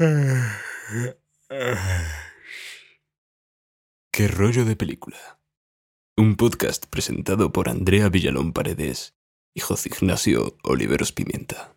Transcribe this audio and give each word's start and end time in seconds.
¿Qué 4.10 4.28
rollo 4.28 4.64
de 4.64 4.74
película? 4.74 5.18
Un 6.16 6.36
podcast 6.36 6.86
presentado 6.86 7.52
por 7.52 7.68
Andrea 7.68 8.08
Villalón 8.08 8.54
Paredes 8.54 9.14
y 9.54 9.60
José 9.60 9.90
Ignacio 9.92 10.56
Oliveros 10.64 11.12
Pimienta. 11.12 11.74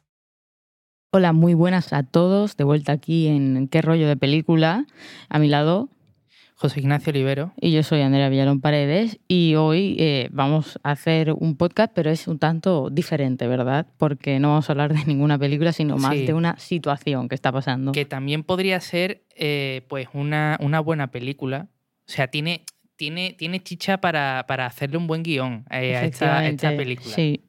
Hola, 1.11 1.33
muy 1.33 1.53
buenas 1.53 1.91
a 1.91 2.03
todos. 2.03 2.55
De 2.55 2.63
vuelta 2.63 2.93
aquí 2.93 3.27
en 3.27 3.67
¿Qué 3.67 3.81
rollo 3.81 4.07
de 4.07 4.15
película? 4.15 4.85
A 5.27 5.37
mi 5.37 5.49
lado, 5.49 5.89
José 6.63 6.79
Ignacio 6.79 7.11
Olivero. 7.11 7.51
y 7.59 7.73
yo 7.73 7.83
soy 7.83 7.99
Andrea 7.99 8.29
Villalón 8.29 8.61
Paredes. 8.61 9.19
Y 9.27 9.55
hoy 9.55 9.97
eh, 9.99 10.29
vamos 10.31 10.79
a 10.81 10.91
hacer 10.91 11.33
un 11.33 11.57
podcast, 11.57 11.91
pero 11.93 12.09
es 12.09 12.25
un 12.29 12.39
tanto 12.39 12.89
diferente, 12.89 13.47
¿verdad? 13.47 13.85
Porque 13.97 14.39
no 14.39 14.47
vamos 14.51 14.69
a 14.69 14.71
hablar 14.71 14.93
de 14.93 15.03
ninguna 15.05 15.37
película, 15.37 15.73
sino 15.73 15.97
más 15.97 16.13
Sí. 16.13 16.25
de 16.25 16.33
una 16.33 16.57
situación 16.57 17.27
que 17.27 17.35
está 17.35 17.51
pasando. 17.51 17.91
Que 17.91 18.05
también 18.05 18.43
podría 18.43 18.79
ser 18.79 19.25
eh, 19.35 19.81
pues 19.89 20.07
una, 20.13 20.57
una 20.61 20.79
buena 20.79 21.11
película. 21.11 21.67
O 22.07 22.11
sea, 22.13 22.27
tiene, 22.27 22.63
tiene, 22.95 23.33
tiene 23.37 23.61
chicha 23.61 23.99
para, 23.99 24.45
para 24.47 24.65
hacerle 24.65 24.95
un 24.95 25.07
buen 25.07 25.21
guion 25.23 25.65
eh, 25.69 25.97
a, 25.97 26.05
esta, 26.05 26.39
a 26.39 26.47
esta 26.47 26.69
película. 26.77 27.13
Sí. 27.13 27.41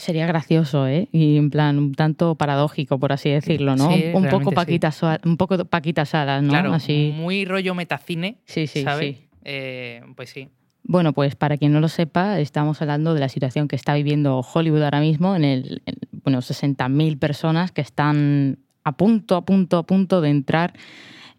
Sería 0.00 0.26
gracioso, 0.26 0.86
¿eh? 0.86 1.08
Y 1.12 1.36
en 1.36 1.50
plan, 1.50 1.78
un 1.78 1.94
tanto 1.94 2.34
paradójico, 2.34 2.98
por 2.98 3.12
así 3.12 3.28
decirlo, 3.30 3.76
¿no? 3.76 3.90
Sí, 3.94 4.06
un, 4.14 4.26
poco 4.28 4.50
sí. 4.50 4.56
Paquita, 4.56 4.90
Sua- 4.90 5.20
un 5.24 5.36
poco 5.36 5.62
Paquita 5.66 6.04
Salas, 6.06 6.42
¿no? 6.42 6.50
Claro, 6.50 6.72
Así. 6.72 7.12
muy 7.14 7.44
rollo 7.44 7.74
metacine, 7.74 8.38
Sí, 8.46 8.66
sí, 8.66 8.82
¿sabes? 8.82 9.16
sí. 9.18 9.24
Eh, 9.44 10.02
pues 10.16 10.30
sí. 10.30 10.48
Bueno, 10.84 11.12
pues 11.12 11.36
para 11.36 11.58
quien 11.58 11.72
no 11.72 11.80
lo 11.80 11.88
sepa, 11.88 12.40
estamos 12.40 12.80
hablando 12.80 13.12
de 13.12 13.20
la 13.20 13.28
situación 13.28 13.68
que 13.68 13.76
está 13.76 13.94
viviendo 13.94 14.40
Hollywood 14.40 14.82
ahora 14.82 15.00
mismo, 15.00 15.36
en 15.36 15.44
el, 15.44 15.82
en, 15.84 15.96
bueno, 16.24 16.40
60.000 16.40 17.18
personas 17.18 17.70
que 17.70 17.82
están 17.82 18.58
a 18.84 18.92
punto, 18.92 19.36
a 19.36 19.44
punto, 19.44 19.76
a 19.76 19.82
punto 19.82 20.22
de 20.22 20.30
entrar 20.30 20.72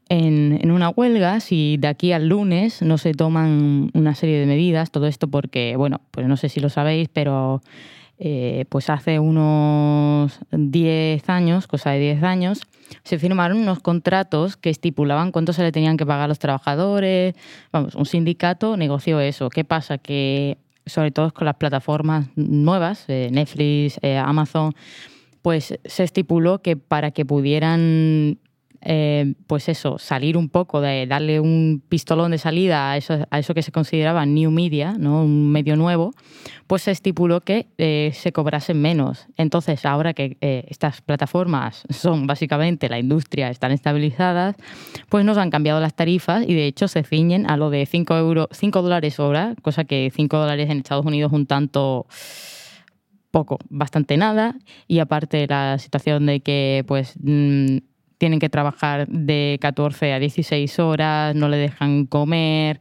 en, 0.09 0.59
en 0.61 0.71
una 0.71 0.89
huelga 0.89 1.39
si 1.39 1.77
de 1.77 1.87
aquí 1.87 2.11
al 2.11 2.27
lunes 2.27 2.81
no 2.81 2.97
se 2.97 3.13
toman 3.13 3.89
una 3.93 4.13
serie 4.13 4.39
de 4.39 4.45
medidas. 4.45 4.91
Todo 4.91 5.07
esto 5.07 5.27
porque, 5.29 5.75
bueno, 5.77 6.01
pues 6.11 6.27
no 6.27 6.37
sé 6.37 6.49
si 6.49 6.59
lo 6.59 6.69
sabéis, 6.69 7.09
pero 7.11 7.61
eh, 8.23 8.65
pues 8.69 8.91
hace 8.91 9.17
unos 9.17 10.39
10 10.51 11.27
años, 11.27 11.65
cosa 11.65 11.89
de 11.89 11.99
10 11.99 12.21
años, 12.21 12.61
se 13.03 13.17
firmaron 13.17 13.57
unos 13.57 13.79
contratos 13.79 14.57
que 14.57 14.69
estipulaban 14.69 15.31
cuánto 15.31 15.53
se 15.53 15.63
le 15.63 15.71
tenían 15.71 15.97
que 15.97 16.05
pagar 16.05 16.25
a 16.25 16.27
los 16.27 16.37
trabajadores. 16.37 17.33
Vamos, 17.71 17.95
un 17.95 18.05
sindicato 18.05 18.77
negoció 18.77 19.19
eso. 19.19 19.49
¿Qué 19.49 19.63
pasa? 19.63 19.97
Que 19.97 20.59
sobre 20.85 21.09
todo 21.09 21.33
con 21.33 21.45
las 21.45 21.55
plataformas 21.55 22.27
nuevas, 22.35 23.05
eh, 23.07 23.29
Netflix, 23.31 23.97
eh, 24.03 24.17
Amazon, 24.17 24.75
pues 25.41 25.79
se 25.83 26.03
estipuló 26.03 26.61
que 26.61 26.77
para 26.77 27.09
que 27.09 27.25
pudieran 27.25 28.37
eh, 28.83 29.35
pues 29.47 29.69
eso, 29.69 29.97
salir 29.97 30.37
un 30.37 30.49
poco 30.49 30.81
de 30.81 31.05
darle 31.05 31.39
un 31.39 31.83
pistolón 31.87 32.31
de 32.31 32.37
salida 32.37 32.91
a 32.91 32.97
eso, 32.97 33.53
que 33.53 33.61
se 33.61 33.71
consideraba 33.71 34.25
new 34.25 34.49
media, 34.49 34.93
¿no? 34.97 35.23
un 35.23 35.51
medio 35.51 35.75
nuevo, 35.75 36.13
pues 36.67 36.83
se 36.83 36.91
estipuló 36.91 37.41
que 37.41 37.67
eh, 37.77 38.11
se 38.13 38.31
cobrasen 38.31 38.81
menos. 38.81 39.27
Entonces, 39.37 39.85
ahora 39.85 40.13
que 40.13 40.37
eh, 40.41 40.65
estas 40.67 41.01
plataformas 41.01 41.83
son 41.89 42.25
básicamente 42.27 42.89
la 42.89 42.97
industria, 42.97 43.49
están 43.49 43.71
estabilizadas, 43.71 44.55
pues 45.09 45.25
nos 45.25 45.37
han 45.37 45.51
cambiado 45.51 45.79
las 45.79 45.95
tarifas 45.95 46.43
y 46.47 46.53
de 46.53 46.65
hecho 46.65 46.87
se 46.87 47.03
ciñen 47.03 47.49
a 47.49 47.57
lo 47.57 47.69
de 47.69 47.85
5, 47.85 48.15
euro, 48.17 48.49
5 48.51 48.81
dólares 48.81 49.19
hora, 49.19 49.55
cosa 49.61 49.83
que 49.83 50.11
5 50.13 50.37
dólares 50.37 50.69
en 50.69 50.79
Estados 50.79 51.05
Unidos 51.05 51.31
un 51.31 51.45
tanto 51.45 52.07
poco, 53.31 53.59
bastante 53.69 54.17
nada, 54.17 54.55
y 54.87 54.99
aparte 54.99 55.47
la 55.47 55.77
situación 55.79 56.25
de 56.25 56.41
que 56.41 56.83
pues 56.87 57.15
mm, 57.21 57.77
tienen 58.21 58.37
que 58.37 58.49
trabajar 58.49 59.07
de 59.07 59.57
14 59.61 60.13
a 60.13 60.19
16 60.19 60.77
horas, 60.77 61.33
no 61.35 61.49
le 61.49 61.57
dejan 61.57 62.05
comer. 62.05 62.79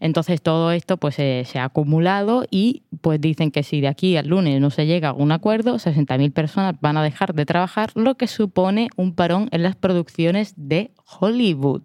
Entonces 0.00 0.40
todo 0.40 0.72
esto 0.72 0.96
pues 0.96 1.16
se 1.16 1.44
ha 1.56 1.64
acumulado 1.64 2.46
y 2.50 2.84
pues 3.02 3.20
dicen 3.20 3.50
que 3.50 3.62
si 3.62 3.82
de 3.82 3.88
aquí 3.88 4.16
al 4.16 4.28
lunes 4.28 4.62
no 4.62 4.70
se 4.70 4.86
llega 4.86 5.10
a 5.10 5.12
un 5.12 5.30
acuerdo, 5.30 5.74
60.000 5.74 6.32
personas 6.32 6.74
van 6.80 6.96
a 6.96 7.02
dejar 7.02 7.34
de 7.34 7.44
trabajar, 7.44 7.90
lo 7.96 8.14
que 8.14 8.26
supone 8.26 8.88
un 8.96 9.14
parón 9.14 9.50
en 9.52 9.62
las 9.62 9.76
producciones 9.76 10.54
de 10.56 10.92
Hollywood. 11.20 11.82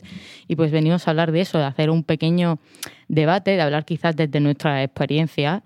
Y 0.47 0.55
pues 0.55 0.71
venimos 0.71 1.05
a 1.05 1.11
hablar 1.11 1.33
de 1.33 1.41
eso, 1.41 1.57
de 1.57 1.65
hacer 1.65 1.89
un 1.89 2.05
pequeño 2.05 2.59
debate, 3.09 3.51
de 3.51 3.63
hablar 3.63 3.83
quizás 3.83 4.15
desde 4.15 4.39
nuestra 4.39 4.81
experiencia. 4.81 5.61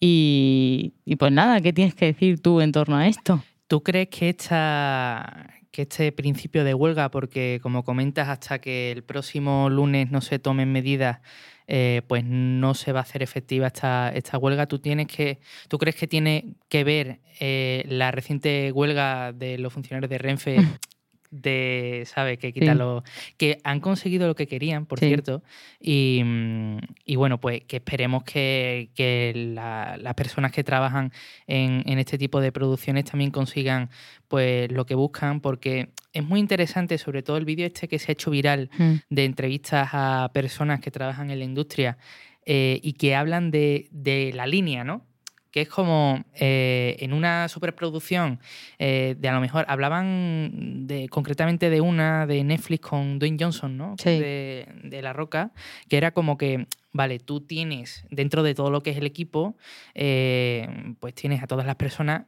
Y 0.00 0.94
pues 1.18 1.32
nada, 1.32 1.60
¿qué 1.60 1.74
tienes 1.74 1.94
que 1.94 2.06
decir 2.06 2.40
tú 2.40 2.62
en 2.62 2.72
torno 2.72 2.96
a 2.96 3.08
esto? 3.08 3.44
¿Tú 3.66 3.82
crees 3.82 4.08
que, 4.08 4.30
esta, 4.30 5.50
que 5.70 5.82
este 5.82 6.12
principio 6.12 6.64
de 6.64 6.74
huelga, 6.74 7.10
porque 7.10 7.60
como 7.62 7.84
comentas, 7.84 8.28
hasta 8.28 8.60
que 8.60 8.92
el 8.92 9.04
próximo 9.04 9.70
lunes 9.70 10.10
no 10.10 10.20
se 10.20 10.38
tomen 10.38 10.72
medidas, 10.72 11.20
eh, 11.66 12.02
pues 12.08 12.24
no 12.24 12.74
se 12.74 12.92
va 12.92 13.00
a 13.00 13.02
hacer 13.02 13.22
efectiva 13.22 13.66
esta, 13.66 14.10
esta 14.14 14.38
huelga? 14.38 14.66
¿Tú, 14.66 14.78
tienes 14.78 15.06
que, 15.06 15.38
¿Tú 15.68 15.78
crees 15.78 15.96
que 15.96 16.06
tiene 16.06 16.54
que 16.68 16.82
ver 16.82 17.20
eh, 17.40 17.84
la 17.88 18.10
reciente 18.10 18.72
huelga 18.72 19.32
de 19.32 19.58
los 19.58 19.72
funcionarios 19.72 20.08
de 20.10 20.18
Renfe? 20.18 20.56
de, 21.30 22.04
¿sabes? 22.06 22.38
Que 22.38 22.52
Sí. 22.52 22.60
los- 22.64 23.02
que 23.36 23.58
han 23.64 23.80
conseguido 23.80 24.26
lo 24.26 24.34
que 24.34 24.46
querían, 24.46 24.86
por 24.86 24.98
Sí. 24.98 25.06
cierto, 25.08 25.42
y, 25.80 26.22
mm, 26.24 26.78
y 27.04 27.16
bueno, 27.16 27.38
pues 27.40 27.62
que 27.64 27.76
esperemos 27.76 28.22
que, 28.24 28.90
que 28.94 29.32
la- 29.54 29.96
las 29.98 30.14
personas 30.14 30.52
que 30.52 30.64
trabajan 30.64 31.12
en, 31.46 31.82
en 31.86 31.98
este 31.98 32.18
tipo 32.18 32.40
de 32.40 32.52
producciones 32.52 33.04
también 33.04 33.30
consigan 33.30 33.90
pues 34.28 34.70
lo 34.72 34.84
que 34.84 34.94
buscan, 34.94 35.40
porque 35.40 35.88
es 36.12 36.22
muy 36.24 36.38
interesante, 36.40 36.98
sobre 36.98 37.22
todo 37.22 37.36
el 37.38 37.44
vídeo 37.46 37.66
este 37.66 37.88
que 37.88 37.98
se 37.98 38.10
ha 38.10 38.14
hecho 38.14 38.30
viral 38.30 38.70
Mm. 38.78 38.94
de 39.08 39.24
entrevistas 39.24 39.88
a 39.92 40.30
personas 40.34 40.80
que 40.80 40.90
trabajan 40.90 41.30
en 41.30 41.38
la 41.38 41.44
industria 41.44 41.96
eh, 42.50 42.80
y 42.82 42.94
que 42.94 43.14
hablan 43.14 43.50
de, 43.50 43.88
de 43.90 44.32
la 44.34 44.46
línea, 44.46 44.82
¿no? 44.84 45.04
Que 45.50 45.62
es 45.62 45.68
como 45.68 46.24
eh, 46.34 46.96
en 47.00 47.12
una 47.12 47.48
superproducción, 47.48 48.40
eh, 48.78 49.16
de 49.18 49.28
a 49.28 49.32
lo 49.32 49.40
mejor 49.40 49.64
hablaban 49.68 50.86
de, 50.86 51.08
concretamente 51.08 51.70
de 51.70 51.80
una 51.80 52.26
de 52.26 52.44
Netflix 52.44 52.88
con 52.88 53.18
Dwayne 53.18 53.38
Johnson, 53.40 53.76
¿no? 53.76 53.94
Sí. 53.98 54.18
De, 54.18 54.68
de 54.84 55.02
La 55.02 55.12
Roca, 55.12 55.52
que 55.88 55.96
era 55.96 56.10
como 56.10 56.36
que, 56.36 56.66
vale, 56.92 57.18
tú 57.18 57.40
tienes 57.40 58.04
dentro 58.10 58.42
de 58.42 58.54
todo 58.54 58.70
lo 58.70 58.82
que 58.82 58.90
es 58.90 58.98
el 58.98 59.06
equipo, 59.06 59.56
eh, 59.94 60.94
pues 61.00 61.14
tienes 61.14 61.42
a 61.42 61.46
todas 61.46 61.66
las 61.66 61.76
personas, 61.76 62.26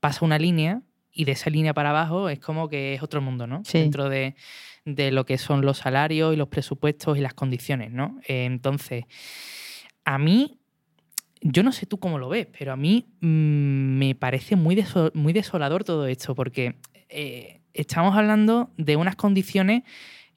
pasa 0.00 0.24
una 0.24 0.38
línea 0.38 0.82
y 1.12 1.24
de 1.24 1.32
esa 1.32 1.50
línea 1.50 1.74
para 1.74 1.90
abajo 1.90 2.28
es 2.28 2.38
como 2.38 2.68
que 2.68 2.94
es 2.94 3.02
otro 3.02 3.20
mundo, 3.20 3.46
¿no? 3.46 3.62
Sí. 3.64 3.78
Dentro 3.78 4.08
de, 4.08 4.36
de 4.84 5.10
lo 5.10 5.26
que 5.26 5.38
son 5.38 5.62
los 5.62 5.78
salarios 5.78 6.32
y 6.32 6.36
los 6.36 6.48
presupuestos 6.48 7.18
y 7.18 7.20
las 7.20 7.34
condiciones, 7.34 7.90
¿no? 7.90 8.20
Entonces, 8.26 9.04
a 10.04 10.18
mí, 10.18 10.59
yo 11.42 11.62
no 11.62 11.72
sé 11.72 11.86
tú 11.86 11.98
cómo 11.98 12.18
lo 12.18 12.28
ves, 12.28 12.46
pero 12.58 12.72
a 12.72 12.76
mí 12.76 13.06
mm, 13.20 13.26
me 13.98 14.14
parece 14.14 14.56
muy, 14.56 14.74
deso- 14.76 15.10
muy 15.14 15.32
desolador 15.32 15.84
todo 15.84 16.06
esto, 16.06 16.34
porque 16.34 16.76
eh, 17.08 17.60
estamos 17.74 18.16
hablando 18.16 18.70
de 18.76 18.96
unas 18.96 19.16
condiciones 19.16 19.82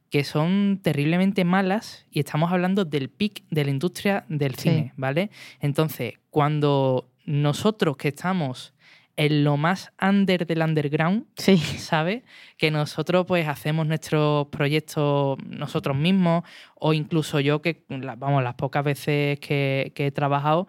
que 0.09 0.23
son 0.23 0.79
terriblemente 0.81 1.43
malas 1.43 2.05
y 2.11 2.19
estamos 2.19 2.51
hablando 2.51 2.85
del 2.85 3.09
pic 3.09 3.43
de 3.49 3.65
la 3.65 3.71
industria 3.71 4.25
del 4.29 4.55
Sí. 4.55 4.69
cine, 4.69 4.93
¿vale? 4.95 5.31
Entonces, 5.59 6.13
cuando 6.29 7.09
nosotros 7.25 7.97
que 7.97 8.09
estamos 8.09 8.72
en 9.15 9.43
lo 9.43 9.57
más 9.57 9.91
under 10.01 10.45
del 10.47 10.61
underground, 10.61 11.25
Sí, 11.37 11.57
¿sabes? 11.57 12.23
Que 12.57 12.71
nosotros 12.71 13.25
pues 13.27 13.47
hacemos 13.47 13.85
nuestros 13.85 14.47
proyectos 14.47 15.37
nosotros 15.45 15.95
mismos 15.95 16.43
o 16.75 16.93
incluso 16.93 17.39
yo 17.39 17.61
que, 17.61 17.83
vamos, 18.17 18.43
las 18.43 18.55
pocas 18.55 18.83
veces 18.83 19.39
que, 19.39 19.91
que 19.95 20.07
he 20.07 20.11
trabajado 20.11 20.67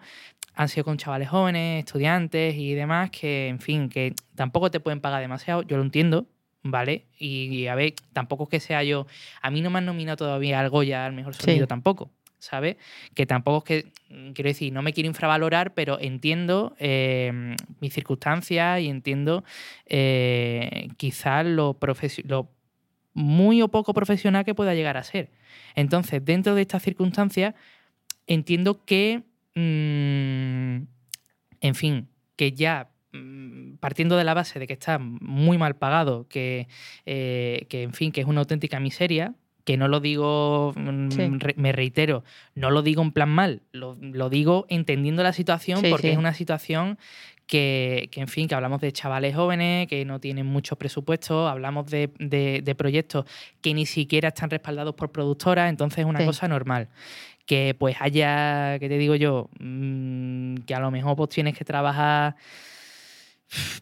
han 0.53 0.69
sido 0.69 0.85
con 0.85 0.97
chavales 0.97 1.27
jóvenes, 1.29 1.85
estudiantes 1.85 2.55
y 2.55 2.73
demás 2.75 3.09
que, 3.09 3.47
en 3.49 3.59
fin, 3.59 3.89
que 3.89 4.13
tampoco 4.35 4.71
te 4.71 4.79
pueden 4.79 5.01
pagar 5.01 5.21
demasiado, 5.21 5.63
yo 5.63 5.75
lo 5.77 5.83
entiendo, 5.83 6.27
¿vale? 6.63 7.07
Y, 7.19 7.47
y, 7.53 7.67
a 7.67 7.75
ver, 7.75 7.93
tampoco 8.13 8.43
es 8.43 8.49
que 8.49 8.59
sea 8.61 8.81
yo, 8.83 9.05
a 9.41 9.49
mí 9.51 9.61
no 9.61 9.69
me 9.69 9.79
han 9.79 9.85
nominado 9.85 10.15
todavía 10.17 10.59
al 10.61 10.69
Goya 10.69 11.05
al 11.05 11.13
mejor 11.13 11.33
Sí. 11.35 11.41
sonido 11.45 11.67
tampoco. 11.67 12.09
¿Sabes? 12.45 12.77
Que 13.15 13.25
tampoco 13.25 13.73
es 13.73 13.83
que, 13.83 13.91
mm, 14.09 14.31
quiero 14.33 14.49
decir, 14.49 14.71
no 14.71 14.83
me 14.83 14.93
quiero 14.93 15.07
infravalorar, 15.07 15.73
pero 15.73 15.99
entiendo 15.99 16.75
eh, 16.77 17.55
mis 17.81 17.91
circunstancias 17.91 18.81
y 18.81 18.87
entiendo 18.87 19.43
eh, 19.87 20.89
quizás 20.97 21.43
lo, 21.45 21.75
muy 23.13 23.61
o 23.63 23.69
poco 23.69 23.93
profesional 23.93 24.45
que 24.45 24.53
pueda 24.53 24.75
llegar 24.75 24.95
a 24.95 25.03
ser. 25.03 25.31
Entonces, 25.73 26.23
dentro 26.23 26.53
de 26.53 26.61
estas 26.61 26.83
circunstancias, 26.83 27.55
entiendo 28.27 28.85
que, 28.85 29.23
mm, 29.55 30.85
en 31.61 31.75
fin, 31.75 32.09
que 32.35 32.51
ya 32.51 32.91
mm, 33.13 33.77
partiendo 33.79 34.17
de 34.17 34.23
la 34.23 34.33
base 34.35 34.59
de 34.59 34.67
que 34.67 34.73
está 34.73 34.99
muy 34.99 35.57
mal 35.57 35.77
pagado, 35.77 36.27
que, 36.27 36.67
eh, 37.05 37.65
que 37.69 37.83
en 37.83 37.93
fin, 37.93 38.11
que 38.11 38.21
es 38.21 38.27
una 38.27 38.41
auténtica 38.41 38.79
miseria, 38.79 39.33
que 39.65 39.75
no 39.77 39.87
lo 39.89 39.99
digo, 39.99 40.73
mm, 40.77 41.09
Sí. 41.11 41.27
re- 41.39 41.55
me 41.57 41.71
reitero, 41.73 42.23
no 42.53 42.69
lo 42.71 42.81
digo 42.81 43.01
en 43.01 43.11
plan 43.11 43.29
mal, 43.29 43.61
lo, 43.73 43.97
lo 43.99 44.29
digo 44.29 44.65
entendiendo 44.69 45.21
la 45.23 45.33
situación 45.33 45.79
Sí, 45.81 45.87
porque 45.89 46.07
sí. 46.07 46.13
es 46.13 46.17
una 46.17 46.33
situación 46.33 46.97
que, 47.47 48.07
que, 48.11 48.21
en 48.21 48.27
fin, 48.27 48.47
que 48.47 48.55
hablamos 48.55 48.81
de 48.81 48.91
chavales 48.91 49.35
jóvenes 49.35 49.87
que 49.87 50.03
no 50.05 50.19
tienen 50.19 50.45
mucho 50.47 50.77
presupuesto, 50.77 51.47
hablamos 51.47 51.85
de, 51.87 52.09
de- 52.19 52.61
de 52.63 52.75
proyectos 52.75 53.25
que 53.61 53.73
ni 53.73 53.85
siquiera 53.85 54.29
están 54.29 54.49
respaldados 54.49 54.95
por 54.95 55.11
productoras, 55.11 55.69
entonces 55.69 55.99
es 55.99 56.05
una 56.05 56.19
Sí. 56.19 56.25
cosa 56.25 56.47
normal. 56.47 56.87
Que 57.45 57.75
pues 57.77 57.97
haya, 57.99 58.79
que 58.79 58.89
te 58.89 58.97
digo 58.97 59.13
yo, 59.15 59.49
Mm, 59.59 60.55
que 60.65 60.73
a 60.73 60.79
lo 60.79 60.89
mejor 60.89 61.15
pues 61.15 61.29
tienes 61.29 61.55
que 61.55 61.63
trabajar 61.65 62.35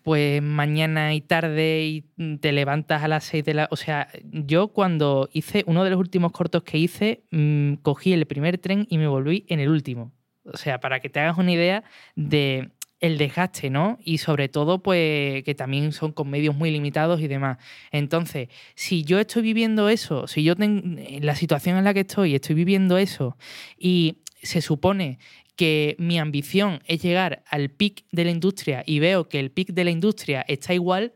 pues 0.04 0.42
mañana 0.42 1.14
y 1.14 1.22
tarde 1.22 1.84
y 1.84 2.38
te 2.38 2.52
levantas 2.52 3.04
a 3.04 3.08
las 3.08 3.24
6 3.26 3.46
de 3.46 3.54
la... 3.54 3.68
O 3.72 3.76
sea, 3.76 4.10
yo 4.24 4.70
cuando 4.70 5.30
hice 5.34 5.64
uno 5.68 5.84
de 5.84 5.90
los 5.90 6.00
últimos 6.00 6.32
cortos 6.32 6.64
que 6.64 6.78
hice, 6.78 7.24
mm, 7.32 7.76
cogí 7.76 8.14
el 8.14 8.26
primer 8.26 8.58
tren 8.58 8.86
y 8.90 8.98
me 8.98 9.08
volví 9.08 9.46
en 9.50 9.60
el 9.60 9.70
último. 9.70 10.12
O 10.46 10.58
sea, 10.58 10.80
para 10.80 11.00
que 11.00 11.10
te 11.10 11.20
hagas 11.20 11.38
una 11.38 11.52
idea 11.52 11.84
de 12.16 12.72
el 13.04 13.18
desgaste, 13.18 13.70
¿no? 13.70 14.00
Y 14.02 14.20
sobre 14.20 14.48
todo, 14.48 14.82
pues, 14.82 15.44
que 15.44 15.56
también 15.56 15.92
son 15.92 16.14
con 16.14 16.30
medios 16.30 16.56
muy 16.56 16.72
limitados 16.72 17.20
y 17.20 17.28
demás. 17.28 17.58
Entonces, 17.92 18.48
si 18.76 19.04
yo 19.04 19.20
estoy 19.20 19.42
viviendo 19.42 19.90
eso, 19.90 20.26
si 20.26 20.42
yo 20.42 20.56
tengo 20.56 20.82
en 20.98 21.26
la 21.26 21.36
situación 21.36 21.78
en 21.78 21.84
la 21.84 21.94
que 21.94 22.02
estoy, 22.02 22.34
estoy 22.34 22.56
viviendo 22.56 22.98
eso, 22.98 23.38
y 23.78 24.20
se 24.42 24.62
supone 24.62 25.20
que 25.56 25.96
mi 26.00 26.18
ambición 26.20 26.82
es 26.86 27.02
llegar 27.04 27.44
al 27.50 27.70
pic 27.70 28.06
de 28.12 28.26
la 28.26 28.32
industria 28.32 28.84
y 28.86 29.00
veo 29.00 29.28
que 29.30 29.40
el 29.40 29.52
pic 29.52 29.70
de 29.74 29.84
la 29.84 29.92
industria 29.92 30.44
está 30.48 30.74
igual, 30.74 31.14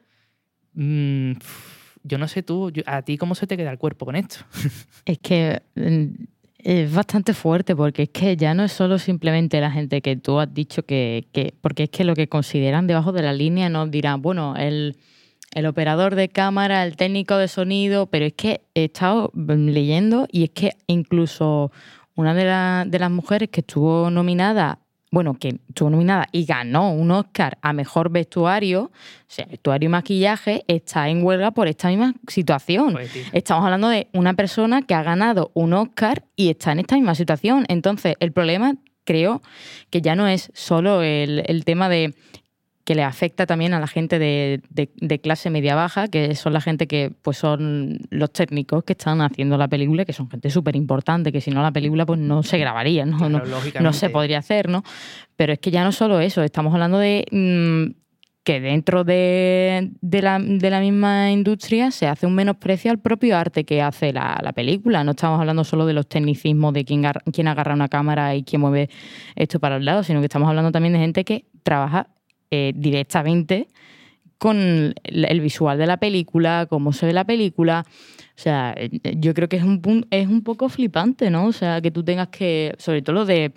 mm, 0.73 1.31
yo 2.03 2.17
no 2.17 2.27
sé 2.27 2.43
tú, 2.43 2.71
a 2.85 3.01
ti 3.01 3.17
cómo 3.17 3.35
se 3.35 3.47
te 3.47 3.57
queda 3.57 3.71
el 3.71 3.77
cuerpo 3.77 4.05
con 4.05 4.15
esto. 4.15 4.37
Es 5.05 5.19
que 5.19 5.61
mm, 5.75 6.05
es 6.59 6.93
bastante 6.93 7.33
fuerte 7.33 7.75
porque 7.75 8.03
es 8.03 8.09
que 8.09 8.35
ya 8.35 8.53
no 8.53 8.63
es 8.63 8.71
solo 8.73 8.99
simplemente 8.99 9.59
la 9.61 9.71
gente 9.71 10.01
que 10.01 10.15
tú 10.17 10.39
has 10.39 10.53
dicho 10.53 10.83
que, 10.83 11.27
que- 11.31 11.53
porque 11.61 11.83
es 11.83 11.89
que 11.89 12.03
lo 12.03 12.13
que 12.15 12.27
consideran 12.27 12.87
debajo 12.87 13.11
de 13.11 13.21
la 13.21 13.33
línea 13.33 13.69
nos 13.69 13.89
dirán, 13.89 14.21
bueno, 14.21 14.55
el, 14.57 14.97
el 15.53 15.65
operador 15.65 16.15
de 16.15 16.29
cámara, 16.29 16.83
el 16.83 16.95
técnico 16.97 17.37
de 17.37 17.47
sonido, 17.47 18.07
pero 18.07 18.25
es 18.25 18.33
que 18.33 18.61
he 18.75 18.85
estado 18.85 19.31
mm, 19.33 19.67
leyendo 19.69 20.27
y 20.31 20.43
es 20.43 20.49
que 20.51 20.71
incluso 20.87 21.71
una 22.17 22.33
de, 22.33 22.43
la- 22.45 22.83
de 22.85 22.99
las 22.99 23.09
mujeres 23.09 23.47
que 23.49 23.61
estuvo 23.61 24.09
nominada, 24.09 24.79
bueno, 25.11 25.35
que 25.39 25.59
estuvo 25.69 25.89
nominada 25.89 26.27
y 26.33 26.43
ganó 26.43 26.91
un 26.91 27.11
Oscar 27.11 27.57
a 27.61 27.71
mejor 27.71 28.09
vestuario, 28.11 28.83
o 28.83 28.91
sea, 29.27 29.45
vestuario 29.45 29.87
y 29.87 29.89
maquillaje, 29.89 30.65
está 30.67 31.07
en 31.07 31.23
huelga 31.23 31.51
por 31.51 31.69
esta 31.69 31.87
misma 31.87 32.13
situación. 32.27 32.91
Pues, 32.91 33.09
Estamos 33.31 33.63
hablando 33.63 33.87
de 33.87 34.07
una 34.13 34.33
persona 34.33 34.81
que 34.81 34.93
ha 34.95 35.03
ganado 35.03 35.51
un 35.53 35.71
Oscar 35.71 36.25
y 36.35 36.49
está 36.49 36.73
en 36.73 36.79
esta 36.79 36.95
misma 36.95 37.15
situación. 37.15 37.63
Entonces, 37.69 38.15
el 38.19 38.33
problema 38.33 38.75
creo 39.05 39.41
que 39.89 40.01
ya 40.01 40.15
no 40.17 40.27
es 40.27 40.51
solo 40.53 41.01
el, 41.01 41.41
el 41.47 41.63
tema 41.63 41.87
de 41.87 42.13
que 42.87 42.95
le 42.95 43.03
afecta 43.03 43.45
también 43.45 43.73
a 43.73 43.81
la 43.81 43.87
gente 43.87 44.17
de, 44.17 44.61
de- 44.69 44.89
de 44.95 45.19
clase 45.19 45.49
media 45.49 45.75
baja, 45.75 46.07
que 46.07 46.33
son 46.35 46.53
la 46.53 46.61
gente 46.61 46.87
que 46.87 47.11
pues 47.21 47.35
son 47.37 47.99
los 48.11 48.31
técnicos 48.31 48.85
que 48.85 48.93
están 48.93 49.19
haciendo 49.19 49.57
la 49.57 49.67
película, 49.67 50.05
que 50.05 50.13
son 50.13 50.29
gente 50.29 50.49
súper 50.49 50.77
importante, 50.77 51.33
que 51.33 51.41
si 51.41 51.51
no 51.51 51.61
la 51.61 51.71
película 51.71 52.05
pues 52.05 52.17
no 52.17 52.43
se 52.43 52.57
grabaría, 52.57 53.05
¿no? 53.05 53.17
claro, 53.17 53.45
no, 53.45 53.49
no 53.81 53.91
se 53.91 54.05
podría 54.13 54.37
hacer, 54.37 54.69
¿no? 54.69 54.83
Pero 55.35 55.51
es 55.51 55.59
que 55.59 55.69
ya 55.69 55.83
no 55.83 55.91
solo 55.91 56.21
eso, 56.21 56.41
estamos 56.43 56.73
hablando 56.73 56.97
de 56.97 57.25
mm, 57.29 57.99
que 58.45 58.61
dentro 58.61 59.03
de, 59.03 59.91
de 59.99 60.21
la, 60.21 60.39
de 60.39 60.69
la 60.69 60.79
misma 60.79 61.29
industria 61.31 61.91
se 61.91 62.07
hace 62.07 62.25
un 62.25 62.35
menosprecio 62.35 62.89
al 62.89 62.99
propio 62.99 63.35
arte 63.35 63.65
que 63.65 63.81
hace 63.81 64.13
la, 64.13 64.39
la 64.41 64.53
película. 64.53 65.03
No 65.03 65.11
estamos 65.11 65.41
hablando 65.41 65.65
solo 65.65 65.85
de 65.85 65.91
los 65.91 66.07
tecnicismos 66.07 66.73
de 66.73 66.85
quién, 66.85 67.03
quién 67.33 67.49
agarra 67.49 67.73
una 67.73 67.89
cámara 67.89 68.33
y 68.35 68.43
quién 68.43 68.61
mueve 68.61 68.89
esto 69.35 69.59
para 69.59 69.75
el 69.75 69.83
lado, 69.83 70.03
sino 70.03 70.21
que 70.21 70.27
estamos 70.27 70.47
hablando 70.47 70.71
también 70.71 70.93
de 70.93 70.99
gente 70.99 71.25
que 71.25 71.43
trabaja 71.63 72.07
eh, 72.51 72.73
directamente 72.75 73.67
con 74.37 74.93
el, 75.03 75.41
visual 75.41 75.77
de 75.77 75.87
la 75.87 75.97
película, 75.97 76.67
cómo 76.69 76.93
se 76.93 77.07
ve 77.07 77.13
la 77.13 77.25
película. 77.25 77.85
O 77.87 78.39
sea, 78.39 78.73
eh, 78.77 78.89
yo 79.17 79.33
creo 79.33 79.49
que 79.49 79.57
es 79.57 79.63
un, 79.63 80.05
es 80.11 80.27
un 80.27 80.43
poco 80.43 80.69
flipante, 80.69 81.29
¿no? 81.29 81.47
O 81.47 81.51
sea, 81.51 81.81
que 81.81 81.91
tú 81.91 82.03
tengas 82.03 82.27
que, 82.29 82.73
sobre 82.77 83.01
todo 83.01 83.15
lo 83.15 83.25
de 83.25 83.53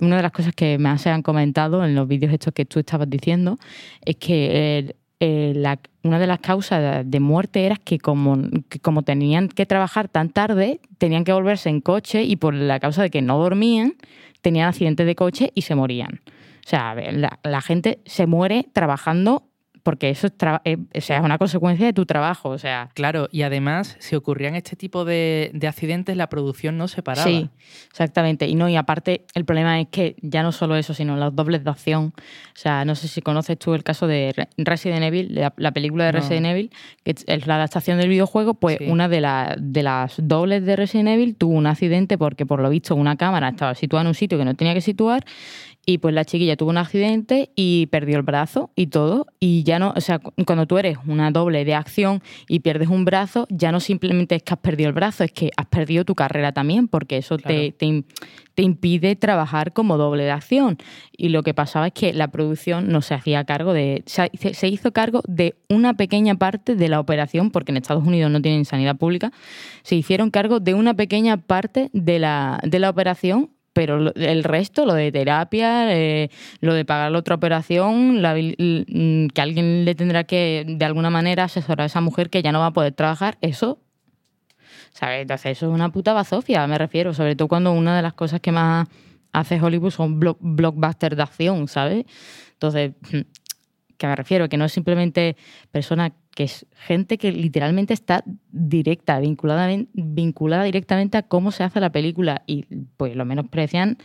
una 0.00 0.16
de 0.16 0.22
las 0.22 0.32
cosas 0.32 0.54
que 0.54 0.78
más 0.78 1.02
se 1.02 1.10
han 1.10 1.22
comentado 1.22 1.84
en 1.84 1.94
los 1.94 2.08
vídeos 2.08 2.32
estos 2.32 2.54
que 2.54 2.64
tú 2.64 2.78
estabas 2.78 3.10
diciendo 3.10 3.58
es 4.02 4.16
que 4.16 4.94
una 6.02 6.18
de 6.18 6.26
las 6.26 6.38
causas 6.38 7.04
de, 7.04 7.04
de 7.04 7.20
muerte 7.20 7.66
era 7.66 7.76
que 7.76 7.98
como, 7.98 8.38
que 8.70 8.78
como 8.78 9.02
tenían 9.02 9.48
que 9.48 9.66
trabajar 9.66 10.08
tan 10.08 10.30
tarde, 10.30 10.80
tenían 10.96 11.24
que 11.24 11.32
volverse 11.34 11.68
en 11.68 11.82
coche 11.82 12.24
y 12.24 12.36
por 12.36 12.54
la 12.54 12.80
causa 12.80 13.02
de 13.02 13.10
que 13.10 13.20
no 13.20 13.38
dormían, 13.38 13.96
tenían 14.40 14.68
accidentes 14.68 15.06
de 15.06 15.14
coche 15.14 15.52
y 15.54 15.62
se 15.62 15.74
morían. 15.74 16.20
Sea, 16.70 16.94
la 17.42 17.60
gente 17.60 18.00
se 18.06 18.26
muere 18.28 18.68
trabajando 18.72 19.49
porque 19.82 20.10
eso 20.10 20.26
es, 20.26 20.36
traba- 20.36 20.62
eh, 20.64 20.76
o 20.94 21.00
sea, 21.00 21.18
es 21.18 21.24
una 21.24 21.38
consecuencia 21.38 21.86
de 21.86 21.92
tu 21.92 22.06
trabajo. 22.06 22.50
O 22.50 22.58
sea, 22.58 22.90
Claro, 22.94 23.28
y 23.32 23.42
además, 23.42 23.96
si 24.00 24.16
ocurrían 24.16 24.54
este 24.54 24.76
tipo 24.76 25.04
de, 25.04 25.50
de 25.54 25.66
accidentes, 25.68 26.16
la 26.16 26.28
producción 26.28 26.76
no 26.78 26.88
se 26.88 27.02
paraba. 27.02 27.26
Sí, 27.26 27.48
exactamente. 27.90 28.46
Y 28.48 28.54
no, 28.54 28.68
y 28.68 28.76
aparte, 28.76 29.24
el 29.34 29.44
problema 29.44 29.80
es 29.80 29.88
que 29.88 30.16
ya 30.22 30.42
no 30.42 30.52
solo 30.52 30.76
eso, 30.76 30.94
sino 30.94 31.16
los 31.16 31.34
dobles 31.34 31.64
de 31.64 31.70
acción. 31.70 32.12
O 32.16 32.56
sea, 32.58 32.84
no 32.84 32.94
sé 32.94 33.08
si 33.08 33.20
conoces 33.22 33.58
tú 33.58 33.74
el 33.74 33.82
caso 33.82 34.06
de 34.06 34.32
Re- 34.36 34.48
Resident 34.58 35.02
Evil, 35.02 35.34
la, 35.34 35.52
la 35.56 35.72
película 35.72 36.04
de 36.06 36.12
No. 36.12 36.18
Resident 36.20 36.46
Evil, 36.46 36.70
que 37.04 37.14
es 37.26 37.46
la 37.46 37.56
adaptación 37.56 37.98
del 37.98 38.08
videojuego, 38.08 38.54
pues 38.54 38.78
Sí. 38.78 38.84
una 38.88 39.08
de, 39.08 39.20
la- 39.20 39.56
de 39.58 39.82
las 39.82 40.14
dobles 40.22 40.64
de 40.64 40.76
Resident 40.76 41.08
Evil 41.10 41.36
tuvo 41.36 41.54
un 41.54 41.66
accidente 41.66 42.18
porque 42.18 42.46
por 42.46 42.60
lo 42.60 42.70
visto 42.70 42.94
una 42.94 43.16
cámara 43.16 43.48
estaba 43.48 43.74
situada 43.74 44.02
en 44.02 44.08
un 44.08 44.14
sitio 44.14 44.38
que 44.38 44.44
no 44.44 44.54
tenía 44.54 44.74
que 44.74 44.80
situar 44.80 45.24
y 45.86 45.98
pues 45.98 46.14
la 46.14 46.24
chiquilla 46.24 46.56
tuvo 46.56 46.70
un 46.70 46.76
accidente 46.76 47.50
y 47.56 47.86
perdió 47.86 48.16
el 48.16 48.22
brazo 48.22 48.70
y 48.76 48.88
todo. 48.88 49.26
Y 49.40 49.62
ya 49.64 49.69
no, 49.78 49.92
o 49.96 50.00
sea, 50.00 50.18
cu- 50.18 50.32
cuando 50.46 50.66
tú 50.66 50.78
eres 50.78 50.98
una 51.06 51.30
doble 51.30 51.64
de 51.64 51.74
acción 51.74 52.22
y 52.48 52.60
pierdes 52.60 52.88
un 52.88 53.04
brazo, 53.04 53.46
ya 53.50 53.70
no 53.72 53.80
simplemente 53.80 54.34
es 54.36 54.42
que 54.42 54.54
has 54.54 54.60
perdido 54.60 54.88
el 54.88 54.94
brazo, 54.94 55.24
es 55.24 55.32
que 55.32 55.50
has 55.56 55.66
perdido 55.66 56.04
tu 56.04 56.14
carrera 56.14 56.52
también, 56.52 56.88
porque 56.88 57.18
eso 57.18 57.36
te, 57.36 57.42
Claro. 57.42 57.74
te, 57.78 57.86
im- 57.86 58.04
te 58.54 58.62
impide 58.62 59.16
trabajar 59.16 59.72
como 59.72 59.96
doble 59.96 60.24
de 60.24 60.30
acción. 60.32 60.76
Y 61.16 61.28
lo 61.30 61.42
que 61.42 61.54
pasaba 61.54 61.86
es 61.88 61.92
que 61.92 62.12
la 62.12 62.28
producción 62.28 62.88
no 62.90 63.00
se 63.02 63.14
hacía 63.14 63.44
cargo 63.44 63.72
de. 63.72 64.02
Se, 64.06 64.30
se 64.54 64.68
hizo 64.68 64.92
cargo 64.92 65.22
de 65.28 65.54
una 65.68 65.94
pequeña 65.94 66.34
parte 66.34 66.74
de 66.74 66.88
la 66.88 67.00
operación, 67.00 67.50
porque 67.50 67.72
en 67.72 67.76
Estados 67.78 68.06
Unidos 68.06 68.30
no 68.30 68.42
tienen 68.42 68.64
sanidad 68.64 68.96
pública. 68.96 69.32
Se 69.82 69.94
hicieron 69.94 70.30
cargo 70.30 70.60
de 70.60 70.74
una 70.74 70.94
pequeña 70.94 71.36
parte 71.36 71.90
de 71.92 72.18
la, 72.18 72.60
de 72.64 72.78
la 72.78 72.90
operación 72.90 73.50
pero 73.72 74.12
el 74.14 74.44
resto, 74.44 74.84
lo 74.84 74.94
de 74.94 75.12
terapia, 75.12 75.94
eh, 75.96 76.30
lo 76.60 76.74
de 76.74 76.84
pagar 76.84 77.12
la 77.12 77.18
otra 77.18 77.36
operación, 77.36 78.20
la 78.20 78.34
mm, 78.34 79.28
que 79.28 79.40
alguien 79.40 79.84
le 79.84 79.94
tendrá 79.94 80.24
que 80.24 80.64
de 80.66 80.84
alguna 80.84 81.10
manera 81.10 81.44
asesorar 81.44 81.82
a 81.82 81.86
esa 81.86 82.00
mujer 82.00 82.30
que 82.30 82.42
ya 82.42 82.52
no 82.52 82.60
va 82.60 82.66
a 82.66 82.72
poder 82.72 82.92
trabajar, 82.94 83.38
eso, 83.40 83.78
¿sabes? 84.92 85.22
Entonces 85.22 85.52
eso 85.58 85.66
es 85.68 85.72
una 85.72 85.90
puta 85.92 86.12
bazofia, 86.12 86.66
me 86.66 86.78
refiero, 86.78 87.14
sobre 87.14 87.36
todo 87.36 87.48
cuando 87.48 87.72
una 87.72 87.96
de 87.96 88.02
las 88.02 88.14
cosas 88.14 88.40
que 88.40 88.52
más 88.52 88.88
hace 89.32 89.60
Hollywood 89.60 89.90
son 89.92 90.20
blo- 90.20 90.36
blockbusters 90.40 91.16
de 91.16 91.22
acción, 91.22 91.68
¿sabes? 91.68 92.04
Entonces, 92.54 92.92
que 94.00 94.06
me 94.06 94.16
refiero, 94.16 94.48
que 94.48 94.56
no 94.56 94.64
es 94.64 94.72
simplemente 94.72 95.36
persona, 95.70 96.14
que 96.34 96.44
es 96.44 96.66
gente 96.74 97.18
que 97.18 97.30
literalmente 97.32 97.92
está 97.92 98.24
directa, 98.50 99.20
vinculada, 99.20 99.68
vinculada 99.92 100.64
directamente 100.64 101.18
a 101.18 101.22
cómo 101.22 101.52
se 101.52 101.64
hace 101.64 101.80
la 101.80 101.92
película 101.92 102.42
y 102.46 102.64
pues 102.96 103.14
lo 103.14 103.26
menosprecian. 103.26 103.98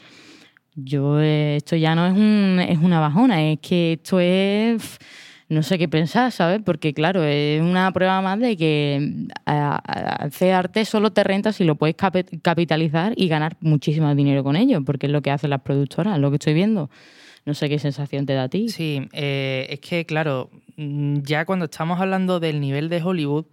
Yo, 0.75 1.21
eh, 1.21 1.55
esto 1.55 1.77
ya 1.77 1.95
no 1.95 2.05
es, 2.07 2.11
un, 2.13 2.59
es 2.59 2.77
una 2.79 2.99
bajona, 2.99 3.41
es 3.49 3.59
que 3.61 3.93
esto 3.93 4.19
es, 4.19 4.99
no 5.47 5.63
sé 5.63 5.77
qué 5.77 5.87
pensar, 5.87 6.29
¿sabes? 6.33 6.59
Porque 6.65 6.93
claro, 6.93 7.23
es 7.23 7.61
una 7.61 7.89
prueba 7.93 8.21
más 8.21 8.37
de 8.41 8.57
que 8.57 9.27
hacer 9.45 10.53
arte 10.55 10.83
solo 10.83 11.13
te 11.13 11.23
renta 11.23 11.53
si 11.53 11.63
lo 11.63 11.75
puedes 11.75 11.95
capi- 11.95 12.41
capitalizar 12.41 13.13
y 13.15 13.29
ganar 13.29 13.55
muchísimo 13.61 14.13
dinero 14.13 14.43
con 14.43 14.57
ello, 14.57 14.83
porque 14.83 15.05
es 15.05 15.13
lo 15.13 15.21
que 15.21 15.31
hacen 15.31 15.51
las 15.51 15.61
productoras, 15.61 16.19
lo 16.19 16.31
que 16.31 16.35
estoy 16.35 16.53
viendo. 16.53 16.89
No 17.45 17.53
sé 17.53 17.69
qué 17.69 17.79
sensación 17.79 18.25
te 18.25 18.33
da 18.33 18.43
a 18.43 18.49
ti. 18.49 18.69
Sí, 18.69 19.07
eh, 19.13 19.67
es 19.69 19.79
que, 19.79 20.05
claro, 20.05 20.49
mm, 20.77 21.19
ya 21.21 21.45
cuando 21.45 21.65
estamos 21.65 21.99
hablando 21.99 22.39
del 22.39 22.59
nivel 22.59 22.89
de 22.89 23.01
Hollywood, 23.01 23.45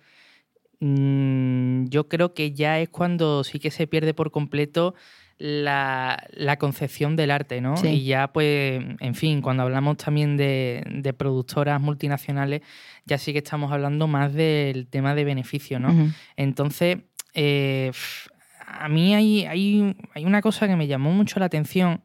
mm, 0.81 1.87
yo 1.89 2.09
creo 2.09 2.33
que 2.35 2.53
ya 2.53 2.81
es 2.81 2.89
cuando 2.89 3.45
sí 3.45 3.59
que 3.59 3.71
se 3.71 3.87
pierde 3.87 4.15
por 4.15 4.31
completo 4.31 4.95
la, 5.39 6.25
la 6.31 6.57
concepción 6.57 7.17
del 7.17 7.31
arte, 7.31 7.61
¿no? 7.61 7.77
Sí. 7.77 7.89
Y 7.89 8.05
ya, 8.05 8.33
pues, 8.33 8.83
en 9.01 9.15
fin, 9.15 9.43
cuando 9.43 9.65
hablamos 9.65 9.97
también 9.97 10.37
de, 10.37 10.85
de 10.87 11.13
productoras 11.13 11.81
multinacionales, 11.81 12.63
ya 13.07 13.19
sí 13.19 13.33
que 13.33 13.39
estamos 13.39 13.73
hablando 13.73 14.07
más 14.07 14.33
del 14.33 14.87
tema 14.87 15.15
de 15.15 15.25
beneficio, 15.25 15.81
¿no? 15.81 16.13
Entonces, 16.37 16.99
eh, 17.35 17.91
a 18.67 18.89
mí 18.89 19.15
hay, 19.15 19.45
hay, 19.45 19.97
hay 20.15 20.25
una 20.25 20.41
cosa 20.43 20.69
que 20.69 20.77
me 20.77 20.87
llamó 20.87 21.13
mucho 21.13 21.41
la 21.41 21.47
atención, 21.47 22.03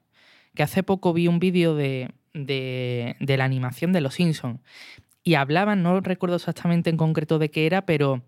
que 0.58 0.64
hace 0.64 0.82
poco 0.82 1.14
vi 1.14 1.28
un 1.28 1.38
vídeo 1.40 1.76
de, 1.76 2.10
de, 2.34 3.16
de 3.20 3.38
la 3.38 3.46
animación 3.46 3.94
de 3.94 4.02
Los 4.02 4.16
Simpsons 4.16 4.60
y 5.24 5.36
hablaban, 5.36 5.84
no 5.84 6.02
recuerdo 6.02 6.36
exactamente 6.38 6.90
en 6.90 6.98
concreto 6.98 7.38
de 7.38 7.52
qué 7.52 7.68
era, 7.68 7.86
pero 7.86 8.24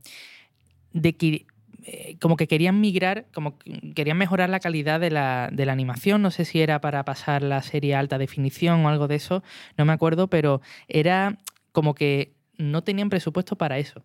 de 0.93 1.15
que 1.17 1.47
eh, 1.85 2.17
como 2.19 2.35
que 2.35 2.47
querían 2.47 2.79
migrar, 2.81 3.25
como 3.33 3.57
que 3.57 3.93
querían 3.95 4.17
mejorar 4.17 4.49
la 4.49 4.59
calidad 4.59 4.99
de 4.99 5.09
la, 5.09 5.49
de 5.51 5.65
la 5.65 5.71
animación. 5.71 6.21
No 6.21 6.29
sé 6.29 6.45
si 6.45 6.61
era 6.61 6.81
para 6.81 7.03
pasar 7.05 7.41
la 7.41 7.61
serie 7.63 7.95
a 7.95 7.99
alta 7.99 8.17
definición 8.17 8.85
o 8.85 8.89
algo 8.89 9.07
de 9.07 9.15
eso, 9.15 9.43
no 9.77 9.85
me 9.85 9.93
acuerdo, 9.93 10.27
pero 10.27 10.61
era 10.87 11.37
como 11.71 11.95
que 11.95 12.33
no 12.57 12.83
tenían 12.83 13.09
presupuesto 13.09 13.55
para 13.55 13.79
eso. 13.79 14.03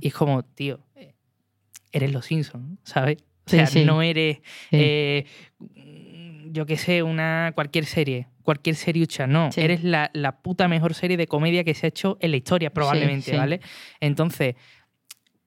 Y 0.00 0.08
es 0.08 0.14
como, 0.14 0.42
tío, 0.44 0.80
eh, 0.96 1.14
eres 1.92 2.12
los 2.12 2.26
Simpsons, 2.26 2.78
¿sabes? 2.82 3.18
O 3.46 3.50
Sí, 3.50 3.56
sea, 3.56 3.66
sí. 3.66 3.84
no 3.86 4.02
eres, 4.02 4.38
Sí. 4.70 4.76
eh, 4.76 5.26
yo 6.52 6.66
qué 6.66 6.76
sé, 6.76 7.02
una 7.02 7.52
cualquier 7.54 7.84
serie, 7.86 8.28
cualquier 8.42 8.76
seriucha, 8.76 9.26
no. 9.26 9.50
Sí. 9.52 9.60
Eres 9.60 9.84
la, 9.84 10.10
la 10.14 10.40
puta 10.40 10.68
mejor 10.68 10.94
serie 10.94 11.16
de 11.16 11.26
comedia 11.26 11.64
que 11.64 11.74
se 11.74 11.86
ha 11.86 11.88
hecho 11.88 12.16
en 12.20 12.30
la 12.32 12.36
historia, 12.38 12.70
probablemente, 12.70 13.30
sí. 13.32 13.36
¿vale? 13.36 13.60
Entonces, 14.00 14.54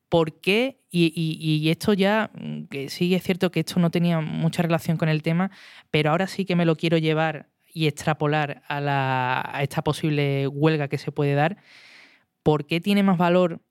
¿por 0.10 0.40
qué? 0.42 0.80
Y, 0.90 1.14
y- 1.16 1.58
y 1.58 1.70
esto 1.70 1.94
ya, 1.94 2.32
mm, 2.34 2.64
que 2.66 2.90
sí 2.90 3.14
es 3.16 3.24
cierto 3.24 3.52
que 3.52 3.62
esto 3.62 3.80
no 3.80 3.90
tenía 3.92 4.20
mucha 4.20 4.62
relación 4.62 4.98
con 4.98 5.08
el 5.10 5.22
tema, 5.24 5.52
pero 5.90 6.12
ahora 6.12 6.28
sí 6.28 6.46
que 6.46 6.56
me 6.56 6.66
lo 6.66 6.76
quiero 6.76 6.98
llevar 6.98 7.50
y 7.74 7.88
extrapolar 7.88 8.64
a, 8.68 8.82
la, 8.82 9.42
a 9.54 9.64
esta 9.64 9.82
posible 9.84 10.48
huelga 10.48 10.90
que 10.90 10.98
se 10.98 11.12
puede 11.14 11.34
dar. 11.34 11.58
¿Por 12.44 12.66
qué 12.68 12.82
tiene 12.82 13.04
más 13.04 13.18
valor 13.18 13.62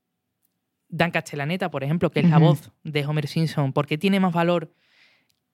Dan 0.88 1.10
Castellaneta, 1.10 1.70
por 1.70 1.84
ejemplo, 1.84 2.10
que 2.10 2.20
es 2.20 2.28
la 2.30 2.38
voz 2.38 2.72
de 2.82 3.04
Homer 3.04 3.26
Simpson? 3.28 3.72
¿Por 3.74 3.86
qué 3.86 3.98
tiene 3.98 4.18
más 4.18 4.32
valor 4.32 4.72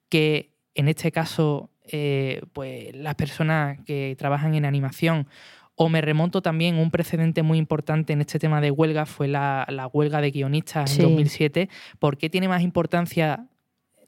que 0.09 0.55
en 0.77 0.87
este 0.87 1.11
caso 1.11 1.69
eh, 1.89 2.41
pues 2.53 2.95
las 2.95 3.15
personas 3.15 3.79
que 3.85 4.15
trabajan 4.17 4.55
en 4.55 4.63
animación? 4.65 5.27
O 5.79 5.89
me 5.89 6.01
remonto 6.01 6.41
también 6.41 6.75
un 6.77 6.89
precedente 6.89 7.43
muy 7.43 7.59
importante 7.59 8.11
en 8.13 8.21
este 8.21 8.39
tema 8.39 8.61
de 8.61 8.71
huelga, 8.71 9.05
fue 9.05 9.27
la, 9.27 9.63
la 9.69 9.85
huelga 9.87 10.21
de 10.21 10.31
guionistas 10.31 10.89
Sí. 10.89 11.01
en 11.03 11.09
2007. 11.09 11.69
¿Por 11.99 12.17
qué 12.17 12.29
tiene 12.31 12.47
más 12.47 12.63
importancia 12.63 13.45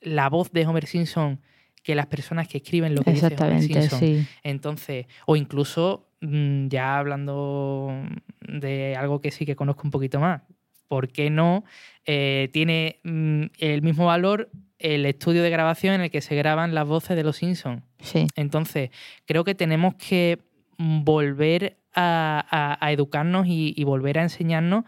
la 0.02 0.30
voz 0.30 0.52
de 0.52 0.66
Homer 0.66 0.88
Simpson 0.88 1.40
que 1.84 1.94
las 1.94 2.08
personas 2.08 2.48
que 2.48 2.58
escriben 2.58 2.96
lo 2.96 3.02
que 3.04 3.12
dice 3.12 3.28
Homer 3.28 3.34
Exactamente, 3.34 3.82
Simpson? 3.82 4.00
sí. 4.00 4.26
Entonces, 4.44 5.06
o 5.28 5.36
incluso 5.36 6.10
mm, 6.22 6.70
ya 6.70 6.98
hablando 6.98 7.94
de 8.42 8.96
algo 8.96 9.22
que 9.22 9.30
sí 9.32 9.46
que 9.46 9.56
conozco 9.56 9.84
un 9.86 9.92
poquito 9.92 10.20
más, 10.20 10.42
¿por 10.88 11.08
qué 11.10 11.30
no 11.30 11.64
eh, 12.06 12.50
tiene 12.52 13.00
mm, 13.04 13.44
el 13.60 13.82
mismo 13.84 14.08
valor 14.08 14.50
el 14.80 15.06
estudio 15.06 15.44
de 15.44 15.50
grabación 15.50 15.94
en 15.94 16.02
el 16.02 16.10
que 16.12 16.22
se 16.22 16.36
graban 16.36 16.74
las 16.74 16.88
voces 16.88 17.16
de 17.16 17.24
los 17.24 17.38
Simpsons? 17.38 17.84
Sí, 18.02 18.28
Entonces, 18.36 18.90
creo 19.26 19.44
que 19.44 19.54
tenemos 19.56 19.96
que 19.96 20.40
volver 20.78 21.78
a, 21.94 22.46
a- 22.50 22.86
a 22.86 22.92
educarnos 22.92 23.48
y, 23.48 23.74
y 23.76 23.84
volver 23.84 24.20
a 24.20 24.24
enseñarnos 24.24 24.86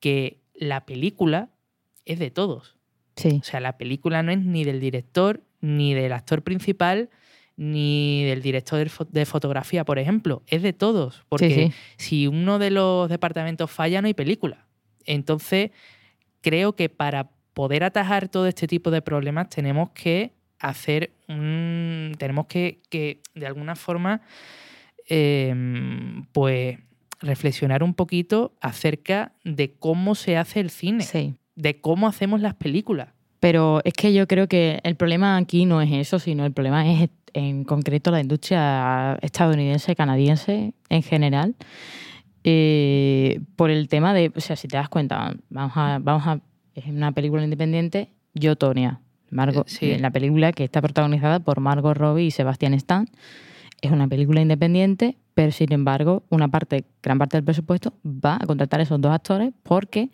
que 0.00 0.38
la 0.54 0.84
película 0.86 1.48
es 2.04 2.18
de 2.18 2.30
todos. 2.30 2.76
sí. 3.16 3.38
O 3.40 3.44
sea, 3.44 3.60
la 3.60 3.76
película 3.78 4.22
no 4.22 4.30
es 4.32 4.38
ni 4.38 4.64
del 4.64 4.80
director, 4.80 5.42
ni 5.60 5.94
del 5.94 6.12
actor 6.12 6.42
principal, 6.42 7.08
ni 7.56 8.24
del 8.24 8.42
director 8.42 8.78
de 8.80 8.90
fo- 8.90 9.08
de 9.08 9.24
fotografía, 9.24 9.84
por 9.84 9.98
ejemplo. 9.98 10.42
Es 10.48 10.62
de 10.62 10.72
todos. 10.72 11.24
Porque 11.28 11.54
sí. 11.54 11.72
si 11.96 12.26
uno 12.26 12.58
de 12.58 12.70
los 12.70 13.08
departamentos 13.08 13.70
falla, 13.70 14.02
no 14.02 14.06
hay 14.08 14.14
película. 14.14 14.66
Entonces, 15.06 15.70
creo 16.42 16.74
que 16.74 16.88
para 16.88 17.30
poder 17.54 17.84
atajar 17.84 18.28
todo 18.28 18.46
este 18.46 18.66
tipo 18.66 18.90
de 18.90 19.00
problemas 19.02 19.48
tenemos 19.48 19.90
que 19.90 20.32
hacer 20.60 21.12
un. 21.28 22.12
tenemos 22.18 22.46
que, 22.46 22.80
que 22.90 23.20
de 23.34 23.46
alguna 23.46 23.76
forma, 23.76 24.20
eh, 25.08 25.54
pues, 26.32 26.78
reflexionar 27.20 27.82
un 27.82 27.94
poquito 27.94 28.52
acerca 28.60 29.32
de 29.44 29.72
cómo 29.78 30.14
se 30.14 30.36
hace 30.36 30.60
el 30.60 30.70
cine, 30.70 31.02
Sí. 31.04 31.34
de 31.54 31.80
cómo 31.80 32.06
hacemos 32.08 32.40
las 32.40 32.54
películas. 32.54 33.08
Pero 33.40 33.80
es 33.84 33.92
que 33.92 34.12
yo 34.14 34.26
creo 34.26 34.48
que 34.48 34.80
el 34.84 34.96
problema 34.96 35.36
aquí 35.36 35.66
no 35.66 35.80
es 35.82 35.92
eso, 35.92 36.18
sino 36.18 36.44
el 36.46 36.52
problema 36.52 36.90
es 36.90 37.10
en 37.34 37.64
concreto 37.64 38.10
la 38.10 38.20
industria 38.20 39.18
estadounidense, 39.22 39.94
canadiense 39.94 40.72
en 40.88 41.02
general. 41.02 41.54
eh, 42.46 43.40
por 43.56 43.70
el 43.70 43.88
tema 43.88 44.12
de, 44.12 44.30
o 44.36 44.40
sea, 44.40 44.54
si 44.56 44.68
te 44.68 44.76
das 44.76 44.88
cuenta, 44.90 45.34
vamos 45.48 45.72
a, 45.76 45.98
vamos 45.98 46.26
a, 46.26 46.40
es 46.74 46.86
una 46.86 47.12
película 47.12 47.42
independiente, 47.44 48.10
Yo, 48.34 48.56
Tonia, 48.56 49.00
Margot, 49.30 49.66
Eh, 49.68 49.70
sí. 49.70 49.98
la 49.98 50.10
película 50.10 50.52
que 50.52 50.64
está 50.64 50.80
protagonizada 50.82 51.40
por 51.40 51.60
Margot 51.60 51.96
Robbie 51.96 52.24
y 52.26 52.30
Sebastian 52.30 52.74
Stan. 52.74 53.06
Es 53.80 53.90
una 53.92 54.08
película 54.08 54.40
independiente, 54.40 55.16
pero 55.34 55.52
sin 55.52 55.72
embargo, 55.72 56.22
una 56.30 56.48
parte, 56.48 56.84
gran 57.02 57.18
parte 57.18 57.36
del 57.36 57.44
presupuesto 57.44 57.92
va 58.04 58.36
a 58.40 58.46
contratar 58.46 58.80
a 58.80 58.84
esos 58.84 59.00
dos 59.00 59.12
actores 59.12 59.52
porque 59.62 60.10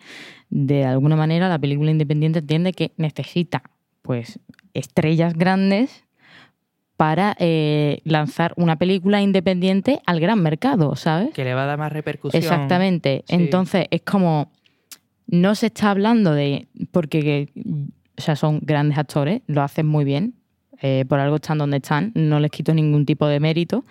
de 0.49 0.85
alguna 0.85 1.15
manera 1.15 1.47
la 1.49 1.57
película 1.59 1.89
independiente 1.91 2.39
entiende 2.39 2.73
que 2.73 2.91
necesita 2.97 3.63
pues 4.01 4.39
estrellas 4.73 5.33
grandes 5.35 6.03
para 6.97 7.35
eh, 7.39 8.01
lanzar 8.03 8.53
una 8.57 8.75
película 8.77 9.21
independiente 9.21 10.01
al 10.05 10.19
gran 10.19 10.41
mercado, 10.43 10.95
¿sabes? 10.95 11.31
Que 11.33 11.43
le 11.43 11.53
va 11.55 11.63
a 11.63 11.65
dar 11.67 11.79
más 11.79 11.91
repercusión. 11.91 12.41
Exactamente. 12.41 13.23
Sí. 13.27 13.35
Entonces 13.35 13.87
es 13.89 14.01
como 14.01 14.51
no 15.27 15.55
se 15.55 15.67
está 15.67 15.91
hablando 15.91 16.33
de 16.33 16.67
porque 16.91 17.49
o 18.17 18.21
sea, 18.21 18.35
son 18.35 18.59
grandes 18.61 18.97
actores, 18.97 19.41
lo 19.47 19.61
hacen 19.61 19.87
muy 19.87 20.05
bien, 20.05 20.35
eh, 20.81 21.05
por 21.07 21.19
algo 21.19 21.35
están 21.37 21.57
donde 21.57 21.77
están, 21.77 22.11
no 22.15 22.39
les 22.39 22.51
quito 22.51 22.73
ningún 22.73 23.05
tipo 23.05 23.27
de 23.27 23.39
mérito, 23.39 23.85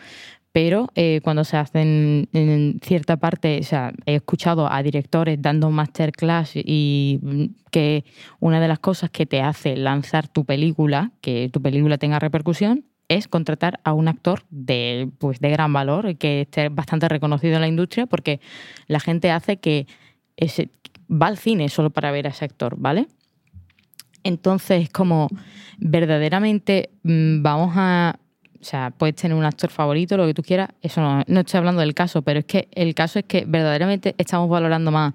pero 0.52 0.88
eh, 0.96 1.20
cuando 1.22 1.44
se 1.44 1.56
hacen 1.56 2.28
en 2.32 2.80
cierta 2.82 3.16
parte, 3.16 3.60
o 3.60 3.62
sea, 3.62 3.92
he 4.06 4.16
escuchado 4.16 4.70
a 4.70 4.82
directores 4.82 5.40
dando 5.40 5.70
masterclass 5.70 6.52
y 6.54 7.20
que 7.70 8.04
una 8.40 8.60
de 8.60 8.66
las 8.66 8.80
cosas 8.80 9.10
que 9.10 9.26
te 9.26 9.40
hace 9.40 9.76
lanzar 9.76 10.26
tu 10.26 10.44
película, 10.44 11.12
que 11.20 11.49
tu 11.52 11.62
película 11.62 11.99
tenga 11.99 12.18
repercusión, 12.18 12.84
es 13.08 13.28
contratar 13.28 13.80
a 13.84 13.92
un 13.92 14.08
actor 14.08 14.42
de, 14.50 15.08
pues, 15.18 15.40
de 15.40 15.50
gran 15.50 15.72
valor, 15.72 16.16
que 16.16 16.42
esté 16.42 16.68
bastante 16.68 17.08
reconocido 17.08 17.54
en 17.54 17.60
la 17.60 17.68
industria, 17.68 18.06
porque 18.06 18.40
la 18.87 19.00
gente 19.00 19.30
hace 19.30 19.58
que 19.58 19.87
va 21.11 21.26
al 21.26 21.38
cine 21.38 21.69
solo 21.69 21.90
para 21.90 22.11
ver 22.11 22.26
a 22.26 22.31
ese 22.31 22.45
actor, 22.45 22.76
¿vale? 22.79 23.09
Entonces, 24.23 24.90
como 24.90 25.29
verdaderamente 25.79 26.90
mm, 27.02 27.43
vamos 27.43 27.73
a. 27.76 28.19
O 28.61 28.64
sea, 28.64 28.90
puedes 28.90 29.17
tener 29.17 29.35
un 29.35 29.45
actor 29.45 29.71
favorito, 29.71 30.19
lo 30.19 30.26
que 30.26 30.35
tú 30.35 30.43
quieras. 30.43 30.69
Eso 30.83 31.00
no, 31.00 31.23
no 31.26 31.40
estoy 31.40 31.57
hablando 31.57 31.81
del 31.81 31.95
caso, 31.95 32.21
pero 32.21 32.40
es 32.40 32.45
que 32.45 32.69
el 32.73 32.95
caso 32.95 33.19
es 33.19 33.25
que 33.25 33.45
verdaderamente 33.47 34.14
estamos 34.19 34.50
valorando 34.50 34.90
más 34.90 35.14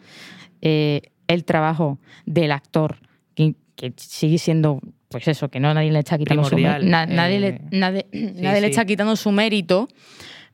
eh, 0.61 1.11
el 1.27 1.43
trabajo 1.45 1.99
del 2.25 2.51
actor, 2.51 2.97
que, 3.35 3.53
que 3.75 3.93
sigue 3.97 4.39
siendo, 4.39 4.79
pues 5.09 5.27
eso, 5.27 5.49
que 5.49 5.59
no 5.59 5.71
nadie 5.75 5.91
le 5.91 5.99
está 5.99 6.17
quitando 6.17 6.43
su 6.43 6.57
nadie 6.57 7.39
le, 7.39 7.47
eh, 7.47 7.61
nadie, 7.69 8.07
nadie 8.11 8.61
le 8.61 8.67
está 8.67 8.83
quitando 8.85 9.15
su 9.15 9.31
mérito, 9.31 9.87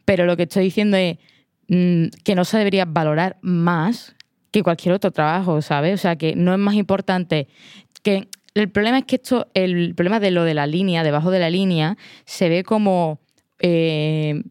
pero 0.03 0.25
lo 0.25 0.36
que 0.36 0.43
estoy 0.43 0.65
diciendo 0.65 0.98
es 0.98 1.17
mm, 1.69 2.07
que 2.25 2.36
no 2.36 2.43
se 2.43 2.57
debería 2.57 2.83
valorar 2.83 3.38
más 3.41 4.15
que 4.51 4.63
cualquier 4.63 4.93
otro 4.93 5.12
trabajo, 5.12 5.62
¿sabes? 5.62 5.96
O 5.96 5.98
sea, 5.98 6.15
que 6.17 6.36
no 6.36 6.53
es 6.53 6.60
más 6.60 6.75
importante 6.75 7.48
que 8.03 8.27
el 8.53 8.70
problema 8.70 9.00
es 9.00 9.05
que 9.05 9.15
esto, 9.15 9.48
el 9.53 9.96
problema 9.96 10.20
de 10.20 10.31
lo 10.31 10.43
de 10.43 10.53
la 10.53 10.67
línea, 10.67 11.03
debajo 11.03 11.31
de 11.31 11.39
la 11.39 11.50
línea, 11.50 11.98
se 12.25 12.50
ve 12.50 12.63
como, 12.63 13.20
eh, 13.60 14.43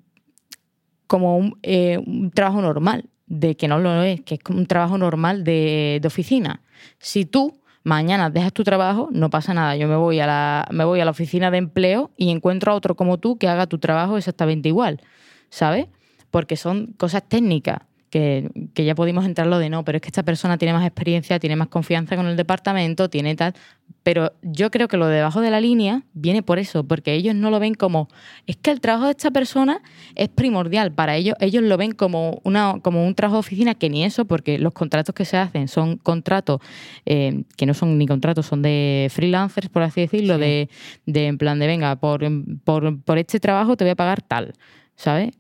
como 1.07 1.37
un, 1.37 1.59
eh, 1.63 1.99
un 1.99 2.31
trabajo 2.31 2.63
normal, 2.63 3.11
de 3.27 3.57
que 3.57 3.69
no 3.69 3.79
lo 3.79 4.03
es, 4.03 4.23
que 4.23 4.35
es 4.37 4.41
un 4.49 4.67
trabajo 4.67 4.99
normal 4.99 5.45
de, 5.45 5.99
de 6.01 6.09
oficina. 6.09 6.63
Si 6.99 7.27
tú 7.27 7.61
mañana 7.85 8.31
dejas 8.31 8.53
tu 8.53 8.65
trabajo, 8.65 9.09
no 9.13 9.31
pasa 9.31 9.55
nada. 9.55 9.77
Yo 9.77 9.87
me 9.87 9.97
voy 9.97 10.21
a 10.21 10.27
la, 10.27 10.67
me 10.71 10.85
voy 10.85 11.01
a 11.01 11.05
la 11.05 11.13
oficina 11.13 11.51
de 11.51 11.59
empleo 11.59 12.11
y 12.17 12.31
encuentro 12.31 12.73
a 12.73 12.75
otro 12.75 12.97
como 12.97 13.19
tú 13.19 13.39
que 13.39 13.49
haga 13.49 13.67
tu 13.67 13.79
trabajo 13.79 14.17
exactamente 14.17 14.69
igual, 14.69 15.01
¿sabes? 15.49 15.87
Porque 16.31 16.57
son 16.57 16.95
cosas 16.97 17.23
técnicas 17.29 17.83
que, 18.11 18.51
que 18.75 18.85
ya 18.85 18.95
pudimos 18.95 19.25
entrarlo 19.25 19.59
de 19.59 19.71
no, 19.71 19.85
pero 19.85 19.97
es 19.97 20.03
que 20.03 20.09
esta 20.09 20.25
persona 20.25 20.59
tiene 20.59 20.73
más 20.75 20.85
experiencia, 20.85 21.39
tiene 21.39 21.57
más 21.57 21.69
confianza 21.69 22.17
con 22.17 22.27
el 22.27 22.37
departamento, 22.37 23.09
tiene 23.09 23.35
tal. 23.37 23.55
Pero 24.03 24.33
yo 24.43 24.71
creo 24.71 24.89
que 24.89 24.97
lo 24.97 25.07
de 25.07 25.17
debajo 25.17 25.41
de 25.41 25.51
la 25.51 25.61
línea 25.61 26.03
viene 26.13 26.43
por 26.43 26.59
eso, 26.59 26.85
porque 26.85 27.13
ellos 27.15 27.35
no 27.35 27.51
lo 27.51 27.61
ven 27.61 27.75
como. 27.75 28.09
Es 28.47 28.57
que 28.57 28.71
el 28.71 28.81
trabajo 28.81 29.07
de 29.07 29.13
esta 29.13 29.31
persona 29.31 29.81
es 30.15 30.29
primordial 30.29 30.93
para 30.93 31.17
ellos. 31.17 31.35
Ellos 31.41 31.63
lo 31.63 31.77
ven 31.77 31.93
como, 31.93 32.41
una, 32.45 32.81
como 32.83 33.07
un 33.07 33.15
trabajo 33.15 33.37
de 33.37 33.41
oficina, 33.41 33.75
que 33.75 33.91
ni 33.91 34.05
eso, 34.05 34.25
porque 34.25 34.59
los 34.59 34.73
contratos 34.73 35.15
que 35.15 35.25
se 35.25 35.37
hacen 35.37 35.69
son 35.69 35.97
contratos 35.97 36.61
eh, 37.07 37.45
que 37.57 37.67
no 37.67 37.75
son 37.75 37.99
ni 37.99 38.07
contratos, 38.07 38.47
son 38.47 38.63
de 38.63 39.09
freelancers, 39.11 39.69
por 39.69 39.83
así 39.83 40.01
decirlo, 40.01 40.35
Sí. 40.35 40.41
de, 40.41 40.69
de 41.07 41.27
en 41.27 41.39
plan 41.39 41.59
de 41.59 41.67
venga, 41.67 41.97
por, 41.97 42.23
por, 42.65 43.01
por 43.03 43.19
este 43.19 43.39
trabajo 43.41 43.77
te 43.77 43.85
voy 43.85 43.91
a 43.93 43.97
pagar 43.97 44.23
tal, 44.23 44.55
¿sabes? 44.97 45.31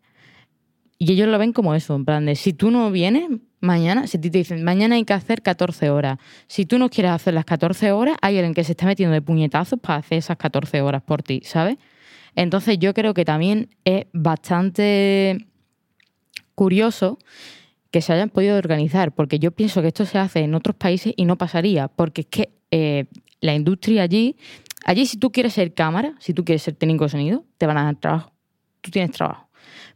Y 1.03 1.13
ellos 1.13 1.29
lo 1.29 1.39
ven 1.39 1.55
como 1.55 1.75
eso, 1.75 1.97
en 1.97 2.05
plan 2.05 2.27
de 2.27 2.37
si 2.37 2.53
tú 2.53 2.71
no 2.71 2.91
vienes 2.91 3.31
mañana, 3.61 4.07
si 4.07 4.19
te 4.19 4.29
dicen 4.29 4.63
mañana 4.65 4.97
hay 4.97 5.05
que 5.07 5.15
hacer 5.15 5.41
14 5.41 5.89
horas, 5.89 6.19
si 6.47 6.67
tú 6.67 6.79
no 6.79 6.91
quieres 6.91 7.13
hacer 7.13 7.33
las 7.33 7.47
14 7.47 7.91
horas, 7.93 8.19
hay 8.21 8.37
alguien 8.37 8.53
que 8.53 8.65
se 8.65 8.73
está 8.73 8.85
metiendo 8.85 9.15
de 9.15 9.23
puñetazos 9.23 9.81
para 9.81 10.01
hacer 10.01 10.19
esas 10.19 10.37
14 10.37 10.83
horas 10.83 11.01
por 11.01 11.23
ti, 11.23 11.41
¿sabes? 11.43 11.79
Entonces 12.37 12.79
yo 12.79 12.93
creo 12.93 13.15
que 13.15 13.25
también 13.25 13.71
es 13.87 14.09
bastante 14.13 15.47
curioso 16.55 17.17
que 17.91 18.03
se 18.03 18.13
hayan 18.13 18.29
podido 18.29 18.59
organizar, 18.59 19.13
porque 19.13 19.39
yo 19.39 19.53
pienso 19.53 19.81
que 19.81 19.89
esto 19.89 20.05
se 20.05 20.19
hace 20.19 20.41
en 20.41 20.55
otros 20.55 20.77
países 20.77 21.15
y 21.17 21.25
no 21.25 21.39
pasaría, 21.39 21.89
porque 21.89 22.21
es 22.21 22.27
que 22.27 22.51
eh, 22.71 23.07
la 23.41 23.55
industria 23.55 24.03
allí, 24.03 24.37
allí 24.85 25.07
si 25.07 25.17
tú 25.17 25.33
quieres 25.33 25.55
ser 25.55 25.73
cámara, 25.73 26.15
si 26.19 26.35
tú 26.35 26.45
quieres 26.45 26.61
ser 26.61 26.75
técnico 26.75 27.05
de 27.05 27.11
sonido, 27.11 27.47
te 27.57 27.65
van 27.65 27.79
a 27.79 27.85
dar 27.85 27.97
trabajo. 27.97 28.33
Tú 28.83 28.91
tienes 28.91 29.13
trabajo. 29.13 29.50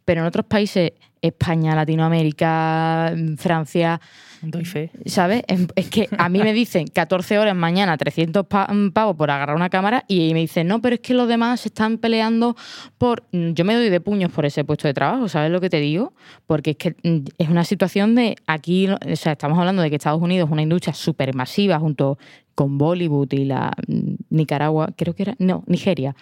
Pero 0.05 0.21
en 0.21 0.27
otros 0.27 0.47
países, 0.47 0.93
España, 1.23 1.75
Latinoamérica, 1.75 3.15
Francia, 3.39 4.01
Doy 4.43 4.65
fe. 4.67 4.91
¿sabes? 5.07 5.43
Es 5.75 5.89
que 5.89 6.07
a 6.19 6.29
mí 6.29 6.39
me 6.41 6.53
dicen 6.53 6.87
14 6.87 7.39
horas 7.39 7.57
mañana, 7.57 7.97
300 7.97 8.47
pa- 8.47 8.67
mm, 8.71 8.91
pavos 8.91 9.17
por 9.17 9.31
agarrar 9.31 9.57
una 9.57 9.71
cámara 9.71 10.05
y 10.07 10.35
me 10.35 10.41
dicen, 10.41 10.67
no, 10.67 10.83
pero 10.83 10.97
es 10.97 11.01
que 11.01 11.15
los 11.15 11.27
demás 11.29 11.61
se 11.61 11.69
están 11.69 11.97
peleando 11.99 12.57
por... 12.99 13.23
Mm, 13.33 13.53
Yo 13.53 13.65
me 13.65 13.75
doy 13.75 13.89
de 13.89 14.01
puños 14.01 14.31
por 14.31 14.45
ese 14.45 14.65
puesto 14.65 14.87
de 14.87 14.93
trabajo, 14.95 15.29
¿sabes 15.29 15.51
lo 15.51 15.61
que 15.63 15.71
te 15.71 15.81
digo? 15.81 16.13
Porque 16.47 16.73
es 16.73 16.77
que 16.77 16.95
mm, 17.03 17.25
es 17.39 17.49
una 17.49 17.65
situación 17.65 18.15
de 18.15 18.37
aquí, 18.47 18.89
o 18.89 19.17
sea, 19.17 19.33
estamos 19.33 19.59
hablando 19.59 19.81
de 19.81 19.89
que 19.89 19.97
Estados 19.97 20.21
Unidos 20.21 20.49
es 20.49 20.53
una 20.53 20.63
industria 20.63 20.93
súper 20.93 21.35
masiva 21.35 21.79
junto 21.79 22.19
con 22.55 22.77
Bollywood 22.77 23.33
y 23.33 23.47
la 23.47 23.73
mm, 23.89 24.15
Nicaragua, 24.29 24.91
creo 24.97 25.15
que 25.15 25.23
era, 25.23 25.35
no, 25.39 25.65
Nigeria, 25.67 26.15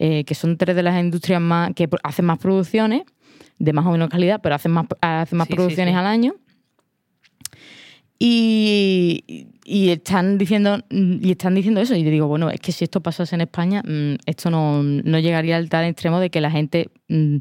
eh, 0.00 0.24
que 0.24 0.34
son 0.34 0.56
tres 0.56 0.76
de 0.76 0.82
las 0.82 0.98
industrias 1.00 1.40
más 1.40 1.72
que 1.74 1.88
hacen 2.02 2.24
más 2.24 2.38
producciones, 2.38 3.02
de 3.58 3.72
más 3.72 3.84
o 3.86 3.90
menos 3.90 4.08
calidad, 4.08 4.40
pero 4.42 4.54
hacen 4.54 4.70
más, 4.72 4.86
hacen 5.00 5.36
más 5.38 5.46
Sí, 5.48 5.52
sí, 5.52 5.56
producciones 5.56 5.92
sí. 5.94 5.98
al 5.98 6.06
año. 6.06 6.34
Y, 8.20 9.46
y 9.64 9.90
están 9.90 10.38
diciendo 10.38 10.80
y 10.90 11.30
están 11.30 11.54
diciendo 11.54 11.80
eso 11.80 11.94
y 11.94 12.02
yo 12.02 12.10
digo 12.10 12.26
bueno 12.26 12.50
es 12.50 12.58
que 12.58 12.72
si 12.72 12.82
esto 12.82 13.00
pasase 13.00 13.36
en 13.36 13.42
España 13.42 13.80
mm, 13.86 14.14
esto 14.26 14.50
no, 14.50 14.82
no 14.82 15.18
llegaría 15.20 15.56
al 15.56 15.68
tal 15.68 15.84
extremo 15.84 16.18
de 16.18 16.28
que 16.28 16.40
la 16.40 16.50
gente 16.50 16.90
mm, 17.08 17.36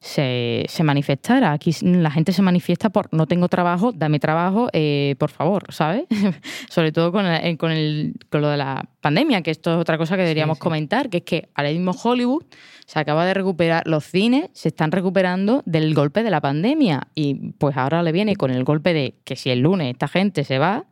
se, 0.00 0.64
se 0.68 0.82
manifestara 0.82 1.52
aquí 1.52 1.72
la 1.82 2.10
gente 2.10 2.32
se 2.32 2.40
manifiesta 2.40 2.88
por 2.88 3.12
no 3.12 3.26
tengo 3.26 3.48
trabajo 3.48 3.92
dame 3.92 4.18
trabajo 4.18 4.68
eh, 4.72 5.14
por 5.18 5.28
favor 5.30 5.64
sabes 5.72 6.04
sobre 6.70 6.90
todo 6.90 7.12
con, 7.12 7.26
el- 7.26 7.58
con, 7.58 7.70
el, 7.70 8.14
con 8.30 8.40
lo 8.40 8.48
de 8.48 8.56
la 8.56 8.88
pandemia 9.02 9.42
que 9.42 9.50
esto 9.50 9.74
es 9.74 9.78
otra 9.80 9.98
cosa 9.98 10.16
que 10.16 10.22
deberíamos 10.22 10.56
sí. 10.56 10.62
comentar 10.62 11.10
que 11.10 11.18
es 11.18 11.24
que 11.24 11.48
ahora 11.54 11.70
mismo 11.70 11.92
Hollywood 11.92 12.44
se 12.86 12.98
acaba 12.98 13.26
de 13.26 13.34
recuperar 13.34 13.86
los 13.86 14.04
cines 14.04 14.48
se 14.54 14.68
están 14.68 14.90
recuperando 14.90 15.62
del 15.66 15.94
golpe 15.94 16.22
de 16.22 16.30
la 16.30 16.40
pandemia 16.40 17.08
y 17.14 17.52
pues 17.58 17.76
ahora 17.76 18.02
le 18.02 18.12
viene 18.12 18.36
con 18.36 18.50
el 18.50 18.64
golpe 18.64 18.94
de 18.94 19.14
que 19.24 19.36
si 19.36 19.50
el 19.50 19.60
lunes 19.60 19.90
esta 19.92 20.08
gente 20.08 20.44
se 20.44 20.58
va 20.58 20.86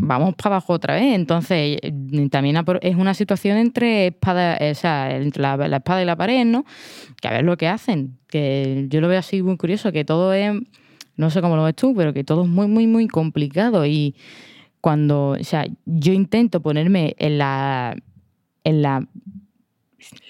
vamos 0.00 0.34
para 0.34 0.56
abajo 0.56 0.72
otra 0.72 0.94
vez. 0.94 1.14
Entonces 1.14 1.78
eh, 1.82 2.28
también 2.30 2.56
es 2.80 2.96
una 2.96 3.14
situación 3.14 3.58
entre 3.58 4.08
espada 4.08 4.56
eh, 4.56 4.72
o 4.72 4.74
sea 4.74 5.14
entre 5.16 5.42
la, 5.42 5.56
la 5.56 5.76
espada 5.76 6.02
y 6.02 6.04
la 6.04 6.16
pared 6.16 6.44
no 6.44 6.64
que 7.20 7.28
a 7.28 7.32
ver 7.32 7.44
lo 7.44 7.56
que 7.56 7.68
hacen 7.68 8.18
que 8.28 8.86
yo 8.88 9.00
lo 9.00 9.08
veo 9.08 9.18
así 9.18 9.42
muy 9.42 9.56
curioso 9.56 9.92
que 9.92 10.04
todo 10.04 10.32
es 10.32 10.52
no 11.16 11.30
sé 11.30 11.40
cómo 11.40 11.56
lo 11.56 11.64
ves 11.64 11.74
tú 11.74 11.94
pero 11.94 12.12
que 12.12 12.24
todo 12.24 12.42
es 12.44 12.48
muy 12.48 12.66
muy 12.66 12.86
muy 12.86 13.08
complicado. 13.08 13.86
Y 13.86 14.16
cuando 14.80 15.30
o 15.30 15.44
sea 15.44 15.66
yo 15.84 16.12
intento 16.12 16.60
ponerme 16.60 17.14
en 17.18 17.38
la 17.38 17.96
en 18.64 18.82
la 18.82 19.06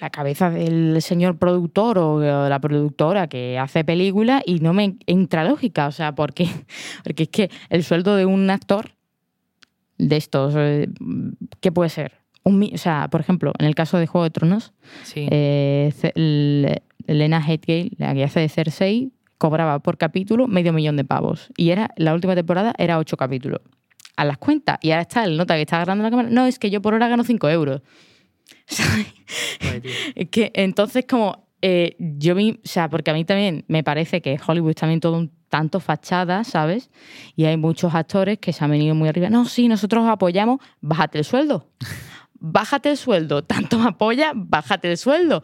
la 0.01 0.11
cabeza 0.11 0.51
del 0.51 1.01
señor 1.01 1.39
productor 1.39 1.99
o 1.99 2.49
la 2.49 2.59
productora 2.59 3.29
que 3.29 3.57
hace 3.57 3.85
películas 3.85 4.43
y 4.45 4.59
no 4.59 4.75
me 4.75 4.97
entra 5.07 5.45
lógica, 5.45 5.87
o 5.87 5.93
sea, 5.93 6.15
porque, 6.15 6.49
porque 7.05 7.23
es 7.25 7.29
que 7.29 7.51
el 7.69 7.85
sueldo 7.85 8.17
de 8.17 8.27
un 8.27 8.51
actor 8.51 8.91
de 10.09 10.17
estos, 10.17 10.55
eh, 10.57 10.89
¿qué 11.61 11.71
puede 11.73 11.91
ser? 11.91 12.13
Un, 12.43 12.63
o 12.73 12.79
sea, 12.79 13.09
por 13.11 13.21
ejemplo, 13.21 13.53
en 13.59 13.67
el 13.67 13.75
caso 13.75 13.99
de 13.99 14.07
Juego 14.07 14.25
de 14.25 14.31
Tronos, 14.31 14.73
Sí. 15.03 15.27
eh, 15.31 15.93
Ce- 15.95 16.13
L- 16.15 16.83
Lena 17.07 17.39
Headgate, 17.39 17.91
la 17.99 18.15
que 18.15 18.25
hace 18.25 18.41
de 18.41 18.49
Cersei, 18.49 19.13
cobraba 19.39 19.79
por 19.81 19.99
capítulo 19.99 20.47
medio 20.49 20.73
millón 20.73 20.97
de 20.97 21.05
pavos. 21.05 21.51
Y 21.57 21.71
era 21.71 21.91
la 21.97 22.15
última 22.15 22.35
temporada 22.35 22.75
era 22.79 22.99
ocho 22.99 23.17
capítulos. 23.17 23.61
A 24.17 24.25
las 24.25 24.39
cuentas. 24.39 24.79
Y 24.83 24.91
ahora 24.91 25.03
está 25.03 25.25
el 25.25 25.37
nota 25.37 25.55
que 25.55 25.63
está 25.63 25.77
agarrando 25.77 26.05
la 26.05 26.11
cámara. 26.11 26.29
No, 26.31 26.45
es 26.47 26.59
que 26.59 26.71
yo 26.71 26.83
por 26.83 26.93
hora 26.95 27.09
gano 27.09 27.25
cinco 27.25 27.49
euros. 27.49 27.81
Que 30.31 30.51
entonces 30.55 31.05
como 31.09 31.47
eh, 31.63 31.97
yo 31.99 32.35
vi, 32.35 32.53
o 32.53 32.69
sea, 32.69 32.89
porque 32.89 33.11
a 33.11 33.15
mí 33.15 33.25
también 33.25 33.65
me 33.69 33.83
parece 33.85 34.21
que 34.23 34.39
Hollywood 34.45 34.71
es 34.71 34.77
también 34.77 35.01
todo 35.01 35.19
un 35.19 35.31
tanto 35.51 35.81
fachada, 35.81 36.45
¿sabes? 36.45 36.91
Y 37.37 37.45
hay 37.45 37.59
muchos 37.59 37.95
actores 37.95 38.39
que 38.39 38.55
se 38.55 38.65
han 38.65 38.71
venido 38.71 38.95
muy 38.95 39.09
arriba. 39.09 39.29
No, 39.29 39.45
sí, 39.45 39.69
nosotros 39.69 40.05
os 40.05 40.11
apoyamos, 40.11 40.61
bájate 40.81 41.19
el 41.19 41.25
sueldo. 41.25 41.67
Bájate 42.43 42.89
el 42.89 42.97
sueldo. 42.97 43.45
Tanto 43.45 43.83
apoya, 43.83 44.33
bájate 44.35 44.91
el 44.91 44.97
sueldo. 44.97 45.43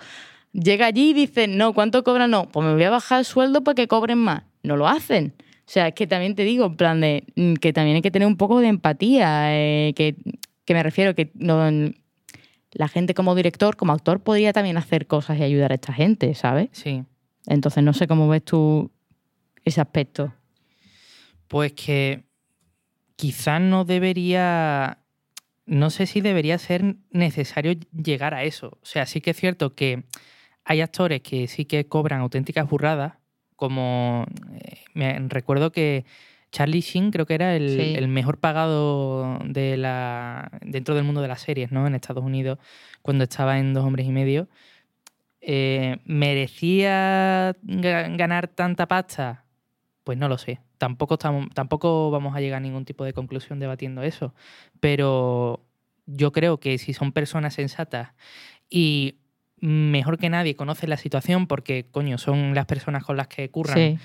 Llega 0.54 0.86
allí 0.86 1.10
y 1.10 1.12
dice, 1.12 1.46
no, 1.46 1.74
¿cuánto 1.74 2.02
cobran? 2.02 2.30
No, 2.30 2.48
pues 2.48 2.66
me 2.66 2.72
voy 2.72 2.84
a 2.84 2.88
bajar 2.88 3.18
el 3.18 3.26
sueldo 3.26 3.62
para 3.62 3.74
que 3.74 3.86
cobren 3.86 4.16
más. 4.16 4.44
No 4.62 4.78
lo 4.78 4.88
hacen. 4.88 5.34
O 5.38 5.66
sea, 5.66 5.88
es 5.88 5.94
que 5.94 6.06
también 6.06 6.34
te 6.34 6.44
digo, 6.44 6.64
en 6.64 6.76
plan 6.76 7.02
de 7.02 7.24
mm, 7.36 7.54
que 7.56 7.74
también 7.74 7.96
hay 7.96 8.02
que 8.02 8.10
tener 8.10 8.26
un 8.26 8.38
poco 8.38 8.60
de 8.60 8.68
empatía, 8.68 9.54
eh, 9.54 9.92
que, 9.94 10.16
que 10.64 10.72
me 10.72 10.82
refiero 10.82 11.14
que 11.14 11.32
no, 11.34 11.70
la 12.72 12.88
gente 12.88 13.12
como 13.12 13.34
director, 13.34 13.76
como 13.76 13.92
actor, 13.92 14.20
podría 14.20 14.54
también 14.54 14.78
hacer 14.78 15.06
cosas 15.06 15.38
y 15.38 15.42
ayudar 15.42 15.72
a 15.72 15.74
esta 15.74 15.92
gente, 15.92 16.34
¿sabes? 16.34 16.70
Sí. 16.72 17.04
Entonces 17.46 17.84
no 17.84 17.92
sé 17.92 18.06
cómo 18.06 18.26
ves 18.26 18.42
tú 18.42 18.90
ese 19.66 19.80
aspecto. 19.82 20.32
Pues 21.48 21.72
que 21.74 22.24
quizás 23.16 23.60
no 23.60 23.84
debería, 23.84 24.98
no 25.66 25.90
sé 25.90 26.06
si 26.06 26.20
debería 26.20 26.58
ser 26.58 26.96
necesario 27.10 27.74
llegar 27.92 28.32
a 28.34 28.44
eso. 28.44 28.78
O 28.82 28.86
sea, 28.86 29.06
sí 29.06 29.20
que 29.20 29.30
es 29.30 29.36
cierto 29.36 29.74
que 29.74 30.04
hay 30.64 30.80
actores 30.80 31.20
que 31.22 31.46
sí 31.46 31.64
que 31.64 31.86
cobran 31.86 32.20
auténticas 32.20 32.68
burradas, 32.68 33.14
como 33.54 34.26
eh, 34.54 34.78
me 34.94 35.18
recuerdo 35.28 35.70
que 35.72 36.04
Charlie 36.52 36.80
Sheen 36.80 37.10
creo 37.10 37.26
que 37.26 37.34
era 37.34 37.54
el, 37.56 37.70
Sí. 37.76 37.94
el 37.96 38.08
mejor 38.08 38.38
pagado 38.38 39.38
de 39.44 39.76
la, 39.76 40.50
dentro 40.62 40.94
del 40.94 41.04
mundo 41.04 41.22
de 41.22 41.28
las 41.28 41.40
series, 41.42 41.70
¿no? 41.72 41.86
En 41.86 41.94
Estados 41.94 42.24
Unidos, 42.24 42.58
cuando 43.02 43.24
estaba 43.24 43.58
en 43.58 43.72
Dos 43.74 43.84
Hombres 43.84 44.06
y 44.06 44.12
Medio. 44.12 44.48
Eh, 45.40 45.98
¿Merecía 46.04 47.54
ga- 47.62 48.16
ganar 48.16 48.48
tanta 48.48 48.86
pasta? 48.88 49.44
Pues 50.06 50.16
no 50.16 50.28
lo 50.28 50.38
sé. 50.38 50.60
Tampoco, 50.78 51.14
estamos, 51.14 51.48
tampoco 51.52 52.12
vamos 52.12 52.36
a 52.36 52.40
llegar 52.40 52.58
a 52.58 52.60
ningún 52.60 52.84
tipo 52.84 53.04
de 53.04 53.12
conclusión 53.12 53.58
debatiendo 53.58 54.04
eso. 54.04 54.32
Pero 54.78 55.66
yo 56.06 56.30
creo 56.30 56.60
que 56.60 56.78
si 56.78 56.92
son 56.92 57.10
personas 57.10 57.54
sensatas 57.54 58.10
y 58.70 59.16
mejor 59.58 60.16
que 60.16 60.30
nadie 60.30 60.54
conocen 60.54 60.90
la 60.90 60.96
situación, 60.96 61.48
porque, 61.48 61.86
coño, 61.90 62.18
son 62.18 62.54
las 62.54 62.66
personas 62.66 63.02
con 63.02 63.16
las 63.16 63.26
que 63.26 63.50
curran, 63.50 63.74
Sí, 63.74 63.98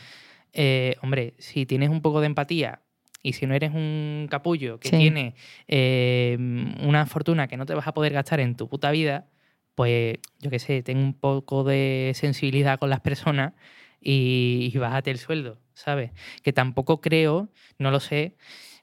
eh, 0.53 0.95
hombre, 1.03 1.35
si 1.37 1.67
tienes 1.67 1.89
un 1.91 2.01
poco 2.01 2.19
de 2.19 2.25
empatía 2.25 2.81
y 3.21 3.33
si 3.33 3.45
no 3.45 3.53
eres 3.53 3.69
un 3.71 4.25
capullo 4.27 4.79
que 4.79 4.89
Sí. 4.89 4.97
tiene 4.97 5.35
eh, 5.67 6.35
una 6.81 7.05
fortuna 7.05 7.47
que 7.47 7.57
no 7.57 7.67
te 7.67 7.75
vas 7.75 7.85
a 7.85 7.93
poder 7.93 8.11
gastar 8.13 8.39
en 8.39 8.55
tu 8.55 8.67
puta 8.67 8.89
vida, 8.89 9.27
pues 9.75 10.17
yo 10.39 10.49
qué 10.49 10.57
sé, 10.57 10.81
ten 10.81 10.97
un 10.97 11.13
poco 11.13 11.63
de 11.63 12.13
sensibilidad 12.15 12.79
con 12.79 12.89
las 12.89 13.01
personas 13.01 13.53
y, 14.01 14.71
y 14.73 14.77
bájate 14.77 15.11
el 15.11 15.17
sueldo, 15.19 15.57
¿sabes? 15.73 16.11
Que 16.43 16.51
tampoco 16.51 16.99
creo, 17.01 17.49
no 17.77 17.91
lo 17.91 17.99
sé, 17.99 18.33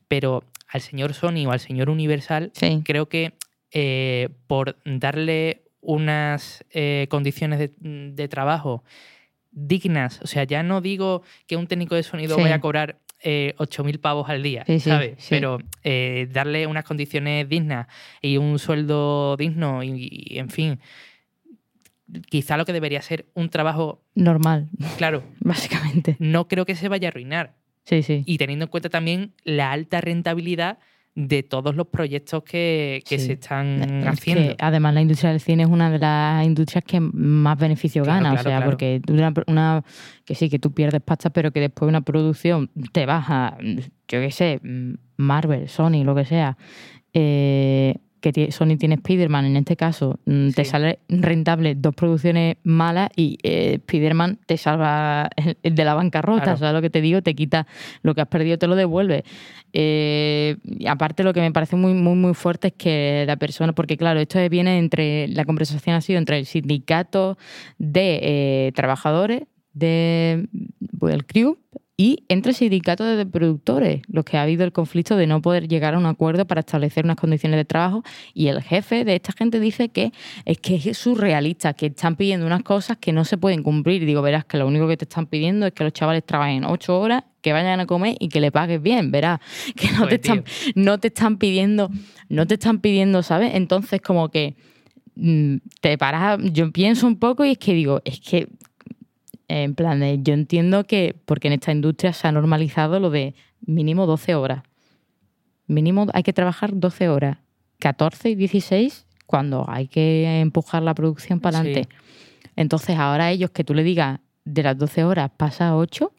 pero 0.07 0.45
al 0.69 0.81
señor 0.81 1.13
Sony 1.15 1.47
o 1.47 1.51
al 1.53 1.61
señor 1.61 1.91
Universal 1.91 2.51
sí. 2.55 2.83
creo 2.85 3.09
que 3.09 3.33
eh, 3.73 4.29
por 4.47 4.77
darle 4.85 5.63
unas 5.81 6.65
eh, 6.71 7.07
condiciones 7.11 7.59
de, 7.59 7.71
de 7.81 8.29
trabajo 8.29 8.85
dignas, 9.51 10.21
o 10.23 10.27
sea, 10.27 10.45
ya 10.45 10.63
no 10.63 10.81
digo 10.81 11.23
que 11.47 11.57
un 11.57 11.67
técnico 11.67 11.95
de 11.95 12.03
sonido 12.03 12.37
Sí. 12.37 12.43
vaya 12.43 12.57
a 12.57 12.61
cobrar 12.61 12.99
eh, 13.23 13.55
8.000 13.59 13.99
pavos 13.99 14.29
al 14.29 14.43
día, 14.43 14.63
Sí, 14.67 14.79
sí, 14.79 14.91
¿sabes? 14.91 15.15
sí. 15.19 15.29
Pero 15.31 15.59
eh, 15.83 16.29
darle 16.31 16.67
unas 16.69 16.85
condiciones 16.85 17.49
dignas 17.49 17.89
y 18.23 18.37
un 18.37 18.59
sueldo 18.61 19.37
digno 19.37 19.83
y, 19.83 20.09
y, 20.31 20.39
en 20.39 20.51
fin, 20.51 20.81
quizá 22.31 22.57
lo 22.57 22.65
que 22.65 22.73
debería 22.73 23.03
ser 23.03 23.27
un 23.35 23.49
trabajo, 23.51 24.03
Normal, 24.15 24.69
claro, 24.97 25.23
básicamente. 25.41 26.17
no 26.19 26.49
creo 26.49 26.65
que 26.67 26.75
se 26.75 26.89
vaya 26.89 27.09
a 27.09 27.11
arruinar. 27.11 27.55
Sí, 27.85 28.03
sí. 28.03 28.23
Y 28.27 28.37
teniendo 28.39 28.67
en 28.67 28.71
cuenta 28.71 28.89
también 28.91 29.33
la 29.45 29.73
alta 29.73 30.01
rentabilidad 30.01 30.79
de 31.15 31.43
todos 31.43 31.75
los 31.75 31.89
proyectos 31.89 32.45
que, 32.45 33.03
que 33.09 33.19
Sí. 33.19 33.27
se 33.27 33.33
están 33.33 33.83
Es 34.03 34.07
haciendo. 34.07 34.51
que, 34.51 34.57
además, 34.61 34.95
la 34.95 35.01
industria 35.01 35.31
del 35.31 35.41
cine 35.41 35.65
es 35.65 35.69
una 35.69 35.91
de 35.91 35.99
las 35.99 36.45
industrias 36.47 36.85
que 36.85 37.01
más 37.01 37.59
beneficio 37.59 38.05
Claro, 38.05 38.19
gana. 38.25 38.31
claro, 38.35 38.41
o 38.41 38.43
sea, 38.51 38.57
claro. 38.59 38.71
porque 38.71 39.01
tú 39.05 39.15
una, 39.15 39.33
una- 39.49 39.85
que 40.25 40.35
sí, 40.37 40.49
que 40.49 40.59
tú 40.61 40.73
pierdes 40.73 41.01
pasta, 41.03 41.31
pero 41.31 41.51
que 41.51 41.59
después 41.61 41.89
una 41.89 42.03
producción 42.03 42.71
te 42.93 43.05
baja, 43.05 43.57
yo 43.61 44.21
qué 44.21 44.31
sé, 44.31 44.61
Marvel, 45.17 45.69
Sony, 45.69 46.05
lo 46.05 46.15
que 46.15 46.25
sea. 46.25 46.57
eh, 47.15 47.97
que 48.21 48.51
Sony 48.53 48.77
tiene 48.79 48.97
Spider-Man, 48.97 49.45
en 49.47 49.57
este 49.57 49.77
caso, 49.77 50.19
mm, 50.27 50.51
te 50.51 50.65
sale 50.65 50.99
rentable 51.09 51.75
dos 51.75 51.95
producciones 51.95 52.57
malas 52.65 53.11
y 53.17 53.39
eh, 53.43 53.75
Spider-Man 53.87 54.39
te 54.47 54.57
salva 54.57 55.29
el- 55.63 55.75
de 55.75 55.85
la 55.85 55.95
bancarrota. 55.95 56.43
Claro. 56.43 56.59
¿Sabes 56.59 56.75
lo 56.75 56.83
que 56.83 56.91
te 56.91 57.01
digo? 57.01 57.23
Te 57.23 57.35
quita 57.35 57.67
lo 58.03 58.15
que 58.15 58.21
has 58.21 58.29
perdido, 58.29 58.59
te 58.59 58.67
lo 58.67 58.77
devuelve. 58.77 59.25
Eh, 59.73 60.57
y 60.65 60.87
aparte, 60.87 61.23
lo 61.25 61.33
que 61.33 61.41
me 61.41 61.53
parece 61.53 61.77
muy, 61.77 61.95
muy, 61.95 62.15
muy 62.17 62.35
fuerte 62.35 62.69
es 62.69 62.75
que 62.75 63.25
la 63.27 63.37
persona, 63.37 63.73
porque 63.73 63.97
claro, 63.97 64.21
esto 64.21 64.39
viene 64.49 64.79
entre, 64.79 65.29
la 65.29 65.45
conversación 65.45 65.95
ha 65.97 66.01
sido 66.01 66.19
entre 66.19 66.39
el 66.39 66.47
sindicato 66.47 67.39
de 67.79 68.19
eh, 68.23 68.73
trabajadores 68.75 69.43
de, 69.73 70.49
del 70.81 71.25
CRIU 71.27 71.59
y 72.01 72.23
entre 72.29 72.53
sindicatos 72.53 73.17
de 73.17 73.27
productores, 73.27 74.03
los 74.07 74.25
que 74.25 74.37
ha 74.37 74.43
habido 74.43 74.63
el 74.63 74.71
conflicto 74.71 75.17
de 75.17 75.27
no 75.27 75.43
poder 75.43 75.67
llegar 75.67 75.95
a 75.95 75.99
un 75.99 76.07
acuerdo 76.07 76.47
para 76.47 76.61
establecer 76.61 77.05
unas 77.05 77.17
condiciones 77.17 77.59
de 77.59 77.65
trabajo. 77.65 78.05
Y 78.35 78.47
el 78.47 78.63
jefe 78.63 79.05
de 79.05 79.17
esta 79.17 79.33
gente 79.33 79.59
dice 79.59 79.89
que 79.89 80.13
es 80.45 80.59
que 80.59 80.77
es 80.77 80.97
surrealista, 80.97 81.75
que 81.75 81.87
están 81.87 82.15
pidiendo 82.15 82.47
unas 82.47 82.63
cosas 82.63 82.99
que 82.99 83.13
no 83.13 83.25
se 83.25 83.37
pueden 83.37 83.65
cumplir. 83.65 84.07
Digo, 84.07 84.23
verás 84.23 84.45
que 84.45 84.59
lo 84.59 84.69
único 84.69 84.87
que 84.87 84.97
te 84.97 85.07
están 85.07 85.27
pidiendo 85.27 85.67
es 85.67 85.73
que 85.73 85.83
los 85.83 85.93
chavales 85.93 86.25
trabajen 86.25 86.65
ocho 86.65 87.01
horas, 87.01 87.25
que 87.43 87.53
vayan 87.53 87.81
a 87.81 87.87
comer 87.87 88.15
y 88.21 88.29
que 88.29 88.41
le 88.41 88.53
pagues 88.53 88.81
bien, 88.81 89.11
verás. 89.11 89.41
Que 89.77 89.91
no, 89.91 90.07
te, 90.07 90.21
Pues, 90.21 90.21
tío. 90.21 90.35
están, 90.35 90.45
no 90.77 90.99
te 90.99 91.09
están 91.09 91.37
pidiendo, 91.39 91.91
no 92.29 92.47
te 92.47 92.55
están 92.55 92.79
pidiendo, 92.79 93.25
¿sabes? 93.25 93.57
Entonces, 93.57 94.01
como 94.01 94.29
que 94.29 94.55
mm, 95.17 95.57
te 95.81 95.99
paras, 95.99 96.39
yo 96.53 96.71
pienso 96.71 97.09
un 97.09 97.19
poco 97.19 97.45
y 97.45 97.51
es 97.51 97.59
que 97.59 97.75
digo, 97.75 98.03
es 98.05 98.21
que 98.21 98.47
en 99.49 99.75
plan 99.75 100.01
de, 100.01 100.19
yo 100.23 100.35
entiendo 100.35 100.85
que, 100.85 101.17
porque 101.25 101.49
en 101.49 101.55
esta 101.55 101.73
industria 101.73 102.13
se 102.13 102.29
ha 102.29 102.33
normalizado 102.33 103.01
lo 103.01 103.11
de 103.11 103.35
mínimo 103.61 104.07
12 104.07 104.35
horas. 104.35 104.63
Mínimo 105.67 106.07
hay 106.13 106.23
que 106.23 106.33
trabajar 106.33 106.71
12 106.75 107.09
horas. 107.09 107.39
14 107.81 108.31
y 108.31 108.35
16 108.35 109.07
cuando 109.27 109.65
hay 109.69 109.89
que 109.89 110.41
empujar 110.41 110.83
la 110.83 110.95
producción 110.95 111.41
para 111.41 111.59
Sí. 111.63 111.67
adelante. 111.69 111.95
Entonces 112.57 112.99
ahora 112.99 113.31
ellos 113.31 113.51
que 113.51 113.65
tú 113.65 113.75
le 113.75 113.85
digas 113.85 114.21
de 114.45 114.63
las 114.63 114.77
12 114.77 115.05
horas 115.05 115.31
pasa 115.37 115.69
a 115.69 115.77
8, 115.77 116.13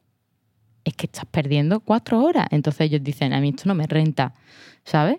es 0.86 0.94
que 0.96 1.08
estás 1.08 1.26
perdiendo 1.26 1.82
4 1.82 2.24
horas. 2.24 2.48
Entonces 2.52 2.82
ellos 2.82 3.04
dicen, 3.04 3.34
a 3.34 3.42
mí 3.42 3.50
esto 3.50 3.64
no 3.66 3.76
me 3.76 3.88
renta, 3.88 4.34
¿sabes? 4.86 5.18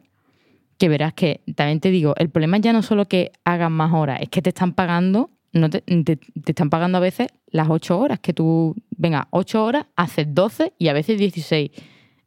Que 0.78 0.88
verás 0.88 1.12
que, 1.12 1.42
también 1.54 1.80
te 1.80 1.90
digo, 1.90 2.14
el 2.16 2.30
problema 2.30 2.56
ya 2.58 2.72
no 2.72 2.82
solo 2.82 3.06
que 3.06 3.32
hagan 3.44 3.72
más 3.72 3.92
horas, 3.92 4.20
es 4.22 4.28
que 4.30 4.40
te 4.40 4.48
están 4.50 4.72
pagando, 4.72 5.30
no 5.52 5.68
te, 5.70 5.80
te- 5.80 6.16
te 6.16 6.52
están 6.52 6.70
pagando 6.70 6.98
a 6.98 7.00
veces 7.00 7.28
las 7.50 7.68
8 7.68 7.98
horas, 7.98 8.20
que 8.20 8.32
tú, 8.32 8.74
venga, 8.96 9.28
8 9.30 9.64
horas, 9.64 9.86
haces 9.96 10.26
12 10.32 10.72
y 10.78 10.88
a 10.88 10.92
veces 10.92 11.18
16. 11.18 11.70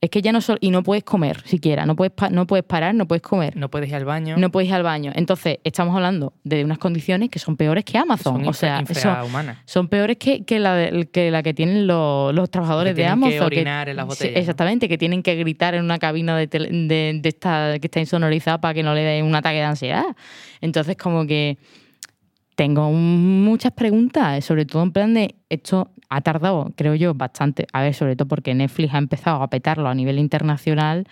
Es 0.02 0.10
que 0.10 0.22
ya 0.22 0.34
no 0.34 0.42
solo, 0.42 0.58
y 0.60 0.70
no 0.70 0.84
puedes 0.84 1.06
comer 1.06 1.40
siquiera, 1.46 1.86
no 1.86 1.96
puedes, 1.96 2.12
no 2.30 2.46
puedes 2.46 2.66
parar, 2.66 2.94
no 2.94 3.08
puedes 3.08 3.22
comer. 3.22 3.56
No 3.56 3.70
puedes 3.70 3.88
ir 3.88 3.96
al 3.96 4.04
baño. 4.04 4.36
No 4.36 4.52
puedes 4.52 4.68
ir 4.68 4.76
al 4.76 4.84
baño. 4.84 5.14
Entonces, 5.16 5.60
estamos 5.64 5.96
hablando 5.96 6.34
de 6.44 6.66
unas 6.66 6.78
condiciones 6.78 7.30
que 7.30 7.40
son 7.40 7.56
peores 7.56 7.86
que 7.86 7.98
Amazon. 7.98 8.40
son 8.42 8.48
o 8.50 8.52
sea, 8.52 8.84
son, 8.86 9.56
son 9.64 9.88
peores 9.88 10.18
que, 10.18 10.44
que 10.44 10.60
la, 10.60 10.76
de- 10.76 11.08
que 11.10 11.32
la 11.32 11.42
que 11.42 11.54
tienen 11.54 11.88
los, 11.88 12.36
los 12.36 12.52
trabajadores 12.52 12.92
Que 12.96 13.02
de 13.04 13.08
tienen 13.08 13.22
que 13.22 13.26
Amazon. 13.38 13.46
orinar 13.46 13.88
en 13.88 13.96
las 13.96 14.04
sí, 14.04 14.10
botellas, 14.10 14.34
¿no? 14.34 14.40
exactamente, 14.42 14.90
que 14.90 14.98
tienen 14.98 15.24
que 15.24 15.36
gritar 15.36 15.74
en 15.74 15.86
una 15.86 15.98
cabina 16.00 16.38
de, 16.38 16.50
tele- 16.50 16.70
de, 16.70 17.18
de 17.22 17.30
esta 17.30 17.80
que 17.80 17.88
está 17.88 18.02
insonorizada 18.02 18.60
para 18.60 18.74
que 18.74 18.84
no 18.84 18.94
le 18.94 19.04
dé 19.04 19.24
un 19.24 19.34
ataque 19.34 19.60
de 19.60 19.64
ansiedad. 19.64 20.04
Entonces, 20.60 20.98
como 20.98 21.26
que 21.26 21.58
tengo 22.56 22.92
muchas 22.92 23.72
preguntas, 23.72 24.44
sobre 24.46 24.66
todo 24.66 24.84
en 24.84 24.92
plan 24.92 25.14
de 25.14 25.36
esto 25.50 25.90
ha 26.10 26.22
tardado, 26.22 26.72
creo 26.76 26.96
yo, 26.96 27.14
bastante. 27.14 27.66
A 27.74 27.82
ver, 27.82 27.94
sobre 27.94 28.16
todo 28.16 28.28
porque 28.28 28.54
Netflix 28.54 28.94
ha 28.94 28.98
empezado 29.00 29.42
a 29.42 29.50
petarlo 29.50 29.90
a 29.90 29.96
nivel 29.96 30.20
internacional 30.20 31.06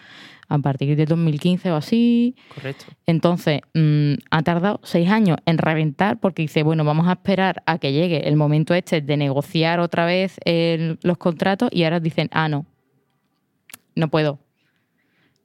a 0.48 0.58
partir 0.60 0.96
de 0.98 1.06
2015 1.06 1.72
o 1.72 1.76
así. 1.78 2.36
Correcto. 2.54 2.86
Entonces, 3.08 3.62
mm, 3.74 4.14
ha 4.30 4.42
tardado 4.44 4.80
seis 4.84 5.10
años 5.10 5.38
en 5.46 5.58
reventar 5.58 6.20
porque 6.20 6.42
dice, 6.44 6.62
bueno, 6.64 6.84
vamos 6.84 7.08
a 7.08 7.14
esperar 7.14 7.64
a 7.66 7.78
que 7.78 7.94
llegue 7.94 8.28
el 8.28 8.36
momento 8.36 8.74
este 8.74 9.02
de 9.02 9.18
negociar 9.18 9.80
otra 9.80 10.06
vez 10.06 10.38
el- 10.46 11.00
los 11.04 11.18
contratos 11.18 11.70
y 11.72 11.84
ahora 11.86 12.00
dicen, 12.02 12.28
ah, 12.34 12.50
no, 12.50 12.66
no 13.96 14.10
puedo. 14.10 14.40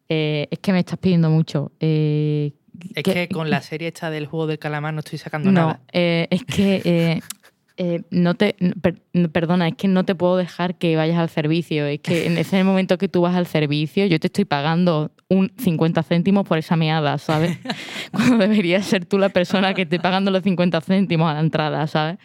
Eh, 0.09 0.49
es 0.51 0.59
que 0.59 0.73
me 0.73 0.81
estás 0.81 0.99
pidiendo 0.99 1.31
mucho. 1.31 1.73
Eh, 1.81 2.53
Es 2.95 3.03
¿qué- 3.05 3.13
que 3.13 3.29
con 3.29 3.51
la 3.51 3.61
serie 3.63 3.89
esta 3.89 4.11
del 4.11 4.27
juego 4.27 4.47
del 4.47 4.59
calamar 4.59 4.93
no 4.95 5.01
estoy 5.01 5.19
sacando 5.19 5.51
no, 5.53 5.61
nada. 5.61 5.81
eh, 5.93 6.27
es 6.31 6.45
que 6.45 6.83
eh, 6.85 7.21
eh, 7.79 8.03
no 8.11 8.35
te, 8.35 8.57
per- 8.81 9.01
perdona, 9.33 9.69
es 9.69 9.75
que 9.77 9.89
no 9.89 10.05
te 10.05 10.15
puedo 10.15 10.37
dejar 10.37 10.77
que 10.77 10.97
vayas 10.97 11.19
al 11.19 11.29
servicio. 11.29 11.87
Es 11.87 12.01
que 12.01 12.27
en 12.27 12.39
ese 12.39 12.63
momento 12.65 12.97
que 12.99 13.09
tú 13.09 13.21
vas 13.23 13.35
al 13.37 13.47
servicio, 13.47 14.07
yo 14.07 14.19
te 14.19 14.29
estoy 14.29 14.45
pagando 14.47 15.11
un 15.29 15.53
50 15.59 16.03
céntimos 16.03 16.47
por 16.47 16.57
esa 16.59 16.77
meada, 16.77 17.19
¿sabes? 17.19 17.59
Cuando 18.13 18.39
deberías 18.39 18.87
ser 18.87 19.05
tú 19.05 19.19
la 19.19 19.29
persona 19.29 19.75
que 19.75 19.83
esté 19.83 19.99
pagando 20.01 20.31
los 20.31 20.43
50 20.43 20.81
céntimos 20.81 21.31
a 21.31 21.35
la 21.35 21.41
entrada, 21.41 21.87
¿sabes? 21.87 22.19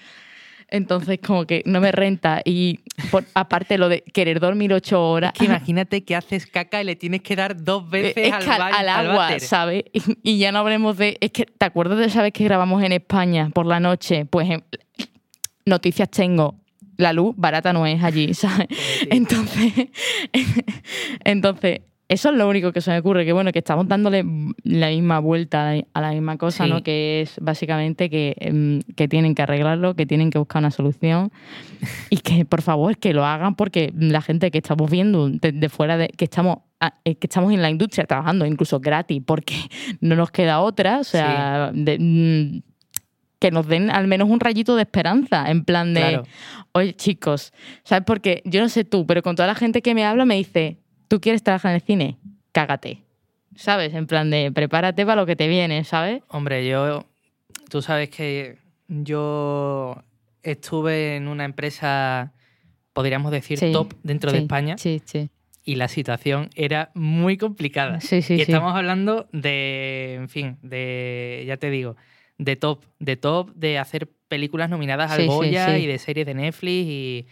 Entonces, 0.71 1.19
como 1.19 1.45
que 1.45 1.62
no 1.65 1.81
me 1.81 1.91
renta. 1.91 2.41
Y 2.45 2.79
por- 3.12 3.25
aparte, 3.34 3.77
lo 3.77 3.89
de 3.89 4.01
querer 4.01 4.39
dormir 4.39 4.73
ocho 4.73 5.03
horas. 5.07 5.34
Que 5.34 5.45
imagínate 5.45 6.03
que 6.03 6.15
haces 6.15 6.47
caca 6.47 6.81
y 6.81 6.86
le 6.86 6.95
tienes 6.95 7.21
que 7.21 7.36
dar 7.36 7.62
dos 7.62 7.89
veces 7.89 8.27
es 8.27 8.34
al, 8.34 8.49
al, 8.73 8.89
agua. 8.89 9.39
¿sabes? 9.39 9.84
Y, 9.91 10.01
y 10.23 10.38
ya 10.39 10.51
no 10.51 10.60
hablemos 10.60 10.97
de. 10.97 11.17
Es 11.19 11.31
que, 11.31 11.45
¿te 11.45 11.65
acuerdas 11.65 11.99
de 11.99 12.05
esa 12.05 12.21
vez 12.23 12.31
que 12.31 12.45
grabamos 12.45 12.81
en 12.84 12.93
España 12.93 13.49
por 13.53 13.65
la 13.65 13.79
noche? 13.81 14.25
Pues 14.25 14.49
em, 14.49 14.62
noticias 15.65 16.10
tengo. 16.10 16.55
La 16.97 17.13
luz 17.13 17.34
barata 17.36 17.73
no 17.73 17.86
es 17.86 18.01
allí, 18.03 18.34
¿sabes? 18.34 18.67
Entonces, 19.10 19.73
entonces, 21.25 21.81
eso 22.13 22.30
es 22.30 22.36
lo 22.36 22.47
único 22.50 22.71
que 22.74 22.82
se 22.82 22.91
me 22.91 23.00
ocurre, 23.00 23.24
que 23.26 23.32
bueno, 23.34 23.52
que 23.52 23.60
estamos 23.60 23.88
dándole 23.88 24.24
la 24.63 24.89
misma 24.89 25.19
vuelta 25.19 25.71
a 25.93 26.02
la- 26.02 26.12
misma 26.12 26.38
cosa, 26.38 26.65
Sí. 26.65 26.69
¿no? 26.69 26.84
Que 26.84 27.21
es 27.21 27.38
básicamente 27.41 28.10
que, 28.10 28.36
em, 28.39 28.82
que 28.95 29.08
tienen 29.08 29.34
que 29.34 29.41
arreglarlo, 29.43 29.95
que 29.95 30.06
tienen 30.06 30.30
que 30.30 30.38
buscar 30.38 30.60
una 30.62 30.71
solución 30.71 31.32
y 32.10 32.17
que 32.17 32.43
por 32.45 32.62
favor 32.62 32.97
que 32.97 33.13
lo 33.13 33.26
hagan 33.26 33.56
porque 33.56 33.93
la 33.97 34.21
gente 34.21 34.52
que 34.52 34.58
estamos 34.58 34.91
viendo 34.91 35.30
desde 35.30 35.69
fuera 35.69 35.95
de 35.97 36.10
que 36.10 36.26
estamos 36.26 36.58
eh, 37.06 37.15
que 37.15 37.28
estamos 37.28 37.54
en 37.54 37.62
la 37.62 37.69
industria 37.69 38.06
trabajando 38.06 38.45
incluso 38.45 38.80
gratis 38.80 39.21
porque 39.26 39.54
no 40.02 40.15
nos 40.15 40.32
queda 40.32 40.60
otra, 40.62 41.00
o 41.00 41.04
sea, 41.04 41.71
de- 41.74 41.97
mm, 42.00 42.62
que 43.39 43.52
nos 43.52 43.67
den 43.67 43.89
al 43.89 44.08
menos 44.08 44.30
un 44.30 44.39
rayito 44.39 44.76
de 44.76 44.84
esperanza, 44.84 45.50
en 45.50 45.63
plan 45.63 45.93
de, 45.93 46.02
Claro. 46.02 46.24
oye 46.74 46.93
chicos, 46.95 47.54
¿sabes? 47.84 48.04
Porque 48.06 48.41
yo 48.45 48.62
no 48.62 48.69
sé 48.69 48.84
tú, 48.84 49.06
pero 49.08 49.21
con 49.24 49.36
toda 49.36 49.47
la 49.47 49.56
gente 49.56 49.82
que 49.82 49.95
me 49.95 50.06
habla 50.06 50.26
me 50.26 50.36
dice, 50.36 50.78
¿tú 51.12 51.19
quieres 51.19 51.43
trabajar 51.43 51.71
en 51.71 51.76
el 51.76 51.82
cine? 51.82 52.17
Cágate, 52.54 53.04
¿sabes? 53.54 53.93
En 53.93 54.08
plan 54.08 54.30
de, 54.30 54.50
prepárate 54.50 55.06
para 55.06 55.19
lo 55.19 55.26
que 55.26 55.36
te 55.36 55.50
viene, 55.50 55.84
¿sabes? 55.84 56.24
Hombre, 56.30 56.65
yo. 56.65 57.06
Tú 57.69 57.82
sabes 57.82 58.10
que 58.10 58.60
yo 58.88 60.02
estuve 60.41 61.17
en 61.17 61.28
una 61.28 61.43
empresa, 61.43 62.32
podríamos 62.93 63.34
decir, 63.34 63.58
Sí, 63.58 63.74
top 63.74 63.93
dentro 64.04 64.32
de 64.32 64.38
España 64.38 64.78
Sí, 64.78 65.02
sí. 65.04 65.30
y 65.65 65.76
la 65.76 65.89
situación 65.89 66.50
era 66.56 66.91
muy 66.93 67.36
complicada. 67.36 68.00
Sí, 68.00 68.21
sí, 68.21 68.36
y 68.36 68.41
estamos 68.41 68.74
hablando 68.74 69.28
de, 69.34 70.13
en 70.13 70.30
fin, 70.30 70.60
de, 70.62 71.43
ya 71.45 71.58
te 71.58 71.69
digo, 71.69 71.97
de 72.38 72.56
top, 72.56 72.86
de 73.00 73.17
top, 73.17 73.54
de 73.54 73.80
hacer 73.80 74.10
películas 74.30 74.69
nominadas 74.69 75.12
al 75.12 75.28
Goya 75.28 75.78
y 75.78 75.88
de 75.88 76.00
series 76.00 76.26
de 76.26 76.36
Netflix 76.36 76.88
y, 76.88 77.28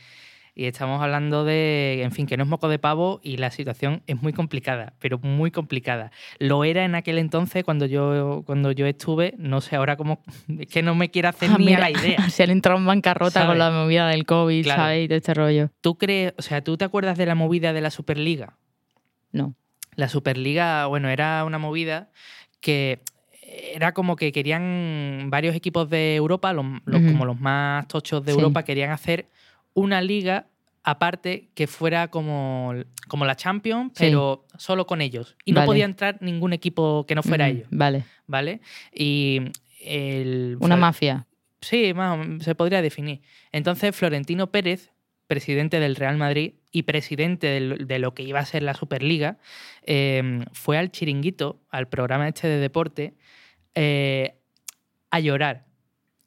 y 0.59 0.65
estamos 0.65 1.01
hablando 1.01 1.45
de, 1.45 2.01
en 2.03 2.11
fin, 2.11 2.27
que 2.27 2.35
no 2.35 2.43
es 2.43 2.49
moco 2.49 2.67
de 2.67 2.79
pavo 2.79 3.21
y 3.23 3.37
la 3.37 3.49
situación 3.49 4.01
es 4.07 4.21
muy 4.21 4.33
complicada, 4.33 4.91
pero 4.99 5.17
muy 5.19 5.51
complicada. 5.51 6.11
Lo 6.37 6.65
era 6.65 6.83
en 6.83 6.95
aquel 6.95 7.17
entonces 7.17 7.63
cuando 7.63 7.85
yo, 7.85 8.43
cuando 8.45 8.73
yo 8.73 8.85
estuve, 8.85 9.35
no 9.37 9.61
sé 9.61 9.77
ahora 9.77 9.95
cómo, 9.95 10.21
es 10.59 10.67
que 10.67 10.81
no 10.83 10.95
me 10.95 11.09
quiero 11.11 11.29
hacer 11.29 11.49
Ah, 11.51 11.55
ni 11.57 11.67
mira, 11.67 11.85
a 11.85 11.89
la 11.89 11.91
idea. 11.91 12.29
Se 12.29 12.43
han 12.43 12.49
entrado 12.49 12.77
en 12.77 12.85
bancarrota 12.85 13.47
con 13.47 13.57
la 13.57 13.71
movida 13.71 14.09
del 14.09 14.25
COVID, 14.25 14.63
Claro. 14.65 14.81
¿sabes? 14.81 15.05
Y 15.05 15.07
de 15.07 15.15
este 15.15 15.33
rollo. 15.33 15.69
¿Tú 15.79 15.97
crees, 15.97 16.33
o 16.37 16.41
sea, 16.41 16.61
tú 16.61 16.75
te 16.75 16.83
acuerdas 16.83 17.17
de 17.17 17.25
la 17.25 17.35
movida 17.35 17.71
de 17.71 17.79
la 17.79 17.89
Superliga? 17.89 18.57
No. 19.31 19.55
La 19.95 20.09
Superliga, 20.09 20.87
bueno, 20.87 21.07
era 21.07 21.45
una 21.45 21.57
movida 21.57 22.09
que 22.59 22.99
era 23.73 23.93
como 23.93 24.15
que 24.17 24.31
querían 24.33 25.27
varios 25.29 25.55
equipos 25.55 25.89
de 25.89 26.15
Europa, 26.15 26.51
los, 26.53 26.65
como 26.85 27.25
los 27.25 27.39
más 27.39 27.87
tochos 27.87 28.23
de 28.25 28.33
Sí. 28.33 28.37
Europa, 28.37 28.63
querían 28.63 28.91
hacer 28.91 29.27
una 29.73 30.01
liga 30.01 30.47
aparte 30.83 31.49
que 31.55 31.67
fuera 31.67 32.07
como, 32.09 32.73
como 33.07 33.25
la 33.25 33.35
Champions, 33.35 33.91
Sí. 33.95 34.05
pero 34.05 34.45
solo 34.57 34.87
con 34.87 35.01
ellos. 35.01 35.35
Y 35.45 35.51
no 35.51 35.65
podía 35.65 35.85
entrar 35.85 36.17
ningún 36.21 36.53
equipo 36.53 37.05
que 37.05 37.15
no 37.15 37.23
fuera 37.23 37.47
Mm, 37.47 37.51
ellos, 37.51 37.67
Vale. 37.71 38.05
¿vale? 38.27 38.61
Y 38.93 39.41
el... 39.81 40.57
Una 40.59 40.75
Flor- 40.75 40.79
mafia. 40.79 41.27
Sí, 41.61 41.93
más 41.93 42.13
o 42.13 42.17
menos, 42.17 42.43
se 42.43 42.55
podría 42.55 42.81
definir. 42.81 43.21
Entonces, 43.51 43.93
Florentino 43.95 44.49
Pérez, 44.51 44.91
presidente 45.27 45.79
del 45.79 45.95
Real 45.97 46.17
Madrid 46.17 46.53
y 46.71 46.83
presidente 46.83 47.47
del- 47.47 47.85
de 47.85 47.99
lo 47.99 48.13
que 48.13 48.23
iba 48.23 48.39
a 48.39 48.45
ser 48.45 48.63
la 48.63 48.73
Superliga, 48.73 49.37
eh, 49.83 50.45
fue 50.53 50.77
al 50.77 50.91
chiringuito, 50.91 51.61
al 51.69 51.87
programa 51.89 52.27
este 52.27 52.47
de 52.47 52.57
deporte, 52.57 53.13
eh, 53.75 54.35
a 55.11 55.19
llorar. 55.19 55.65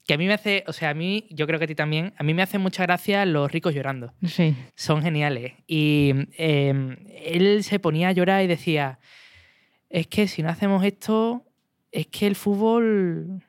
Que 0.07 0.15
a 0.15 0.19
mí 0.19 0.27
me 0.27 0.35
hace, 0.35 0.65
o 0.67 0.73
sea, 0.73 0.91
a 0.91 0.95
mí, 0.95 1.27
yo 1.31 1.47
creo 1.47 1.59
que 1.59 1.65
a 1.65 1.69
ti 1.69 1.75
también, 1.75 2.12
a 2.17 2.25
mí 2.25 2.35
me 2.35 2.43
hace 2.43 2.59
mucha 2.59 2.83
gracia 2.83 3.25
los 3.25 3.51
ricos 3.51 3.75
llorando. 3.75 4.12
Sí. 4.27 4.57
Son 4.75 5.03
geniales. 5.03 5.53
Y 5.67 6.12
eh, 6.37 6.97
él 7.25 7.62
se 7.62 7.79
ponía 7.79 8.09
a 8.09 8.12
llorar 8.12 8.43
y 8.43 8.49
decía, 8.49 8.99
es 9.88 10.07
que 10.09 10.27
si 10.27 10.43
no 10.43 10.49
hacemos 10.49 10.85
esto, 10.85 11.45
es 11.93 12.07
que 12.09 12.27
el 12.27 12.35
fútbol, 12.35 13.43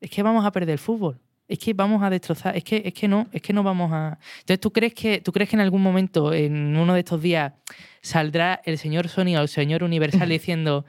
es 0.00 0.10
que 0.10 0.22
vamos 0.22 0.44
a 0.44 0.52
perder 0.52 0.74
el 0.74 0.78
fútbol. 0.78 1.20
Es 1.46 1.58
que 1.58 1.74
vamos 1.74 2.02
a 2.02 2.10
destrozar, 2.10 2.56
es 2.56 2.64
que, 2.64 2.82
es 2.84 2.94
que 2.94 3.06
no, 3.06 3.28
es 3.30 3.42
que 3.42 3.52
no 3.52 3.62
vamos 3.62 3.92
a. 3.92 4.18
Entonces, 4.40 4.60
¿tú 4.60 4.72
crees 4.72 4.94
que, 4.94 5.20
¿tú 5.20 5.30
crees 5.30 5.48
que 5.48 5.56
en 5.56 5.60
algún 5.60 5.82
momento, 5.82 6.32
en 6.32 6.76
uno 6.76 6.94
de 6.94 7.00
estos 7.00 7.20
días, 7.20 7.52
saldrá 8.00 8.60
el 8.64 8.78
señor 8.78 9.08
Sony 9.08 9.36
o 9.36 9.42
el 9.42 9.48
señor 9.48 9.84
Universal 9.84 10.28
diciendo 10.28 10.84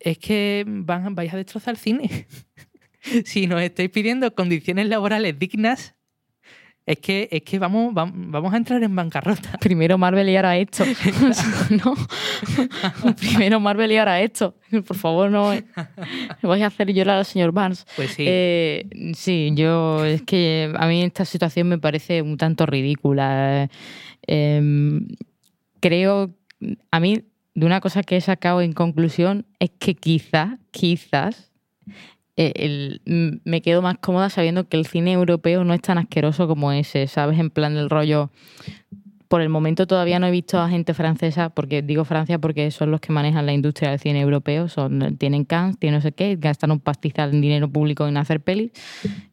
es 0.00 0.18
que 0.18 0.64
van, 0.66 1.14
vais 1.14 1.32
a 1.32 1.36
destrozar 1.36 1.74
el 1.74 1.78
cine? 1.78 2.26
si 3.24 3.46
nos 3.46 3.60
estáis 3.62 3.90
pidiendo 3.90 4.34
condiciones 4.34 4.88
laborales 4.88 5.38
dignas, 5.38 5.94
Es 6.86 6.98
que, 6.98 7.28
es 7.32 7.40
que 7.42 7.58
vamos, 7.58 7.94
vam- 7.94 8.12
vamos 8.30 8.52
a 8.52 8.58
entrar 8.58 8.82
en 8.82 8.94
bancarrota. 8.94 9.56
Primero 9.60 9.96
Marvel 9.96 10.28
y 10.28 10.36
ahora 10.36 10.58
esto. 10.58 10.84
no. 11.70 11.94
Primero 13.16 13.58
Marvel 13.58 13.90
y 13.92 13.96
ahora 13.96 14.20
esto. 14.20 14.54
Por 14.86 14.96
favor, 14.96 15.30
no. 15.30 15.52
Voy 16.42 16.62
a 16.62 16.66
hacer 16.66 16.92
llorar 16.92 17.18
al 17.18 17.24
señor 17.24 17.52
Barnes. 17.52 17.86
Pues 17.96 18.10
sí. 18.10 18.24
Eh, 18.28 18.86
sí, 19.14 19.50
yo 19.54 20.04
es 20.04 20.20
que 20.22 20.72
a 20.76 20.86
mí 20.86 21.02
esta 21.02 21.24
situación 21.24 21.68
me 21.68 21.78
parece 21.78 22.20
un 22.20 22.36
tanto 22.36 22.66
ridícula. 22.66 23.70
Eh, 24.26 25.00
creo, 25.80 26.34
a 26.90 27.00
mí, 27.00 27.22
de 27.54 27.66
una 27.66 27.80
cosa 27.80 28.02
que 28.02 28.16
he 28.16 28.20
sacado 28.20 28.60
en 28.60 28.72
conclusión 28.74 29.46
es 29.58 29.70
que 29.78 29.94
quizás, 29.94 30.58
quizás, 30.70 31.50
eh, 32.36 32.52
el- 32.56 33.00
me 33.44 33.62
quedo 33.62 33.80
más 33.82 33.98
cómoda 33.98 34.28
sabiendo 34.30 34.68
que 34.68 34.76
el 34.76 34.86
cine 34.86 35.12
europeo 35.12 35.64
no 35.64 35.72
es 35.74 35.80
tan 35.82 35.98
asqueroso 35.98 36.48
como 36.48 36.72
ese, 36.72 37.06
¿sabes? 37.06 37.38
En 37.38 37.50
plan 37.50 37.74
del 37.74 37.88
rollo. 37.90 38.30
Por 39.28 39.40
el 39.40 39.48
momento 39.48 39.86
todavía 39.86 40.18
no 40.18 40.26
he 40.26 40.30
visto 40.30 40.60
a 40.60 40.68
gente 40.68 40.94
francesa, 40.94 41.50
porque 41.50 41.82
digo 41.82 42.04
Francia 42.04 42.38
porque 42.38 42.70
son 42.70 42.90
los 42.90 43.00
que 43.00 43.12
manejan 43.12 43.46
la 43.46 43.52
industria 43.52 43.90
del 43.90 43.98
cine 43.98 44.20
europeo, 44.20 44.68
son, 44.68 45.16
tienen 45.16 45.44
Cannes, 45.44 45.78
tienen 45.78 45.98
no 45.98 46.02
sé 46.02 46.12
qué, 46.12 46.36
gastan 46.38 46.70
un 46.70 46.78
pastizal 46.80 47.32
en 47.34 47.40
dinero 47.40 47.68
público 47.68 48.06
en 48.06 48.16
hacer 48.16 48.40
pelis. 48.40 48.70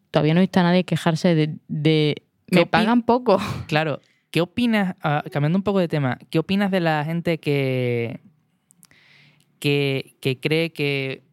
Todavía 0.09 0.33
no 0.33 0.39
he 0.39 0.43
visto 0.43 0.59
a 0.59 0.63
nadie 0.63 0.83
quejarse 0.85 1.35
de... 1.35 1.55
de 1.67 2.23
¿Qué 2.47 2.59
me 2.59 2.65
pagan 2.65 3.03
poco. 3.03 3.37
Claro, 3.67 3.99
¿qué 4.31 4.41
opinas, 4.41 4.95
ah, 5.03 5.23
cambiando 5.31 5.57
un 5.59 5.63
poco 5.63 5.79
de 5.79 5.87
tema, 5.87 6.17
qué 6.29 6.39
opinas 6.39 6.71
de 6.71 6.79
la 6.79 7.03
gente 7.05 7.39
que, 7.39 8.21
que, 9.59 10.15
que 10.21 10.39
cree 10.39 10.71
que 10.73 11.23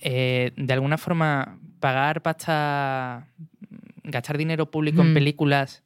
eh, 0.00 0.52
de 0.56 0.72
alguna 0.72 0.98
forma 0.98 1.58
pagar 1.80 2.22
pasta, 2.22 3.28
gastar 4.04 4.38
dinero 4.38 4.70
público 4.70 5.02
en 5.02 5.10
Mm. 5.12 5.14
películas 5.14 5.82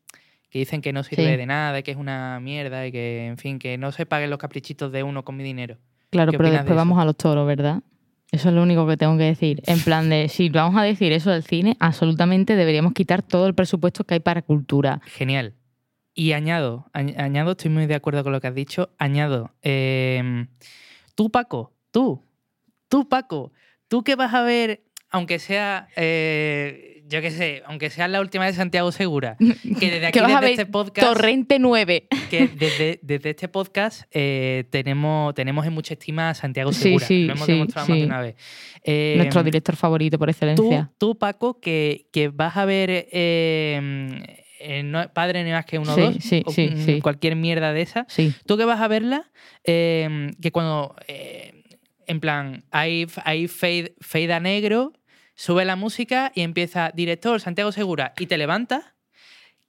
que 0.51 0.59
dicen 0.59 0.81
que 0.83 0.93
no 0.93 1.03
sirve 1.05 1.31
Sí. 1.31 1.37
de 1.37 1.47
nada, 1.47 1.79
y 1.79 1.83
que 1.83 1.93
es 1.93 1.97
una 1.97 2.41
mierda 2.41 2.87
y 2.87 2.93
que, 2.93 3.27
en 3.27 3.39
fin, 3.39 3.59
que 3.59 3.79
no 3.79 3.93
se 3.93 4.05
paguen 4.07 4.31
los 4.31 4.39
caprichitos 4.39 4.91
de 4.93 5.03
uno 5.03 5.25
con 5.25 5.37
mi 5.37 5.45
dinero? 5.45 5.77
Claro, 6.11 6.33
¿Qué 6.33 6.39
pero 6.39 6.51
de 6.51 6.57
después 6.57 6.77
vamos 6.77 6.99
a 6.99 7.05
los 7.05 7.17
toros, 7.17 7.47
¿verdad? 7.47 7.83
Eso 8.33 8.49
es 8.49 8.55
lo 8.55 8.63
único 8.63 8.87
que 8.87 8.97
tengo 8.97 9.17
que 9.17 9.25
decir. 9.25 9.63
En 9.67 9.81
plan 9.85 10.09
de, 10.11 10.29
si 10.29 10.49
vamos 10.51 10.77
a 10.81 10.83
decir 10.83 11.13
eso 11.13 11.31
del 11.31 11.45
cine, 11.45 11.77
absolutamente 11.79 12.57
deberíamos 12.57 12.93
quitar 12.95 13.23
todo 13.23 13.47
el 13.47 13.55
presupuesto 13.55 14.03
que 14.05 14.15
hay 14.15 14.21
para 14.21 14.43
cultura. 14.43 15.01
Genial. 15.07 15.55
Y 16.15 16.33
añado, 16.33 16.87
añ- 16.93 17.17
añado, 17.19 17.53
estoy 17.53 17.71
muy 17.71 17.87
de 17.87 17.95
acuerdo 17.95 18.25
con 18.25 18.33
lo 18.33 18.41
que 18.41 18.49
has 18.49 18.55
dicho, 18.55 18.91
añado, 18.99 19.55
eh, 19.63 20.47
tú 21.15 21.31
Paco, 21.31 21.73
tú, 21.93 22.25
tú 22.89 23.09
Paco, 23.09 23.53
tú 23.91 24.03
que 24.05 24.15
vas 24.15 24.33
a 24.33 24.43
ver, 24.43 24.83
aunque 25.11 25.41
sea, 25.41 25.89
eh, 25.97 27.03
yo 27.09 27.21
qué 27.21 27.33
sé, 27.33 27.63
aunque 27.67 27.91
sea 27.91 28.07
la 28.07 28.21
última 28.21 28.47
de 28.47 28.53
Santiago 28.53 28.93
Segura, 28.93 29.37
que 29.37 29.91
desde 29.91 30.07
aquí, 30.07 30.19
a 30.21 30.27
desde 30.29 30.41
ver 30.41 30.51
este 30.53 30.67
podcast, 30.67 31.09
Torrente 31.09 31.59
9. 31.59 32.07
que 32.31 32.47
desde, 32.47 33.01
desde 33.03 33.31
este 33.31 33.49
podcast 33.49 34.03
eh, 34.13 34.63
tenemos, 34.71 35.35
tenemos 35.35 35.67
en 35.67 35.73
mucha 35.73 35.95
estima 35.95 36.31
a 36.31 36.35
Santiago 36.35 36.73
Sí, 36.73 36.83
Segura, 36.83 37.07
sí, 37.07 37.25
lo 37.25 37.33
hemos 37.33 37.47
sí, 37.47 37.53
demostrado 37.53 37.89
más 37.89 37.97
de 37.97 38.01
sí. 38.01 38.07
una 38.07 38.21
vez. 38.21 38.37
Eh, 38.85 39.15
Nuestro 39.17 39.43
director 39.43 39.75
favorito 39.75 40.19
por 40.21 40.31
excelencia. 40.31 40.93
tú, 40.99 41.19
Paco, 41.19 41.61
que, 41.61 42.07
que 42.13 42.29
vas 42.29 42.57
a 42.57 42.65
ver 42.65 43.09
eh, 43.11 44.23
eh, 44.61 44.83
no- 44.85 45.13
Padre 45.13 45.43
ni 45.43 45.51
más 45.51 45.65
que 45.67 45.81
uno 45.81 45.93
Sí, 45.97 46.01
dos, 46.01 46.15
sí, 46.21 46.43
o, 46.47 46.53
sí, 46.53 46.71
mm, 46.73 46.85
sí. 46.85 47.01
cualquier 47.01 47.35
mierda 47.35 47.73
de 47.73 47.83
esa, 47.83 48.07
Sí. 48.09 48.33
tú 48.47 48.57
que 48.57 48.65
vas 48.65 48.81
a 48.81 48.87
verla, 48.87 49.29
eh, 49.65 50.31
que 50.41 50.53
cuando, 50.53 50.95
eh, 51.09 51.60
en 52.11 52.19
plan, 52.19 52.65
hay, 52.73 53.07
hay 53.25 53.47
fade, 53.47 53.95
fade 54.01 54.33
a 54.33 54.41
negro, 54.41 54.93
sube 55.37 55.65
la 55.65 55.77
música 55.77 56.33
y 56.35 56.41
empieza 56.41 56.91
director 56.93 57.41
Santiago 57.41 57.71
Segura 57.71 58.15
y 58.19 58.27
te 58.27 58.37
levantas, 58.37 58.85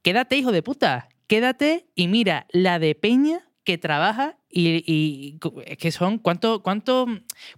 quédate, 0.02 0.38
hijo 0.38 0.52
de 0.52 0.64
puta, 0.64 1.08
quédate 1.28 1.86
y 1.94 2.08
mira 2.08 2.48
la 2.52 2.80
de 2.80 2.96
Peña 2.96 3.48
que 3.64 3.78
trabaja 3.78 4.38
y, 4.50 4.84
y 4.92 5.40
es 5.66 5.78
que 5.78 5.92
son, 5.92 6.18
¿cuánto, 6.18 6.64
cuánto, 6.64 7.06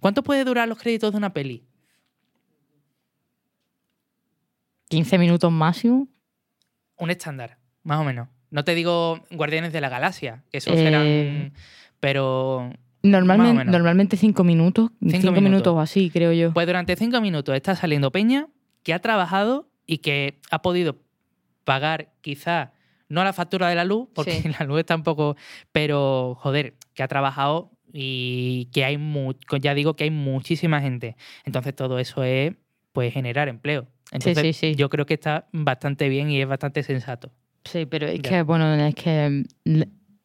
¿cuánto 0.00 0.22
puede 0.22 0.44
durar 0.44 0.68
los 0.68 0.78
créditos 0.78 1.12
de 1.12 1.16
una 1.16 1.32
peli? 1.32 1.64
15 4.88 5.16
minutos 5.16 5.50
máximo. 5.50 6.08
un 6.98 7.10
estándar, 7.10 7.56
más 7.82 8.00
o 8.00 8.04
menos. 8.04 8.28
No 8.50 8.64
te 8.64 8.74
digo 8.74 9.20
Guardianes 9.30 9.72
de 9.72 9.80
la 9.80 9.88
Galaxia, 9.88 10.44
que 10.50 10.58
esos 10.58 10.76
Eh, 10.76 10.86
eran. 10.86 11.52
Pero. 12.00 12.70
Normalmente, 13.04 13.64
normalmente 13.66 14.16
5 14.16 14.42
minutos. 14.44 14.90
Cinco 15.00 15.10
5 15.12 15.32
minutos. 15.32 15.42
minutos 15.42 15.72
o 15.74 15.80
así, 15.80 16.10
creo 16.10 16.32
yo. 16.32 16.52
Pues 16.52 16.66
durante 16.66 16.96
cinco 16.96 17.20
minutos 17.20 17.54
está 17.54 17.76
saliendo 17.76 18.10
Peña, 18.10 18.48
que 18.82 18.92
ha 18.94 18.98
trabajado 18.98 19.68
y 19.86 19.98
que 19.98 20.40
ha 20.50 20.62
podido 20.62 20.96
pagar 21.64 22.12
quizá 22.22 22.72
no 23.08 23.22
la 23.22 23.32
factura 23.32 23.68
de 23.68 23.74
la 23.74 23.84
luz, 23.84 24.08
porque 24.14 24.40
Sí. 24.40 24.48
la 24.58 24.64
luz 24.66 24.80
está 24.80 24.96
un 24.96 25.02
poco. 25.02 25.36
Pero, 25.72 26.36
joder, 26.40 26.74
que 26.94 27.02
ha 27.02 27.08
trabajado 27.08 27.70
y 27.92 28.68
que 28.72 28.84
hay 28.84 28.96
mu- 28.98 29.34
ya 29.60 29.74
digo 29.74 29.94
que 29.94 30.04
hay 30.04 30.10
muchísima 30.10 30.80
gente. 30.80 31.16
Entonces 31.44 31.76
todo 31.76 31.98
eso 31.98 32.24
es 32.24 32.54
pues 32.92 33.12
generar 33.12 33.48
empleo. 33.48 33.86
Entonces 34.12 34.56
sí, 34.56 34.68
sí. 34.70 34.74
yo 34.76 34.88
creo 34.88 35.04
que 35.06 35.14
está 35.14 35.46
bastante 35.52 36.08
bien 36.08 36.30
y 36.30 36.40
es 36.40 36.46
bastante 36.48 36.82
sensato. 36.82 37.30
Sí, 37.64 37.86
pero 37.86 38.06
es 38.06 38.20
Ya. 38.22 38.30
que, 38.30 38.42
bueno, 38.42 38.74
es 38.74 38.94
que 38.94 39.44
mm, 39.64 39.82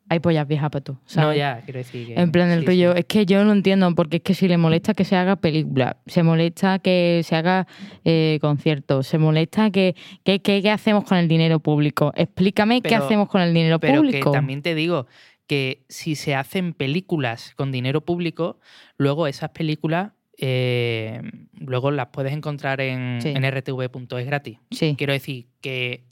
hay 0.09 0.19
pollas 0.19 0.47
viejas 0.47 0.69
para 0.69 0.83
tú. 0.83 0.97
No, 1.15 1.33
ya, 1.33 1.61
quiero 1.63 1.77
decir 1.77 2.07
que. 2.07 2.19
En 2.19 2.31
plan, 2.31 2.49
el 2.49 2.61
sí, 2.61 2.65
rollo, 2.65 2.93
sí. 2.93 2.99
es 2.99 3.05
que 3.05 3.25
yo 3.25 3.43
no 3.45 3.51
entiendo, 3.53 3.93
porque 3.95 4.17
es 4.17 4.23
que 4.23 4.33
si 4.33 4.47
le 4.47 4.57
molesta 4.57 4.93
que 4.93 5.05
se 5.05 5.15
haga 5.15 5.35
película, 5.35 5.97
se 6.07 6.23
molesta 6.23 6.79
que 6.79 7.21
se 7.23 7.35
haga 7.35 7.67
eh, 8.03 8.39
conciertos, 8.41 9.07
se 9.07 9.17
molesta 9.19 9.69
que, 9.71 9.95
que, 10.23 10.41
que- 10.41 10.61
¿qué 10.61 10.71
hacemos 10.71 11.03
con 11.05 11.17
el 11.17 11.27
dinero 11.27 11.59
público? 11.59 12.11
Explícame 12.15 12.81
qué 12.81 12.95
hacemos 12.95 13.29
con 13.29 13.41
el 13.41 13.53
dinero 13.53 13.79
Pero 13.79 14.01
público. 14.01 14.31
que 14.31 14.35
también 14.35 14.61
te 14.61 14.75
digo 14.75 15.07
que 15.47 15.83
si 15.89 16.15
se 16.15 16.35
hacen 16.35 16.73
películas 16.73 17.53
con 17.55 17.71
dinero 17.71 18.01
público, 18.01 18.59
luego 18.97 19.25
esas 19.27 19.49
películas 19.51 20.11
eh, 20.37 21.21
luego 21.59 21.91
las 21.91 22.07
puedes 22.07 22.33
encontrar 22.33 22.79
en, 22.81 23.19
Sí. 23.21 23.29
en 23.35 23.43
rtv.es 23.43 24.25
gratis. 24.25 24.57
Sí, 24.71 24.95
Quiero 24.97 25.11
decir 25.13 25.47
que 25.59 26.05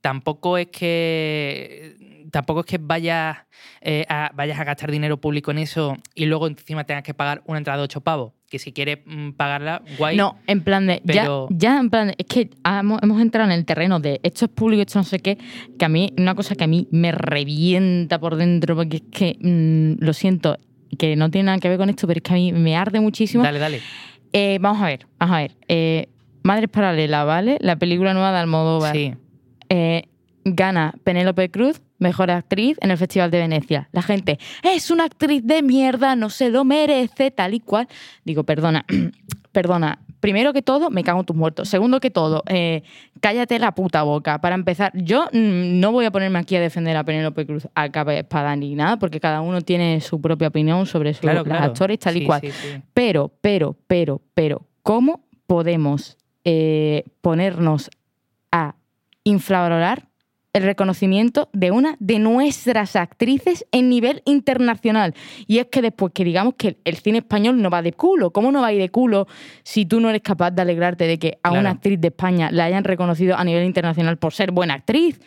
tampoco 0.00 0.56
es 0.56 0.68
que 0.68 1.96
tampoco 2.30 2.60
es 2.60 2.66
que 2.66 2.78
vayas, 2.78 3.38
eh, 3.80 4.04
a, 4.08 4.30
vayas 4.34 4.58
a 4.58 4.64
gastar 4.64 4.90
dinero 4.90 5.20
público 5.20 5.50
en 5.50 5.58
eso 5.58 5.96
y 6.14 6.26
luego 6.26 6.46
encima 6.46 6.84
tengas 6.84 7.02
que 7.02 7.14
pagar 7.14 7.42
una 7.46 7.58
entrada 7.58 7.78
de 7.78 7.84
8 7.84 8.00
pavos. 8.00 8.32
Que 8.48 8.58
si 8.58 8.72
quieres 8.72 8.98
mm, 9.06 9.30
pagarla, 9.32 9.82
guay. 9.96 10.16
No, 10.16 10.36
en 10.48 10.62
plan 10.62 10.86
de. 10.86 11.00
Pero- 11.06 11.46
Ya, 11.50 11.56
ya 11.74 11.78
en 11.80 11.88
plan. 11.90 12.08
de- 12.08 12.14
es 12.18 12.26
que 12.26 12.50
hemos, 12.64 13.00
hemos 13.02 13.20
entrado 13.22 13.48
en 13.48 13.56
el 13.56 13.64
terreno 13.64 14.00
de 14.00 14.18
esto 14.24 14.46
es 14.46 14.50
público, 14.50 14.82
esto 14.82 14.98
no 14.98 15.04
sé 15.04 15.20
qué. 15.20 15.38
Que 15.78 15.84
a 15.84 15.88
mí, 15.88 16.12
una 16.18 16.34
cosa 16.34 16.56
que 16.56 16.64
a 16.64 16.66
mí 16.66 16.88
me 16.90 17.12
revienta 17.12 18.18
por 18.18 18.36
dentro, 18.36 18.74
porque 18.74 18.96
es 18.98 19.02
que. 19.12 19.36
mm, 19.40 20.04
lo 20.04 20.12
siento, 20.12 20.58
que 20.98 21.14
no 21.14 21.30
tiene 21.30 21.46
nada 21.46 21.58
que 21.58 21.68
ver 21.68 21.78
con 21.78 21.88
esto, 21.90 22.06
pero 22.08 22.18
es 22.18 22.22
que 22.22 22.32
a 22.32 22.36
mí 22.36 22.52
me 22.52 22.76
arde 22.76 22.98
muchísimo. 23.00 23.44
Dale, 23.44 23.58
dale. 23.60 23.80
Eh, 24.32 24.58
vamos 24.60 24.82
a 24.82 24.86
ver, 24.86 25.06
vamos 25.18 25.36
a 25.36 25.38
ver. 25.42 25.52
Eh, 25.68 26.08
Madres 26.42 26.68
Paralelas, 26.70 27.24
¿vale? 27.26 27.56
La 27.60 27.76
película 27.76 28.14
nueva 28.14 28.32
de 28.32 28.38
Almodóvar. 28.38 28.94
Sí. 28.96 29.14
Eh, 29.68 30.04
gana 30.44 30.94
Penélope 31.04 31.50
Cruz, 31.50 31.80
mejor 31.98 32.30
actriz 32.30 32.76
en 32.80 32.90
el 32.90 32.96
Festival 32.98 33.30
de 33.30 33.38
Venecia. 33.38 33.88
La 33.92 34.02
gente, 34.02 34.38
es 34.62 34.90
una 34.90 35.04
actriz 35.04 35.42
de 35.44 35.62
mierda, 35.62 36.16
no 36.16 36.30
se 36.30 36.50
lo 36.50 36.64
merece, 36.64 37.30
tal 37.30 37.54
y 37.54 37.60
cual. 37.60 37.88
Digo, 38.24 38.44
perdona, 38.44 38.84
perdona. 39.52 39.98
Primero 40.20 40.52
que 40.52 40.60
todo, 40.60 40.90
me 40.90 41.02
cago 41.02 41.20
en 41.20 41.24
tus 41.26 41.34
muertos. 41.36 41.70
Segundo 41.70 41.98
que 41.98 42.10
todo, 42.10 42.42
eh, 42.46 42.82
cállate 43.20 43.58
la 43.58 43.72
puta 43.74 44.02
boca. 44.02 44.38
Para 44.42 44.54
empezar, 44.54 44.92
yo 44.94 45.24
mm, 45.32 45.80
no 45.80 45.92
voy 45.92 46.04
a 46.04 46.10
ponerme 46.10 46.38
aquí 46.38 46.56
a 46.56 46.60
defender 46.60 46.94
a 46.94 47.04
Penélope 47.04 47.46
Cruz 47.46 47.66
a 47.74 47.88
capa 47.88 48.10
de 48.12 48.18
espada 48.18 48.54
ni 48.54 48.74
nada, 48.74 48.98
porque 48.98 49.18
cada 49.18 49.40
uno 49.40 49.62
tiene 49.62 49.98
su 50.02 50.20
propia 50.20 50.48
opinión 50.48 50.84
sobre 50.84 51.14
sus 51.14 51.22
Claro, 51.22 51.42
actores, 51.50 51.98
tal 52.00 52.16
y 52.18 52.20
Sí, 52.20 52.26
cual. 52.26 52.40
sí, 52.42 52.50
sí. 52.50 52.82
Pero, 52.92 53.32
pero, 53.40 53.76
pero, 53.86 54.20
pero, 54.34 54.66
¿cómo 54.82 55.24
podemos 55.46 56.18
eh, 56.44 57.04
ponernos 57.22 57.88
a 58.52 58.74
infravalorar 59.24 60.09
el 60.52 60.62
reconocimiento 60.64 61.48
de 61.52 61.70
una 61.70 61.96
de 62.00 62.18
nuestras 62.18 62.96
actrices 62.96 63.66
en 63.72 63.88
nivel 63.88 64.22
internacional? 64.24 65.14
Y 65.46 65.58
es 65.58 65.66
que 65.66 65.82
después 65.82 66.12
que 66.12 66.24
digamos 66.24 66.54
que 66.56 66.78
el 66.84 66.96
cine 66.96 67.18
español 67.18 67.60
no 67.60 67.70
va 67.70 67.82
de 67.82 67.92
culo, 67.92 68.32
¿cómo 68.32 68.50
no 68.52 68.60
va 68.60 68.68
a 68.68 68.72
ir 68.72 68.80
de 68.80 68.88
culo 68.88 69.26
si 69.62 69.86
tú 69.86 70.00
no 70.00 70.10
eres 70.10 70.22
capaz 70.22 70.50
de 70.50 70.62
alegrarte 70.62 71.06
de 71.06 71.18
que 71.18 71.38
a 71.42 71.50
Claro. 71.50 71.60
una 71.60 71.70
actriz 71.70 72.00
de 72.00 72.08
España 72.08 72.50
la 72.50 72.64
hayan 72.64 72.84
reconocido 72.84 73.36
a 73.36 73.44
nivel 73.44 73.64
internacional 73.64 74.16
por 74.18 74.32
ser 74.32 74.50
buena 74.50 74.74
actriz? 74.74 75.20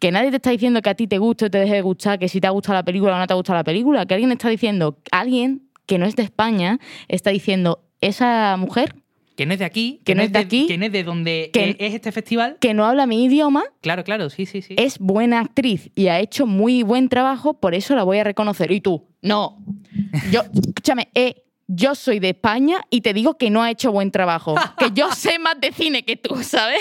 Que 0.00 0.12
nadie 0.12 0.30
te 0.30 0.36
está 0.36 0.50
diciendo 0.50 0.80
que 0.80 0.90
a 0.90 0.94
ti 0.94 1.08
te 1.08 1.18
guste 1.18 1.46
o 1.46 1.50
te 1.50 1.58
deje 1.58 1.74
de 1.74 1.82
gustar, 1.82 2.20
que 2.20 2.28
si 2.28 2.40
te 2.40 2.46
ha 2.46 2.50
gustado 2.50 2.74
la 2.74 2.84
película 2.84 3.16
o 3.16 3.18
no 3.18 3.26
te 3.26 3.32
ha 3.32 3.36
gustado 3.36 3.58
la 3.58 3.64
película, 3.64 4.06
que 4.06 4.14
alguien 4.14 4.30
está 4.30 4.48
diciendo, 4.48 4.98
alguien 5.10 5.62
que 5.86 5.98
no 5.98 6.06
es 6.06 6.14
de 6.14 6.22
España 6.22 6.78
está 7.08 7.30
diciendo, 7.30 7.80
esa 8.00 8.56
mujer 8.56 8.94
Que 9.38 9.46
no 9.46 9.52
es 9.52 9.60
de 9.60 9.64
aquí. 9.66 10.00
Que 10.04 10.16
no 10.16 10.22
es 10.22 10.32
de 10.32 10.38
aquí, 10.40 10.66
Que 10.66 10.76
no 10.78 10.86
es 10.86 10.90
de 10.90 11.04
donde 11.04 11.50
que- 11.52 11.70
es- 11.70 11.76
es 11.78 11.94
este 11.94 12.10
festival. 12.10 12.56
que 12.60 12.74
no 12.74 12.84
habla 12.84 13.06
mi 13.06 13.24
idioma 13.24 13.62
Claro, 13.80 14.02
claro, 14.02 14.30
sí, 14.30 14.46
sí, 14.46 14.62
sí. 14.62 14.74
es 14.76 14.98
buena 14.98 15.38
actriz 15.38 15.90
y 15.94 16.08
ha 16.08 16.18
hecho 16.18 16.44
muy 16.44 16.82
buen 16.82 17.08
trabajo, 17.08 17.54
por 17.54 17.72
eso 17.76 17.94
la 17.94 18.02
voy 18.02 18.18
a 18.18 18.24
reconocer. 18.24 18.72
Y 18.72 18.80
tú, 18.80 19.06
no. 19.22 19.64
Yo, 20.32 20.42
escúchame, 20.52 21.08
eh, 21.14 21.44
yo 21.68 21.94
soy 21.94 22.18
de 22.18 22.30
España 22.30 22.80
y 22.90 23.02
te 23.02 23.12
digo 23.14 23.38
que 23.38 23.48
no 23.50 23.62
ha 23.62 23.70
hecho 23.70 23.92
buen 23.92 24.10
trabajo. 24.10 24.56
Que 24.76 24.90
yo 24.92 25.08
sé 25.12 25.38
más 25.38 25.60
de 25.60 25.70
cine 25.70 26.02
que 26.04 26.16
tú, 26.16 26.42
¿sabes? 26.42 26.80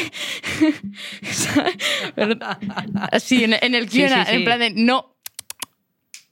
Así, 3.11 3.43
en, 3.43 3.53
en 3.61 3.75
el 3.75 3.89
Sí, 3.89 3.99
guion, 3.99 4.25
sí, 4.25 4.33
en 4.35 4.43
plan 4.45 4.59
de, 4.59 4.71
no, 4.71 5.15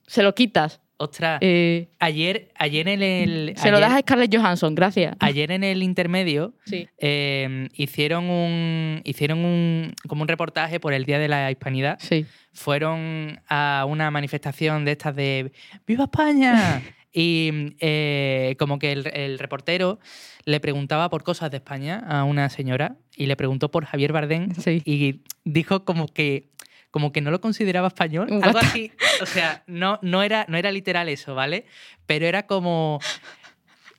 se 0.08 0.24
lo 0.24 0.34
quitas. 0.34 0.80
Ostras, 0.98 1.40
Eh, 1.42 1.90
ayer, 2.00 2.52
ayer 2.56 2.88
en 2.88 3.02
el. 3.04 3.54
se 3.58 3.70
lo 3.70 3.80
das 3.82 3.92
a 3.92 4.00
Scarlett 4.00 4.34
Johansson, 4.34 4.76
gracias. 4.76 5.16
Ayer 5.20 5.52
en 5.52 5.64
el 5.66 5.84
intermedio 5.84 6.54
Sí. 6.66 6.88
eh, 6.98 7.68
hicieron 7.74 8.30
un. 8.30 9.02
Hicieron 9.04 9.40
un. 9.44 9.94
como 10.08 10.22
un 10.22 10.28
reportaje 10.30 10.80
por 10.80 10.94
el 10.94 11.04
Día 11.04 11.20
de 11.20 11.28
la 11.28 11.52
Hispanidad. 11.52 11.98
Sí. 12.00 12.26
Fueron 12.54 13.42
a 13.50 13.86
una 13.90 14.10
manifestación 14.10 14.86
de 14.86 14.92
estas 14.94 15.16
de 15.16 15.52
¡Viva 15.86 16.06
España! 16.06 16.82
Y 17.18 17.74
eh, 17.80 18.58
como 18.60 18.78
que 18.78 18.92
el, 18.92 19.08
el 19.14 19.40
reportero 19.40 20.00
le 20.44 20.60
preguntaba 20.60 21.10
por 21.10 21.24
cosas 21.24 21.50
de 21.50 21.56
España 21.58 22.04
a 22.06 22.26
una 22.26 22.50
señora 22.50 22.98
y 23.16 23.28
le 23.28 23.38
preguntó 23.38 23.72
por 23.72 23.86
Javier 23.86 24.12
Bardem 24.12 24.54
Sí. 24.56 24.82
y 24.84 25.22
dijo 25.46 25.86
como 25.86 26.08
que 26.10 26.50
como 26.96 27.12
que 27.12 27.20
no 27.20 27.30
lo 27.30 27.42
consideraba 27.42 27.90
español, 27.90 28.30
What 28.32 28.42
algo 28.46 28.60
así. 28.60 28.90
O 29.22 29.26
sea, 29.26 29.64
no, 29.68 30.00
no, 30.02 30.24
era, 30.24 30.46
no 30.48 30.56
era 30.58 30.72
literal 30.72 31.10
eso, 31.10 31.36
¿vale? 31.36 31.66
Pero 32.06 32.26
era 32.26 32.44
como... 32.48 33.02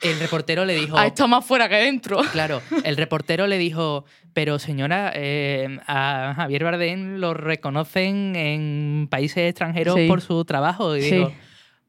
El 0.00 0.18
reportero 0.18 0.64
le 0.64 0.74
dijo... 0.74 0.96
Ha 0.96 1.06
estado 1.08 1.28
más 1.28 1.44
fuera 1.44 1.68
que 1.68 1.74
dentro. 1.74 2.20
Claro, 2.32 2.62
el 2.84 2.96
reportero 2.96 3.46
le 3.46 3.58
dijo, 3.58 4.06
pero 4.32 4.58
señora, 4.58 5.12
eh, 5.14 5.78
a 5.86 6.32
Javier 6.36 6.64
Bardem 6.64 7.16
lo 7.16 7.34
reconocen 7.34 8.34
en 8.34 9.08
países 9.10 9.50
extranjeros 9.50 9.94
Sí. 9.94 10.06
por 10.08 10.22
su 10.22 10.42
trabajo. 10.46 10.96
Y 10.96 11.02
Sí. 11.02 11.10
digo, 11.16 11.32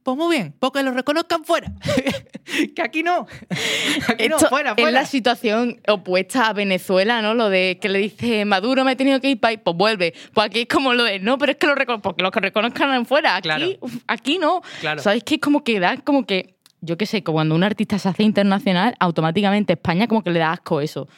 pues 0.07 0.15
muy 0.15 0.37
bien, 0.37 0.55
porque 0.57 0.83
lo 0.83 0.91
reconozcan 0.91 1.43
fuera. 1.43 1.69
que 2.75 2.81
aquí 2.81 3.03
no. 3.03 3.27
Aquí 4.07 4.29
no, 4.29 4.39
fuera, 4.39 4.73
es 4.77 4.93
la 4.93 5.05
situación 5.05 5.81
opuesta 5.85 6.47
a 6.47 6.53
Venezuela, 6.53 7.21
¿no? 7.21 7.33
Lo 7.33 7.49
de 7.49 7.77
que 7.81 7.89
le 7.89 7.99
dice 7.99 8.45
Maduro 8.45 8.85
me 8.85 8.93
he 8.93 8.95
tenido 8.95 9.19
que 9.19 9.31
ir 9.31 9.39
para 9.41 9.57
pues 9.57 9.75
vuelve. 9.75 10.13
Pues 10.33 10.47
aquí 10.47 10.61
es 10.61 10.67
como 10.69 10.93
lo 10.93 11.03
de, 11.03 11.19
no, 11.19 11.37
pero 11.37 11.51
es 11.51 11.57
que 11.57 11.67
lo 11.67 11.75
porque 11.99 12.23
los 12.23 12.31
que 12.31 12.39
reconozcan 12.39 12.93
en 12.93 13.05
fuera, 13.05 13.35
aquí, 13.35 13.49
Claro. 13.49 13.65
aquí 14.07 14.37
no. 14.37 14.61
Claro. 14.79 15.01
¿Sabes 15.01 15.25
qué? 15.25 15.35
Es 15.35 15.41
como 15.41 15.65
que 15.65 15.77
da, 15.81 15.97
como 15.97 16.25
que, 16.25 16.55
yo 16.79 16.97
qué 16.97 17.05
sé, 17.05 17.21
como 17.21 17.39
cuando 17.39 17.55
un 17.55 17.65
artista 17.65 17.99
se 17.99 18.07
hace 18.07 18.23
internacional, 18.23 18.95
automáticamente 19.01 19.73
España 19.73 20.07
como 20.07 20.23
que 20.23 20.29
le 20.29 20.39
da 20.39 20.53
asco 20.53 20.79
eso. 20.79 21.09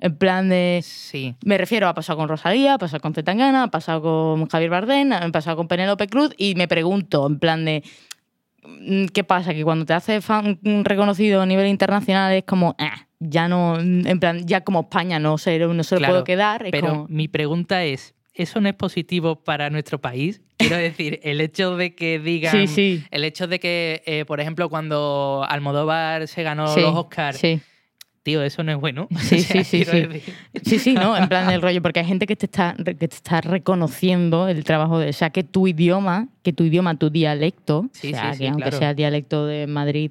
En 0.00 0.16
plan 0.16 0.48
de... 0.48 0.80
Sí, 0.82 1.34
Me 1.44 1.58
refiero, 1.58 1.86
ha 1.86 1.92
pasado 1.92 2.16
con 2.16 2.30
Rosalía, 2.30 2.74
ha 2.74 2.78
pasado 2.78 3.02
con 3.02 3.12
Zetangana, 3.12 3.64
ha 3.64 3.70
pasado 3.70 4.00
con 4.00 4.48
Javier 4.48 4.70
Bardem, 4.70 5.12
ha 5.12 5.28
pasado 5.32 5.58
con 5.58 5.68
Penélope 5.68 6.06
Cruz 6.06 6.30
y 6.38 6.54
me 6.54 6.66
pregunto, 6.66 7.26
en 7.26 7.38
plan 7.38 7.66
de, 7.66 7.82
¿qué 9.12 9.24
pasa? 9.24 9.54
Que 9.54 9.64
cuando 9.64 9.84
te 9.84 9.92
haces 9.92 10.24
fan 10.24 10.58
mm, 10.62 10.82
reconocido 10.82 11.42
a 11.42 11.46
nivel 11.46 11.66
internacional 11.66 12.32
es 12.32 12.44
como, 12.44 12.74
"Ah, 12.78 13.08
ya 13.20 13.48
no, 13.48 13.76
mm, 13.80 14.06
en 14.06 14.20
plan, 14.20 14.46
ya 14.46 14.62
como 14.62 14.80
España 14.80 15.18
no 15.18 15.38
se, 15.38 15.58
no 15.58 15.82
se 15.84 15.98
lo 15.98 16.06
puedo 16.06 16.24
quedar. 16.24 16.64
Es 16.64 16.72
pero 16.72 16.88
como, 16.88 17.06
mi 17.08 17.28
pregunta 17.28 17.84
es, 17.84 18.14
¿eso 18.34 18.60
no 18.60 18.68
es 18.68 18.74
positivo 18.74 19.42
para 19.42 19.70
nuestro 19.70 20.00
país? 20.00 20.40
Quiero 20.56 20.76
decir, 20.76 21.20
el 21.22 21.40
hecho 21.40 21.76
de 21.76 21.94
que 21.94 22.18
digan... 22.18 22.52
sí, 22.52 22.66
sí. 22.66 23.04
El 23.10 23.24
hecho 23.24 23.46
de 23.46 23.58
que, 23.60 24.02
eh, 24.06 24.24
por 24.26 24.40
ejemplo, 24.40 24.68
cuando 24.68 25.44
Almodóvar 25.48 26.28
se 26.28 26.42
ganó 26.42 26.68
sí, 26.68 26.80
los 26.80 26.94
Oscars, 26.94 27.38
Sí, 27.38 27.60
tío, 28.22 28.42
eso 28.42 28.62
no 28.62 28.72
es 28.72 28.78
bueno. 28.78 29.08
Sí, 29.20 29.36
O 29.36 29.38
sea, 29.40 29.64
sí, 29.64 29.84
sí, 29.84 29.84
sí. 29.84 30.32
sí, 30.64 30.78
sí, 30.78 30.94
¿no? 30.94 31.16
En 31.16 31.28
plan 31.28 31.48
del 31.48 31.60
rollo, 31.62 31.80
porque 31.82 32.00
hay 32.00 32.06
gente 32.06 32.26
que 32.26 32.36
te 32.36 32.46
está, 32.46 32.74
que 32.84 32.94
te 32.94 33.06
está 33.06 33.40
reconociendo 33.40 34.48
el 34.48 34.64
trabajo 34.64 34.98
de, 34.98 35.10
o 35.10 35.12
sea, 35.12 35.30
que 35.30 35.44
tu 35.44 35.66
idioma, 35.66 36.28
que 36.42 36.52
tu 36.52 36.64
idioma, 36.64 36.96
tu 36.98 37.10
dialecto, 37.10 37.88
Sí, 37.92 38.08
o 38.08 38.10
sea, 38.16 38.32
sí, 38.34 38.40
que 38.40 38.48
aunque 38.48 38.62
claro. 38.64 38.78
sea 38.78 38.90
el 38.90 38.96
dialecto 38.96 39.46
de 39.46 39.66
Madrid, 39.66 40.10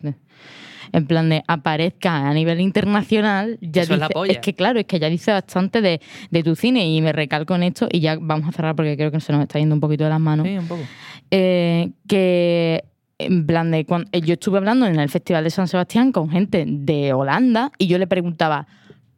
en 0.94 1.06
plan 1.06 1.28
de 1.30 1.44
aparezca 1.48 2.30
a 2.30 2.34
nivel 2.34 2.62
internacional, 2.62 3.58
ya 3.62 3.82
Eso 3.84 3.96
es 3.96 4.00
la 4.00 4.08
polla. 4.10 4.40
que 4.40 4.54
claro, 4.54 4.80
es 4.80 4.86
que 4.86 5.00
ya 5.00 5.10
dice 5.10 5.32
bastante 5.32 5.82
de, 5.82 6.00
de 6.32 6.44
tu 6.44 6.56
cine 6.56 6.88
y 6.90 7.02
me 7.02 7.12
recalco 7.12 7.56
en 7.56 7.64
esto 7.64 7.90
y 7.92 8.00
ya 8.00 8.18
vamos 8.20 8.48
a 8.48 8.52
cerrar 8.54 8.74
porque 8.76 8.96
creo 8.96 9.12
que 9.12 9.20
se 9.20 9.34
nos 9.34 9.42
está 9.42 9.60
yendo 9.60 9.76
un 9.76 9.82
poquito 9.82 10.06
de 10.06 10.10
las 10.12 10.20
manos. 10.22 10.48
Sí, 10.48 10.58
un 10.58 10.68
poco. 10.68 10.82
Eh, 11.30 11.90
que 12.08 12.86
en 13.20 13.46
plan 13.46 13.72
de 13.72 13.86
cuan- 13.86 14.08
eh, 14.12 14.22
yo 14.22 14.34
estuve 14.34 14.58
hablando 14.58 14.86
en 14.86 15.00
el 15.00 15.10
Festival 15.10 15.44
de 15.44 15.50
San 15.50 15.68
Sebastián 15.68 16.12
con 16.12 16.30
gente 16.30 16.66
de 16.68 17.14
Holanda 17.14 17.72
y 17.78 17.88
yo 17.88 17.98
le 17.98 18.08
preguntaba, 18.08 18.68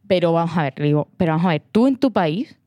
pero 0.07 0.31
vamos 0.33 0.57
a 0.57 0.63
ver, 0.63 0.73
le 0.77 0.85
digo, 0.85 1.09
pero 1.17 1.33
vamos 1.33 1.45
a 1.45 1.49
ver, 1.49 1.63
tú 1.71 1.87
en 1.87 1.97
tu 1.97 2.11
país, 2.11 2.57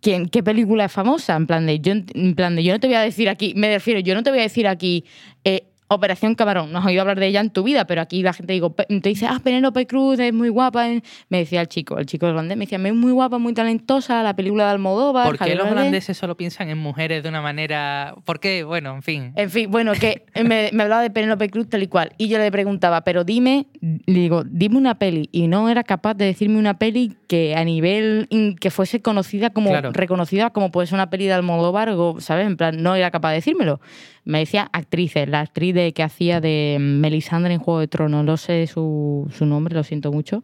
¿quién, 0.00 0.28
¿qué 0.28 0.42
película 0.42 0.86
es 0.86 0.92
famosa? 0.92 1.36
En 1.36 1.46
plan 1.46 1.66
de, 1.66 1.80
yo, 1.80 1.92
en 1.92 2.34
plan 2.34 2.56
de, 2.56 2.64
yo 2.64 2.72
no 2.72 2.80
te 2.80 2.86
voy 2.86 2.96
a 2.96 3.00
decir 3.02 3.28
aquí, 3.28 3.52
me 3.56 3.68
refiero, 3.72 4.00
yo 4.00 4.14
no 4.14 4.22
te 4.22 4.30
voy 4.30 4.40
a 4.40 4.42
decir 4.42 4.66
aquí, 4.66 5.04
eh, 5.44 5.69
Operación 5.92 6.36
Camarón, 6.36 6.70
no 6.70 6.78
has 6.78 6.86
oído 6.86 7.00
hablar 7.00 7.18
de 7.18 7.26
ella 7.26 7.40
en 7.40 7.50
tu 7.50 7.64
vida, 7.64 7.84
pero 7.84 8.00
aquí 8.00 8.22
la 8.22 8.32
gente 8.32 8.52
digo, 8.52 8.70
te 8.72 9.08
dice, 9.08 9.26
ah, 9.26 9.40
Penélope 9.42 9.88
Cruz 9.88 10.20
es 10.20 10.32
muy 10.32 10.48
guapa. 10.48 10.88
eh". 10.88 11.02
Me 11.30 11.38
decía 11.38 11.60
el 11.62 11.66
chico, 11.66 11.98
el 11.98 12.06
chico 12.06 12.26
holandés, 12.26 12.56
me 12.56 12.64
decía, 12.66 12.78
es 12.78 12.94
muy 12.94 13.10
guapa, 13.10 13.38
muy 13.38 13.52
talentosa, 13.54 14.22
la 14.22 14.36
película 14.36 14.66
de 14.66 14.70
Almodóvar. 14.70 15.26
¿Por 15.26 15.36
qué 15.38 15.56
los 15.56 15.64
Bardem". 15.64 15.78
holandeses 15.78 16.16
solo 16.16 16.36
piensan 16.36 16.68
en 16.68 16.78
mujeres 16.78 17.24
de 17.24 17.28
una 17.28 17.42
manera...? 17.42 18.14
¿Por 18.24 18.38
qué? 18.38 18.62
Bueno, 18.62 18.94
en 18.94 19.02
fin. 19.02 19.32
En 19.34 19.50
fin, 19.50 19.68
bueno, 19.68 19.90
que 19.94 20.26
me, 20.44 20.70
me 20.72 20.84
hablaba 20.84 21.02
de 21.02 21.10
Penélope 21.10 21.50
Cruz 21.50 21.68
tal 21.68 21.82
y 21.82 21.88
cual. 21.88 22.12
Y 22.18 22.28
yo 22.28 22.38
le 22.38 22.52
preguntaba, 22.52 23.00
pero 23.02 23.24
dime, 23.24 23.66
le 23.80 24.20
digo, 24.20 24.44
dime 24.44 24.76
una 24.76 24.96
peli. 24.96 25.28
Y 25.32 25.48
no 25.48 25.68
era 25.68 25.82
capaz 25.82 26.14
de 26.14 26.26
decirme 26.26 26.58
una 26.60 26.78
peli 26.78 27.16
que 27.26 27.56
a 27.56 27.64
nivel 27.64 28.28
in- 28.30 28.54
que 28.54 28.70
fuese 28.70 29.02
conocida 29.02 29.50
como, 29.50 29.70
Claro. 29.70 29.90
reconocida 29.92 30.50
como 30.50 30.70
puede 30.70 30.86
ser 30.86 30.94
una 30.94 31.10
peli 31.10 31.26
de 31.26 31.32
Almodóvar, 31.32 31.88
o, 31.90 32.20
¿sabes? 32.20 32.46
En 32.46 32.56
plan, 32.56 32.80
no 32.80 32.94
era 32.94 33.10
capaz 33.10 33.30
de 33.30 33.34
decírmelo. 33.36 33.80
Me 34.24 34.40
decía 34.40 34.68
actrices, 34.72 35.28
la 35.28 35.40
actriz 35.40 35.74
de, 35.74 35.92
que 35.92 36.02
hacía 36.02 36.40
de 36.40 36.76
Melisandre 36.78 37.54
en 37.54 37.60
Juego 37.60 37.80
de 37.80 37.88
Tronos, 37.88 38.24
no 38.24 38.36
sé 38.36 38.66
su, 38.66 39.28
su 39.34 39.46
nombre, 39.46 39.74
lo 39.74 39.82
siento 39.82 40.12
mucho. 40.12 40.42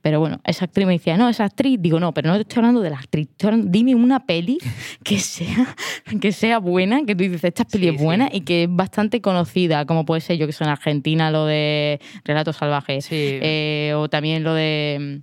Pero 0.00 0.18
bueno, 0.18 0.40
esa 0.44 0.64
actriz 0.64 0.86
me 0.86 0.94
decía, 0.94 1.16
no, 1.16 1.28
esa 1.28 1.44
actriz, 1.44 1.78
digo, 1.80 2.00
no, 2.00 2.14
pero 2.14 2.30
no 2.30 2.36
estoy 2.36 2.58
hablando 2.60 2.80
de 2.80 2.90
la 2.90 2.98
actriz, 2.98 3.28
hablando- 3.42 3.66
dime 3.70 3.94
una 3.94 4.24
peli 4.26 4.58
que 5.04 5.18
sea, 5.18 5.76
que 6.20 6.32
sea 6.32 6.58
buena, 6.58 7.04
que 7.04 7.14
tú 7.14 7.24
dices, 7.24 7.44
esta 7.44 7.64
peli 7.64 7.84
Sí, 7.88 7.94
es 7.94 7.98
sí. 8.00 8.04
buena 8.04 8.28
y 8.32 8.40
que 8.42 8.64
es 8.64 8.68
bastante 8.70 9.20
conocida, 9.20 9.84
como 9.84 10.04
puede 10.04 10.20
ser 10.22 10.38
yo 10.38 10.46
que 10.46 10.52
soy 10.52 10.66
en 10.66 10.70
Argentina, 10.72 11.30
lo 11.30 11.44
de 11.44 12.00
Relatos 12.24 12.56
Salvajes, 12.56 13.04
Sí. 13.04 13.14
eh, 13.42 13.92
o 13.96 14.08
también 14.08 14.42
lo 14.42 14.54
de 14.54 15.20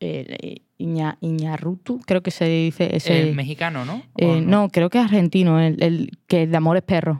eh, 0.00 0.62
Iña, 0.78 1.18
Iñarrutu, 1.20 2.00
creo 2.06 2.22
que 2.22 2.30
se 2.30 2.46
dice 2.46 2.96
ese... 2.96 3.30
Es 3.30 3.34
mexicano, 3.34 3.84
¿no? 3.84 3.96
¿O 3.96 4.36
eh, 4.36 4.40
no, 4.40 4.68
creo 4.68 4.90
que 4.90 4.98
es 4.98 5.04
argentino, 5.04 5.60
el, 5.60 5.82
el 5.82 6.18
que 6.26 6.44
el 6.44 6.50
de 6.52 6.56
Amores 6.56 6.82
Perros, 6.82 7.18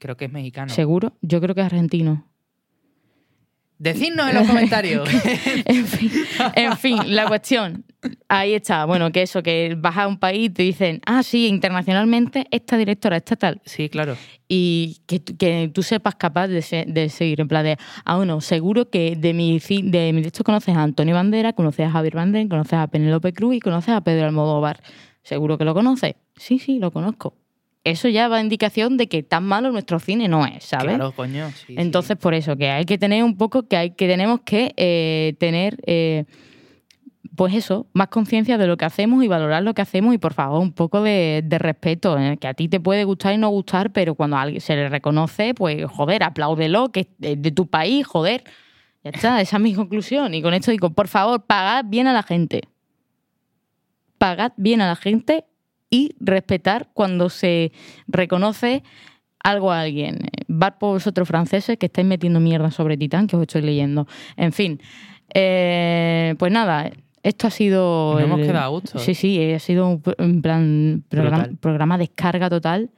Creo 0.00 0.16
que 0.16 0.24
es 0.24 0.32
mexicano. 0.32 0.72
¿seguro? 0.72 1.12
Yo 1.20 1.40
creo 1.40 1.54
que 1.54 1.60
es 1.60 1.66
argentino. 1.66 2.24
Decidnos 3.82 4.28
en 4.28 4.34
los 4.34 4.46
comentarios. 4.46 5.08
en, 5.64 5.86
fin, 5.86 6.10
en 6.54 6.76
fin, 6.76 6.98
la 7.14 7.26
cuestión. 7.26 7.84
Ahí 8.28 8.52
está. 8.52 8.84
Bueno, 8.84 9.10
que 9.10 9.22
eso, 9.22 9.42
que 9.42 9.74
vas 9.78 9.96
a 9.96 10.06
un 10.06 10.18
país 10.18 10.46
y 10.46 10.50
te 10.50 10.62
dicen, 10.62 11.00
ah, 11.06 11.22
sí, 11.22 11.46
internacionalmente 11.46 12.46
esta 12.50 12.76
directora, 12.76 13.16
esta 13.16 13.36
tal. 13.36 13.62
sí, 13.64 13.88
claro. 13.88 14.16
Y 14.48 14.98
que, 15.06 15.20
tú- 15.20 15.34
que 15.38 15.70
tú 15.72 15.82
sepas 15.82 16.14
capaz 16.16 16.48
de, 16.48 16.60
se- 16.60 16.84
de 16.86 17.08
seguir. 17.08 17.40
En 17.40 17.48
plan 17.48 17.64
de, 17.64 17.78
ah, 18.04 18.16
bueno, 18.16 18.42
seguro 18.42 18.90
que 18.90 19.16
de 19.16 19.32
mi, 19.32 19.58
de 19.58 20.12
mi 20.12 20.20
texto 20.22 20.44
conoces 20.44 20.76
a 20.76 20.82
Antonio 20.82 21.14
Bandera, 21.14 21.54
conoces 21.54 21.86
a 21.86 21.90
Javier 21.90 22.16
Bardem, 22.16 22.48
conoces 22.50 22.74
a 22.74 22.86
Penélope 22.86 23.32
Cruz 23.32 23.54
y 23.56 23.60
conoces 23.60 23.94
a 23.94 24.02
Pedro 24.02 24.26
Almodóvar. 24.26 24.82
¿Seguro 25.22 25.56
que 25.56 25.64
lo 25.64 25.72
conoces? 25.72 26.14
Sí, 26.36 26.58
sí, 26.58 26.78
lo 26.78 26.90
conozco. 26.90 27.34
Eso 27.82 28.08
ya 28.08 28.28
va 28.28 28.36
a 28.36 28.40
indicación 28.42 28.98
de 28.98 29.08
que 29.08 29.22
tan 29.22 29.44
malo 29.44 29.72
nuestro 29.72 29.98
cine 30.00 30.28
no 30.28 30.44
es, 30.44 30.64
¿sabes? 30.64 30.96
Claro, 30.96 31.12
coño. 31.12 31.48
sí, 31.50 31.64
sí. 31.68 31.74
Entonces, 31.78 32.18
por 32.18 32.34
eso, 32.34 32.56
que 32.56 32.68
hay 32.68 32.84
que 32.84 32.98
tener 32.98 33.24
un 33.24 33.38
poco, 33.38 33.66
que 33.68 33.76
hay 33.76 33.90
que 33.92 34.06
tenemos 34.06 34.40
que 34.40 34.74
eh, 34.76 35.34
tener, 35.38 35.78
eh, 35.86 36.26
pues 37.36 37.54
eso, 37.54 37.86
más 37.94 38.08
conciencia 38.08 38.58
de 38.58 38.66
lo 38.66 38.76
que 38.76 38.84
hacemos 38.84 39.24
y 39.24 39.28
valorar 39.28 39.62
lo 39.62 39.72
que 39.72 39.80
hacemos 39.80 40.14
y 40.14 40.18
por 40.18 40.34
favor, 40.34 40.60
un 40.60 40.72
poco 40.72 41.02
de, 41.02 41.40
de 41.42 41.58
respeto, 41.58 42.18
¿eh? 42.18 42.36
que 42.38 42.48
a 42.48 42.52
ti 42.52 42.68
te 42.68 42.80
puede 42.80 43.04
gustar 43.04 43.32
y 43.32 43.38
no 43.38 43.48
gustar, 43.48 43.92
pero 43.92 44.14
cuando 44.14 44.36
a 44.36 44.42
alguien 44.42 44.60
se 44.60 44.76
le 44.76 44.90
reconoce, 44.90 45.54
pues 45.54 45.82
joder, 45.86 46.22
apláudelo, 46.22 46.92
que 46.92 47.08
es 47.22 47.42
de 47.42 47.50
tu 47.50 47.66
país, 47.66 48.06
joder. 48.06 48.44
Ya 49.02 49.10
está, 49.10 49.40
esa 49.40 49.56
es 49.56 49.62
mi 49.62 49.74
conclusión. 49.74 50.34
Y 50.34 50.42
con 50.42 50.52
esto 50.52 50.70
digo, 50.70 50.90
por 50.90 51.08
favor, 51.08 51.46
pagad 51.46 51.86
bien 51.86 52.06
a 52.06 52.12
la 52.12 52.22
gente. 52.22 52.60
Pagad 54.18 54.52
bien 54.58 54.82
a 54.82 54.86
la 54.86 54.96
gente 54.96 55.46
y 55.90 56.14
respetar 56.20 56.88
cuando 56.94 57.28
se 57.28 57.72
reconoce 58.06 58.82
algo 59.42 59.72
a 59.72 59.80
alguien. 59.80 60.20
Bad 60.48 60.78
por 60.78 60.94
vosotros 60.94 61.26
franceses 61.26 61.76
que 61.78 61.86
estáis 61.86 62.06
metiendo 62.06 62.40
mierda 62.40 62.70
sobre 62.70 62.96
Titán, 62.96 63.26
que 63.26 63.36
os 63.36 63.42
estoy 63.42 63.62
leyendo. 63.62 64.06
En 64.36 64.52
fin, 64.52 64.80
eh, 65.34 66.34
pues 66.38 66.52
nada, 66.52 66.90
esto 67.22 67.46
ha 67.46 67.50
sido... 67.50 68.14
Nos 68.14 68.22
hemos 68.22 68.40
quedado 68.40 68.64
a 68.64 68.68
gusto. 68.68 68.98
Sí, 68.98 69.14
sí, 69.14 69.52
ha 69.52 69.58
sido 69.58 70.00
un 70.18 70.42
plan 70.42 71.04
programa, 71.08 71.48
programa 71.60 71.98
descarga 71.98 72.48
total. 72.48 72.90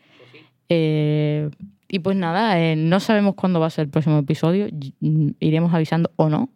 Eh, 0.68 1.50
y 1.88 1.98
pues 1.98 2.16
nada, 2.16 2.60
eh, 2.60 2.76
no 2.76 3.00
sabemos 3.00 3.34
cuándo 3.34 3.60
va 3.60 3.66
a 3.66 3.70
ser 3.70 3.84
el 3.84 3.90
próximo 3.90 4.18
episodio. 4.18 4.66
mm, 5.00 5.30
Iremos 5.40 5.74
avisando 5.74 6.10
o 6.16 6.28
no. 6.28 6.50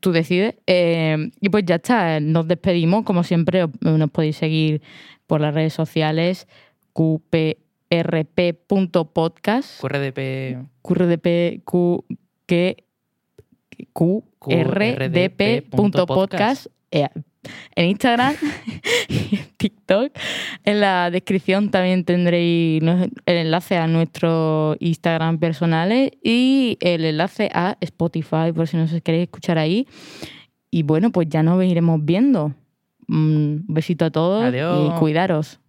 Tú 0.00 0.12
decides. 0.12 0.54
Eh, 0.66 1.30
y 1.40 1.48
pues 1.48 1.64
ya 1.66 1.76
está, 1.76 2.20
nos 2.20 2.46
despedimos. 2.48 3.04
Como 3.04 3.22
siempre, 3.24 3.64
os- 3.64 3.70
nos 3.80 4.10
podéis 4.10 4.36
seguir 4.36 4.82
por 5.26 5.40
las 5.40 5.54
redes 5.54 5.72
sociales. 5.72 6.46
QP 6.92 7.58
qrdp.podcast. 7.88 9.80
QRDP. 9.80 10.58
QRDP. 10.82 11.62
Q, 11.64 12.04
que, 12.46 12.84
qrdp.podcast. 15.70 16.66
En 17.74 17.86
Instagram 17.86 18.34
y 19.08 19.36
en 19.36 19.46
TikTok. 19.56 20.12
En 20.64 20.80
la 20.80 21.10
descripción 21.10 21.70
también 21.70 22.04
tendréis 22.04 22.82
el 22.82 23.36
enlace 23.36 23.76
a 23.76 23.86
nuestros 23.86 24.76
Instagram 24.80 25.38
personales 25.38 26.12
y 26.22 26.78
el 26.80 27.04
enlace 27.04 27.50
a 27.52 27.76
Spotify 27.80 28.52
por 28.54 28.68
si 28.68 28.76
nos 28.76 28.90
queréis 29.02 29.24
escuchar 29.24 29.58
ahí. 29.58 29.86
Y 30.70 30.82
bueno, 30.82 31.10
pues 31.10 31.28
ya 31.28 31.42
nos 31.42 31.62
iremos 31.64 32.04
viendo. 32.04 32.54
Un 33.08 33.64
besito 33.68 34.04
a 34.04 34.10
todos 34.10 34.44
Adiós. 34.44 34.92
y 34.94 34.98
cuidaros. 34.98 35.60